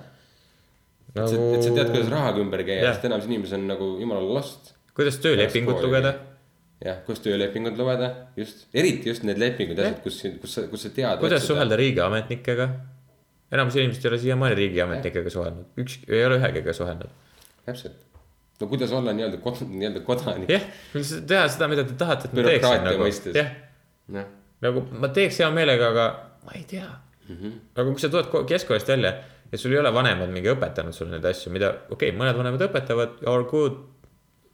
[1.15, 2.97] et sa, et sa tead, kuidas rahaga ümber käia, Jah.
[2.97, 4.73] sest enamus inimesi on nagu jumala lost.
[4.97, 6.13] kuidas töölepingut lugeda.
[6.85, 10.93] jah, kus töölepingut lugeda, just, eriti just need lepingud, asjad, kus, kus sa, kus sa
[10.93, 11.23] tead.
[11.23, 12.69] kuidas suhelda riigiametnikega.
[13.51, 17.17] enamus inimesed ei ole siiamaani riigiametnikega suhelnud, üks, ei ole ühegagi suhelnud.
[17.65, 17.97] täpselt,
[18.59, 20.49] no kuidas olla nii-öelda kod-, nii-öelda kodanik.
[20.51, 20.65] jah,
[21.27, 23.37] teha seda, mida te tahate, et ma teeksin nagu mõistes..
[23.39, 24.25] jah,
[24.65, 26.07] nagu ma teeks hea meelega, aga
[26.47, 27.35] ma ei tea mm.
[27.35, 27.59] -hmm.
[27.75, 29.13] aga kui sa tuled ko- keskkoolist välja
[29.51, 32.65] ja sul ei ole vanemad mingi õpetanud sulle neid asju, mida, okei okay,, mõned vanemad
[32.67, 33.79] õpetavad, are good,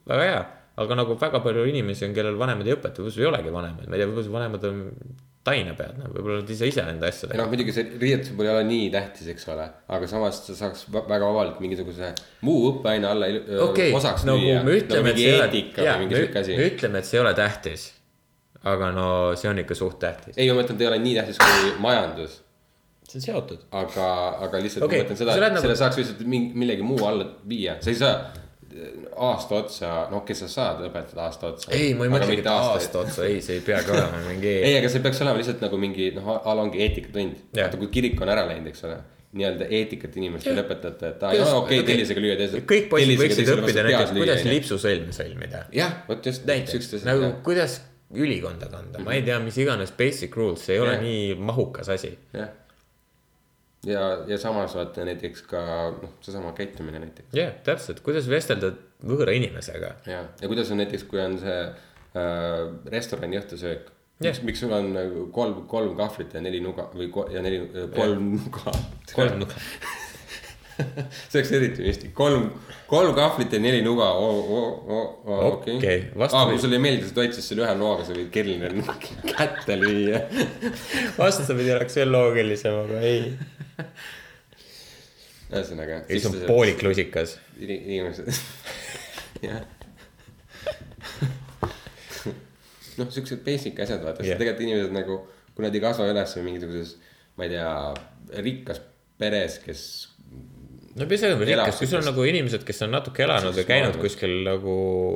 [0.07, 0.43] väga hea.
[0.75, 3.87] aga nagu väga palju inimesi on, kellel vanemad ei õpeta, võib-olla sul ei olegi vanemaid,
[3.87, 4.79] ma ei tea, võib-olla su vanemad on
[5.45, 8.57] tainepead, no võib-olla nad ise ise enda ja asjadega noh, muidugi see riietus võib-olla ei
[8.57, 9.67] ole nii tähtis, eks ole,
[9.97, 12.13] aga samas sa saaks väga vabalt mingisuguse
[12.47, 13.29] muu õppeaine alla
[13.67, 14.63] okei osaks nagu lüüa.
[14.65, 17.91] me ütleme, et mingi see ei ole, me ütleme, et see ei ole tähtis.
[18.65, 20.33] aga no see on ikka suht tähtis.
[20.37, 22.39] ei, ma mõtlen, ta ei ole nii tähtis kui majandus,
[23.05, 23.67] see on seotud.
[23.83, 24.09] aga,
[24.47, 27.29] aga lihtsalt okay, ma mõtlen seda et nagu- selle saaks lihtsalt mingi, millegi muu alla
[27.45, 28.17] viia, sa ei saa
[29.15, 31.71] aasta otsa, no okei, sa saad õpetada aasta otsa.
[31.75, 34.51] ei, ma ei mõtlegi, et aasta otsa, ei, see ei peagi olema mingi.
[34.67, 37.37] ei, aga see peaks olema lihtsalt nagu mingi noh, a la ongi eetikatund.
[37.51, 37.67] Jah.
[37.67, 38.99] vaata, kui kirik on ära läinud, eks ole,
[39.35, 42.67] nii-öelda eetikat inimestele õpetate, et aa, okei okay, tellisega lüüa teised.
[42.69, 44.45] kõik poisid võiksid õppida näiteks, kuidas.
[44.49, 45.65] lipsusõlme sõlmida.
[45.75, 46.47] jah, vot just.
[46.47, 47.81] näiteks nagu kuidas
[48.15, 51.03] ülikonda kanda, ma ei tea, mis iganes basic rules, see ei ole Jah.
[51.03, 52.13] nii mahukas asi.
[52.35, 52.53] jah.
[53.85, 55.63] ja, ja samas vaata näiteks ka
[56.01, 57.33] noh, seesama käitumine näiteks.
[57.37, 58.73] jah, täpselt, kuidas vestelda
[59.05, 59.95] võõra inimesega.
[60.09, 63.91] ja, ja kuidas on näiteks, kui on see äh, restorani õhtusöök.
[64.23, 64.31] Jah.
[64.31, 67.59] miks, miks sul on nagu kolm, kolm kahvlit ja neli nuga või ko, ja neli,
[67.95, 68.71] kolm nuga.
[69.11, 69.59] kolm nuga.
[71.29, 72.47] see oleks eriti mõistlik, kolm,
[72.89, 76.55] kolm kahvlit ja neli nuga, okei Okei, aa, vastupidi.
[76.55, 78.75] kui sulle ei meeldi, sa toid siis selle ühe noaga, sa võid kelner
[79.31, 80.21] kätte lüüa.
[81.19, 83.21] vastupidi oleks veel loogilisem, aga ei.
[85.53, 86.01] ühesõnaga.
[86.01, 87.37] ja siis on poolik lusikas.
[87.61, 88.31] inimesed,
[89.45, 89.63] jah.
[92.99, 95.21] noh, siuksed basic asjad, vaata yeah., tegelikult inimesed nagu,
[95.55, 96.97] kui nad ei kasva üles mingisuguses,
[97.39, 97.71] ma ei tea,
[98.43, 98.83] rikkas
[99.19, 99.85] peres, kes.
[100.95, 103.97] No see on rikas, kui sul on nagu inimesed, kes on natuke elanud ja käinud
[104.01, 104.75] kuskil nagu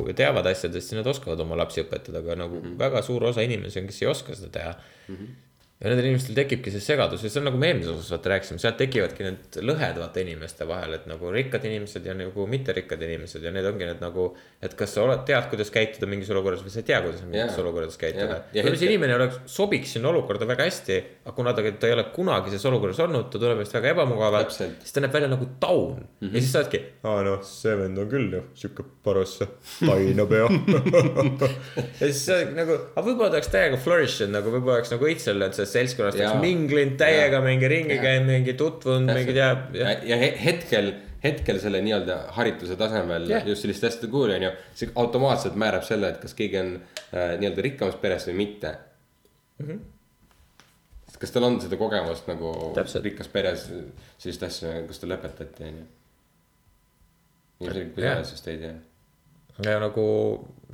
[0.09, 2.65] ja teavad asjadest, siis nad oskavad oma lapsi õpetada, aga nagu mm.
[2.65, 2.79] -hmm.
[2.81, 5.15] väga suur osa inimesi on, kes ei oska seda teha mm.
[5.15, 5.37] -hmm.
[5.79, 8.59] Ja nendel inimestel tekibki see segadus ja see on nagu me eelmises osas vaata rääkisime,
[8.59, 13.45] sealt tekivadki need lõhed vaata inimeste vahel, et nagu rikkad inimesed ja nagu mitterikkad inimesed
[13.47, 14.25] ja need ongi need nagu.
[14.61, 17.39] et kas sa oled, tead, kuidas käituda mingis olukorras või sa ei tea, kuidas mingis
[17.55, 17.61] Jaa.
[17.63, 18.41] olukorras käituda.
[18.53, 21.93] Ja võib-olla see inimene oleks, sobiks sinna olukorda väga hästi, aga kuna ta, ta ei
[21.95, 25.47] ole kunagi selles olukorras olnud, ta tuleb ennast väga ebamugavalt, siis ta näeb välja nagu
[25.63, 26.27] taun mm Mhm.
[26.27, 26.35] -hmm.
[26.35, 29.39] ja siis sa oledki, aa noh, see vend on küll ju sihuke paras
[29.79, 30.49] tainapea.
[31.99, 34.91] ja siis sa oled nagu, aga võib-olla ta oleks täiega flourish inud nagu võib-olla oleks
[34.93, 39.69] nagu õitsel, et sellest seltskonnast oleks minglinud täiega mingi ringi käinud, mingi tutvunud, mingi teab.
[39.77, 40.91] ja, ja he- hetkel,
[41.23, 43.47] hetkel selle nii-öelda harituse tasemel yeah.
[43.47, 44.51] just selliste asjade kuul on ju,
[44.81, 49.65] see automaatselt määrab selle, et kas keegi on äh, nii-öelda rikkamas perest või mitte mm.
[49.65, 49.71] Mhm.
[49.71, 51.17] -hmm.
[51.19, 53.03] kas tal on seda kogemust nagu Täpselt.
[53.03, 53.65] rikas peres
[54.17, 55.87] sellist asja, kus ta lõpetati on ju.
[57.59, 58.75] ilmselgelt kui sa oled, siis ta ei tea.
[59.67, 60.05] ja nagu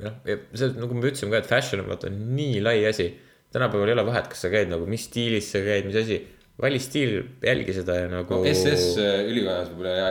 [0.02, 0.18] noh,
[0.54, 3.08] see nagu me ütlesime ka, et fashion on vaata nii lai asi.
[3.54, 6.22] Tänapäeval ei ole vahet, kas sa käid nagu, mis stiilis sa käid, mis asi.
[6.62, 10.10] vali stiil, jälgi seda ja nagu no SS äh, ülikonnas võib-olla ja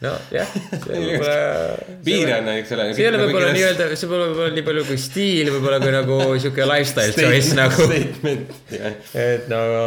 [0.00, 1.34] nojah, see võib-olla.
[2.06, 2.86] piir on, eks ole.
[2.96, 6.18] see ei ole võib-olla nii-öelda, see pole võib-olla nii palju kui stiil, võib-olla kui nagu
[6.40, 7.86] sihuke lifestyle choice nagu.
[7.90, 8.98] Statement, jah.
[9.26, 9.84] et nagu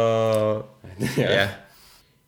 [1.18, 1.56] jah.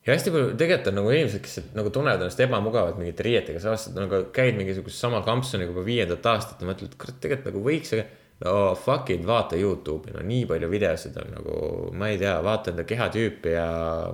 [0.06, 3.76] ja hästi palju tegelikult on nagu inimesed, kes nagu tunnevad ennast ebamugavalt mingite riietega, sa
[3.76, 7.94] aastad nagu käid mingisugust sama kampsuniga juba viiendat aastat ja mõtled, kurat, tegelikult nagu võiks,
[7.94, 8.08] aga
[8.44, 11.54] no fuck it, vaata Youtube'i, no nii palju videosid on nagu,
[11.96, 13.68] ma ei tea, vaata enda kehatüüpi ja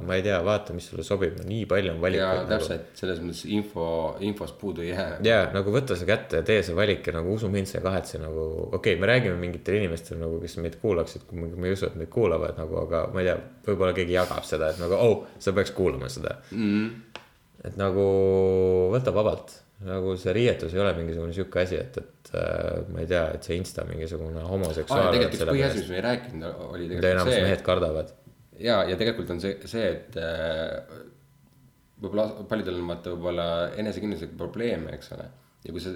[0.07, 2.51] ma ei tea, vaata, mis sulle sobib, no nii palju on valikuid nagu..
[2.53, 3.87] täpselt selles mõttes info,
[4.23, 5.09] infost puudu ei jää.
[5.27, 7.87] ja nagu võta see kätte ja tee see valik ja nagu usu mind, sa ei
[7.89, 11.75] kahetse nagu, okei okay,, me räägime mingitele inimestele nagu, kes meid kuulaksid, kui ma ei
[11.75, 15.03] usu, et meid kuulavad nagu, aga ma ei tea, võib-olla keegi jagab seda, et nagu
[15.03, 17.19] oh, sa peaks kuulama seda mm..
[17.67, 18.07] et nagu
[18.95, 23.09] võta vabalt, nagu see riietus ei ole mingisugune sihuke asi, et, et äh, ma ei
[23.11, 25.11] tea, et see insta mingisugune aa, homoseksuaal.
[25.15, 28.13] tegelikult üks põhiasi, mis me ei rääkinud, oli tegelikult enamus see mehed, kardavad.
[28.63, 30.99] ja, ja tegelikult on see, see, et äh,
[32.03, 33.49] võib-olla paljudel on vaata võib-olla
[33.83, 35.27] enesekindlusega probleeme, eks ole.
[35.67, 35.95] ja kui sa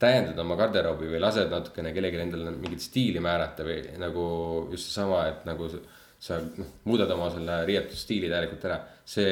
[0.00, 4.24] täiendad oma garderoobi või lased natukene kellelegi endale mingit stiili määrata või nagu
[4.72, 5.82] just seesama, et nagu sa-
[6.20, 8.80] sa noh, muudad oma selle riietusstiili täielikult ära.
[9.10, 9.30] see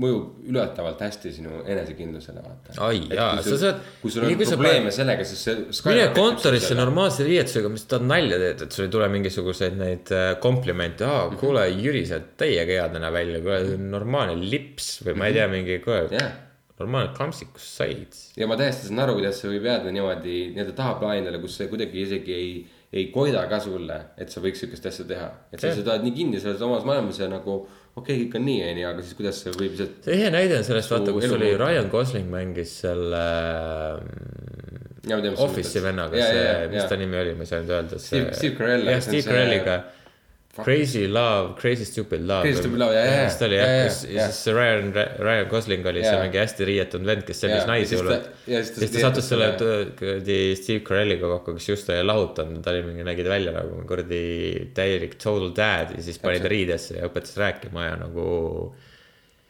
[0.00, 2.76] mõjub üllatavalt hästi sinu enesekindlusele, vaata.
[2.86, 5.56] Ai jaa, sa saad- kui sul on kui sa probleeme paned- sellega, siis see.
[5.90, 6.74] mine kontorisse.
[6.78, 11.26] normaalse riietusega, mis tahad nalja teed, et sul ei tule mingisuguseid neid äh, komplimente, aa,
[11.36, 15.48] kuule, Jüri, sa oled täiega hea täna välja, kuule, normaalne lips või ma ei tea,
[15.52, 16.32] mingi, kuule jah,
[16.80, 18.16] normaalne kampsik, kus said.
[18.40, 22.06] ja ma täiesti saan aru, kuidas see võib jääda niimoodi nii-öelda tahaplaanile, kus see kuidagi
[22.06, 22.50] isegi ei,
[22.94, 25.26] ei koida ka sulle, et sa võiks sihukest asja teha.
[25.50, 28.46] et sa lihtsalt oled nii kinni selles omas maailmas ja nagu okei okay,, kõik on
[28.46, 29.98] nii, onju, aga siis kuidas see võib lihtsalt.
[30.06, 31.50] see ehe näide on sellest, vaata, kus oli.
[31.58, 33.24] Ryan Gosling mängis selle
[35.04, 36.86] Ja, sa Office'i vennaga, see mis ja.
[36.88, 37.98] ta nimi oli, ma ei saanud öelda.
[38.00, 39.74] Steve- Steve Carell, jah, see Steve see- Carelliga.
[40.62, 42.42] Crazy Love, Crazy Stupid Love.
[42.46, 43.24] Crazy Stupid Love, ja, ja, ja.
[43.24, 47.10] mis ta oli Ja, jah, ja, siis Ryan, Ryan Gosling oli see mingi hästi riietunud
[47.10, 48.30] vend, kes ja naisi siis hullult.
[48.46, 49.50] ja siis ta siis sattus selle
[49.98, 53.82] kuradi Steve Carelliga kokku, kes just oli lahutanud, ta oli mingi, nägi ta välja nagu
[53.88, 54.24] kuradi
[54.76, 58.26] täielik total dad ja siis pani ta riidesse ja õpetas rääkima ja nagu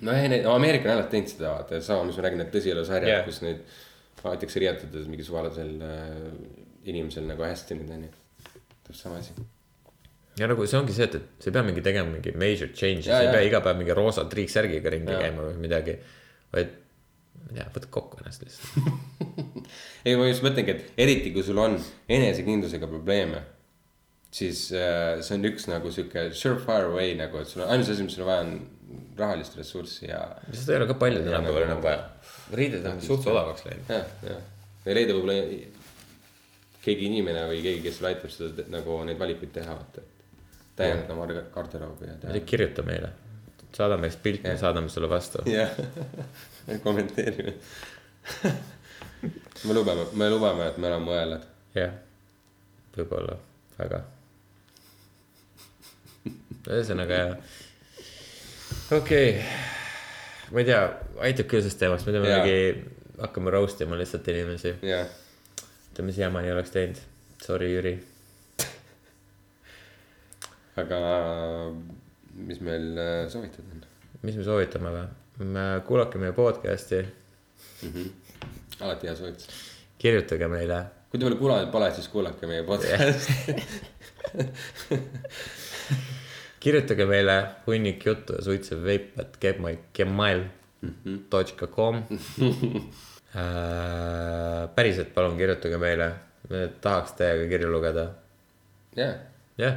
[0.04, 3.10] no ei, no Ameerika on alati teinud seda, vaata, sama, mis ma räägin, need tõsielusarjad
[3.10, 3.20] Jah.
[3.20, 3.64] yeah., kus neid
[4.24, 6.14] aetakse riietades mingi suvalisel äh,
[6.88, 8.14] inimesel nagu hästi nüüd onju.
[8.84, 9.36] täpselt sama asi.
[10.38, 13.06] Ja nagu see ongi see, et, et sa ei pea mingi tegema mingi major change'i,
[13.08, 13.32] Ja, sa ei ja.
[13.36, 15.20] pea iga päev mingi roosa triiksärgiga ringi Ja.
[15.26, 15.96] käima või midagi.
[16.54, 16.70] vaid,
[17.44, 18.92] ma ei tea, võta kokku ennast lihtsalt.
[20.06, 21.76] ei, ma just mõtlengi, et eriti kui sul on
[22.08, 23.42] enesekindlusega probleeme,
[24.34, 28.02] siis äh, see on üks nagu sihuke surefire way nagu, et sul on ainus asi,
[28.06, 28.54] mis sul on vaja, on
[29.18, 30.20] rahalist ressurssi ja.
[30.52, 32.00] seda ei ole ka palju Ja tänapäeval nagu- enam vaja.
[32.58, 33.90] riided on suht odavaks läinud.
[33.94, 34.42] jah, jah,
[34.84, 35.36] või leida võib-olla
[36.84, 40.02] keegi inimene või keegi, kes sulle aitab seda nagu neid valikuid teha, vaata.
[40.76, 43.10] Täiendada oma garderoobi ja ei teha kirjuta meile.
[43.74, 44.60] saada meist pilt, me Jah.
[44.60, 45.42] saadame sulle vastu.
[45.58, 45.70] jah,
[46.82, 47.54] kommenteerime.
[49.64, 51.46] me lubame, me lubame, et me oleme õelad.
[51.74, 51.94] jah,
[52.96, 53.38] võib-olla
[53.78, 54.02] väga.
[56.68, 57.36] ühesõnaga jah,
[58.92, 59.72] okei okay.,
[60.52, 60.80] ma ei tea,
[61.28, 62.88] aitab küll sellest teemast, me teeme mingi,
[63.20, 64.74] hakkame roast ima lihtsalt inimesi.
[64.86, 65.06] jah,
[65.92, 67.00] ütleme, siiamaani oleks teinud,
[67.42, 67.94] sorry, Jüri.
[70.80, 70.98] Aga
[72.34, 73.84] mis meil äh, soovitada on?
[74.24, 75.06] mis me soovitame või?
[75.86, 77.00] kuulake meie podcast'i,
[78.80, 79.48] alati hea soovitus.
[79.98, 80.78] kirjutage meile.
[81.10, 83.54] kui te veel kuulanud pole, siis kuulake meie podcast'i.
[86.64, 87.36] kirjutage meile
[87.66, 89.38] hunnik juttu ja suitsev veip, et
[89.98, 90.40] gmail
[91.30, 92.02] dot com.
[94.74, 96.08] päriselt palun kirjutage meile,
[96.50, 98.04] me tahaks teiega kirju lugeda.
[98.98, 99.14] jah,
[99.58, 99.74] jah.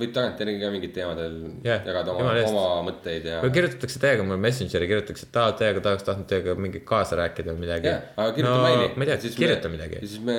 [0.00, 1.34] Võib tagantjärgi ka mingitel teemadel
[1.66, 3.40] Jah, jagada oma oma mõtteid ja.
[3.44, 7.54] või kirjutatakse teiega mulle Messengeri, kirjutatakse, et aa, teiega tahaks tahtnud teiega mingi kaasa rääkida
[7.54, 7.90] või midagi.
[7.90, 8.86] jah, aga kirjuta no, meili.
[8.94, 9.96] ma ei tea, kirjuta midagi.
[10.04, 10.38] siis me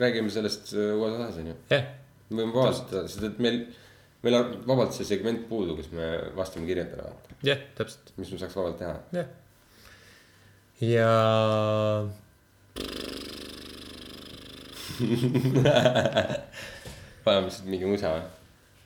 [0.00, 1.54] räägime sellest äh, uues osas, onju.
[1.72, 1.84] jah,
[2.30, 3.56] me võime vabalt, sest et meil,
[4.26, 6.06] meil on vabalt see segment puudu, kus me
[6.36, 7.40] vastame kirjadele, vaata.
[7.46, 8.96] jah, täpselt, mis me saaks vabalt teha.
[9.14, 9.28] jah.
[10.84, 11.10] ja
[17.24, 18.24] vajame lihtsalt mingi musa või?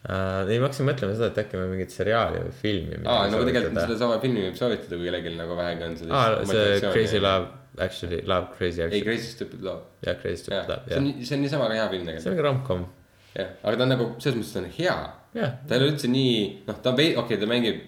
[0.08, 3.00] Äh, ei, ma hakkasin mõtlema seda, et äkki me mingit seriaali või filmi.
[3.04, 6.20] aa, no tegelikult sedasama filmi võib soovitada, kui kellelgi nagu vähegi on seda.
[6.20, 7.20] aa, see Crazy.
[7.22, 7.50] Love,
[7.84, 9.04] actually, Love Crazy ei, actually.
[9.08, 9.84] Crazy Stupid Love.
[10.06, 12.16] jah, Crazy Stupid jah, Love, see on jah., see on niisama ka hea film see
[12.16, 12.30] tegelikult.
[12.30, 12.88] on mingi rom-com,
[13.34, 14.96] jah, aga ta on nagu selles mõttes ta on hea.
[15.42, 15.54] jah.
[15.68, 16.34] ta ei ole üldse nii,
[16.70, 17.82] noh, ta on okei okay,, ta mängib.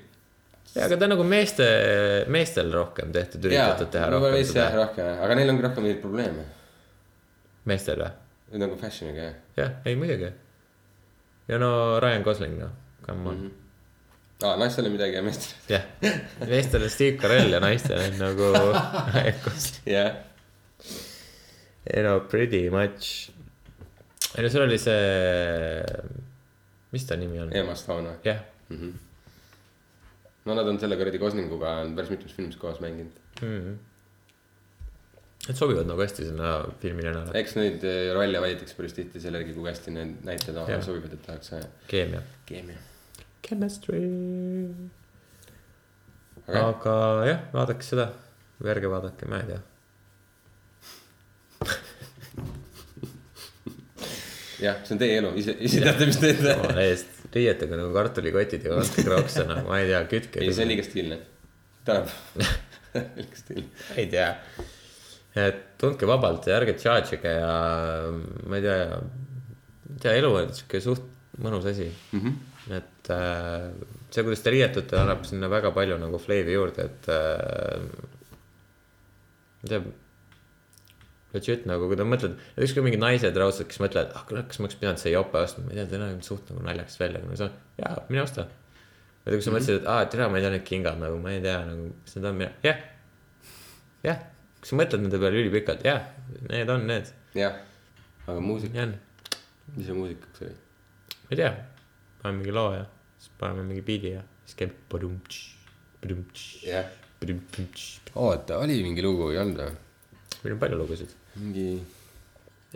[0.75, 1.71] ja, aga ta on nagu meeste,
[2.37, 6.05] meestel rohkem tehtud, üritatud teha võib-olla rohkem veits jah, rohkem, aga neil ongi rohkem neid
[6.05, 6.47] probleeme.
[7.71, 8.13] meestel või?
[8.61, 10.33] nagu fashion'iga jah jah, ei muidugi.
[11.51, 11.73] Ja no
[12.03, 12.71] Ryan Gosling, noh,
[13.07, 13.51] come on mm.
[13.51, 14.47] Mhm.
[14.47, 15.53] aa, naistel ei midagi ja meestel.
[15.57, 15.73] -hmm.
[15.75, 18.53] jah, meestel on Steve Carell ja naistel on nagu
[19.15, 19.91] Ryan Gosling.
[19.97, 20.15] jah,
[21.91, 23.31] ei no pretty much.
[24.37, 25.85] ei no seal oli see,
[26.95, 27.53] mis ta nimi on?
[27.57, 28.25] Emma Stone või?
[28.31, 28.41] jah
[30.45, 33.17] no nad on selle kuradi Goslinguga on päris mitmes filmis koos mänginud.
[33.43, 33.79] mm..
[35.47, 36.49] Need sobivad nagu hästi sinna
[36.83, 37.33] filmilenale.
[37.41, 41.13] eks neid eh, rolle valitakse päris tihti selle järgi, kui hästi need näitlejad omavahel sobivad,
[41.17, 42.21] et tehakse keemia.
[42.47, 42.77] keemia.
[43.47, 44.03] Chemistry.
[46.45, 46.95] aga aga
[47.31, 48.07] jah, vaadake seda
[48.61, 49.61] või ärge vaadake, ma ei tea.
[54.67, 56.51] jah, see on teie elu, ise, ise teate, mis teete.
[56.53, 60.37] jumala eest, riietage nagu kartulikotid ja vaadake krooksena, ma ei tea, kütke.
[60.45, 61.17] ei, see on liiga stiilne.
[61.89, 62.53] tänapäeval,
[63.17, 63.71] liiga stiilne.
[64.03, 64.29] ei tea.
[65.39, 67.55] Et tundke vabalt ja ärge charge ige ja
[68.11, 69.01] ma ei tea,
[69.93, 71.07] ei tea, elu on sihuke suht
[71.41, 72.21] mõnus asi mm.
[72.21, 72.77] -hmm.
[72.77, 73.71] et äh,
[74.11, 77.81] see, kuidas te riietute, annab sinna väga palju nagu flav'i juurde, et äh,
[79.61, 79.83] ma ei tea.
[81.31, 84.67] Legit nagu, kui te mõtled, kui mingid naised raudselt, kes mõtlevad, ah kuule, kas ma
[84.67, 87.31] oleks pidanud see jope ostma, ma ei tea, see näeb suht nagu naljakas välja, aga
[87.31, 88.47] ma saan, jaa, mine osta.
[89.23, 91.45] või kui sa mõtlesid, et aa, tere, ma ei tea need kingad nagu, ma ei
[91.45, 92.83] tea nagu, mis need on, jah.
[94.09, 94.25] jah,
[94.61, 96.11] kui sa mõtled nende peale ülipikalt, jah,
[96.51, 97.57] need on need, jah,
[98.27, 98.87] aga muusika,
[99.75, 100.57] mis see muusikaks oli?
[101.25, 101.53] ma ei tea.
[102.21, 102.85] paneme mingi loo ja
[103.17, 104.75] siis paneme mingi biidi ja siis käib
[106.67, 106.93] jah.
[108.15, 109.79] oota, oli mingi lugu, ei olnud või?
[110.43, 111.17] meil on palju lugusid.
[111.41, 111.67] mingi,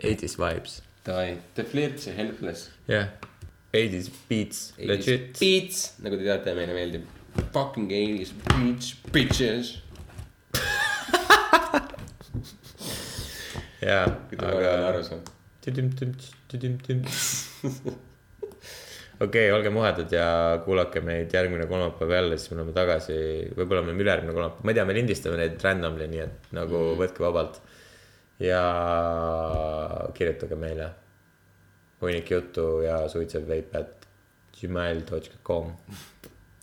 [0.01, 2.69] 80s vibes, davai, The Flirts ja Helpless.
[2.89, 3.13] jah.
[3.75, 5.35] 80s beats, legit.
[5.39, 7.09] Beats, nagu te teate, meile meeldib.
[7.51, 9.73] Fucking 80s beats, bitches.
[13.85, 14.05] jaa,
[14.49, 14.73] aga
[19.25, 20.27] okei, olge muhedad ja
[20.65, 23.17] kuulake meid järgmine kolmapäev jälle, siis me oleme tagasi,
[23.55, 26.81] võib-olla me oleme ülejärgmine kolmapäev, ma ei tea, me lindistame neid randomly, nii et nagu
[26.81, 27.01] mm.
[27.03, 27.61] võtke vabalt.
[28.39, 28.61] ja
[30.13, 30.89] kirjutage meile
[32.01, 34.09] hunnik juttu ja suitsev veip at
[34.59, 35.71] gmail.com.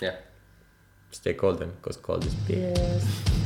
[0.01, 0.21] jah.
[1.13, 3.42] Stay golden, cause cold is BS.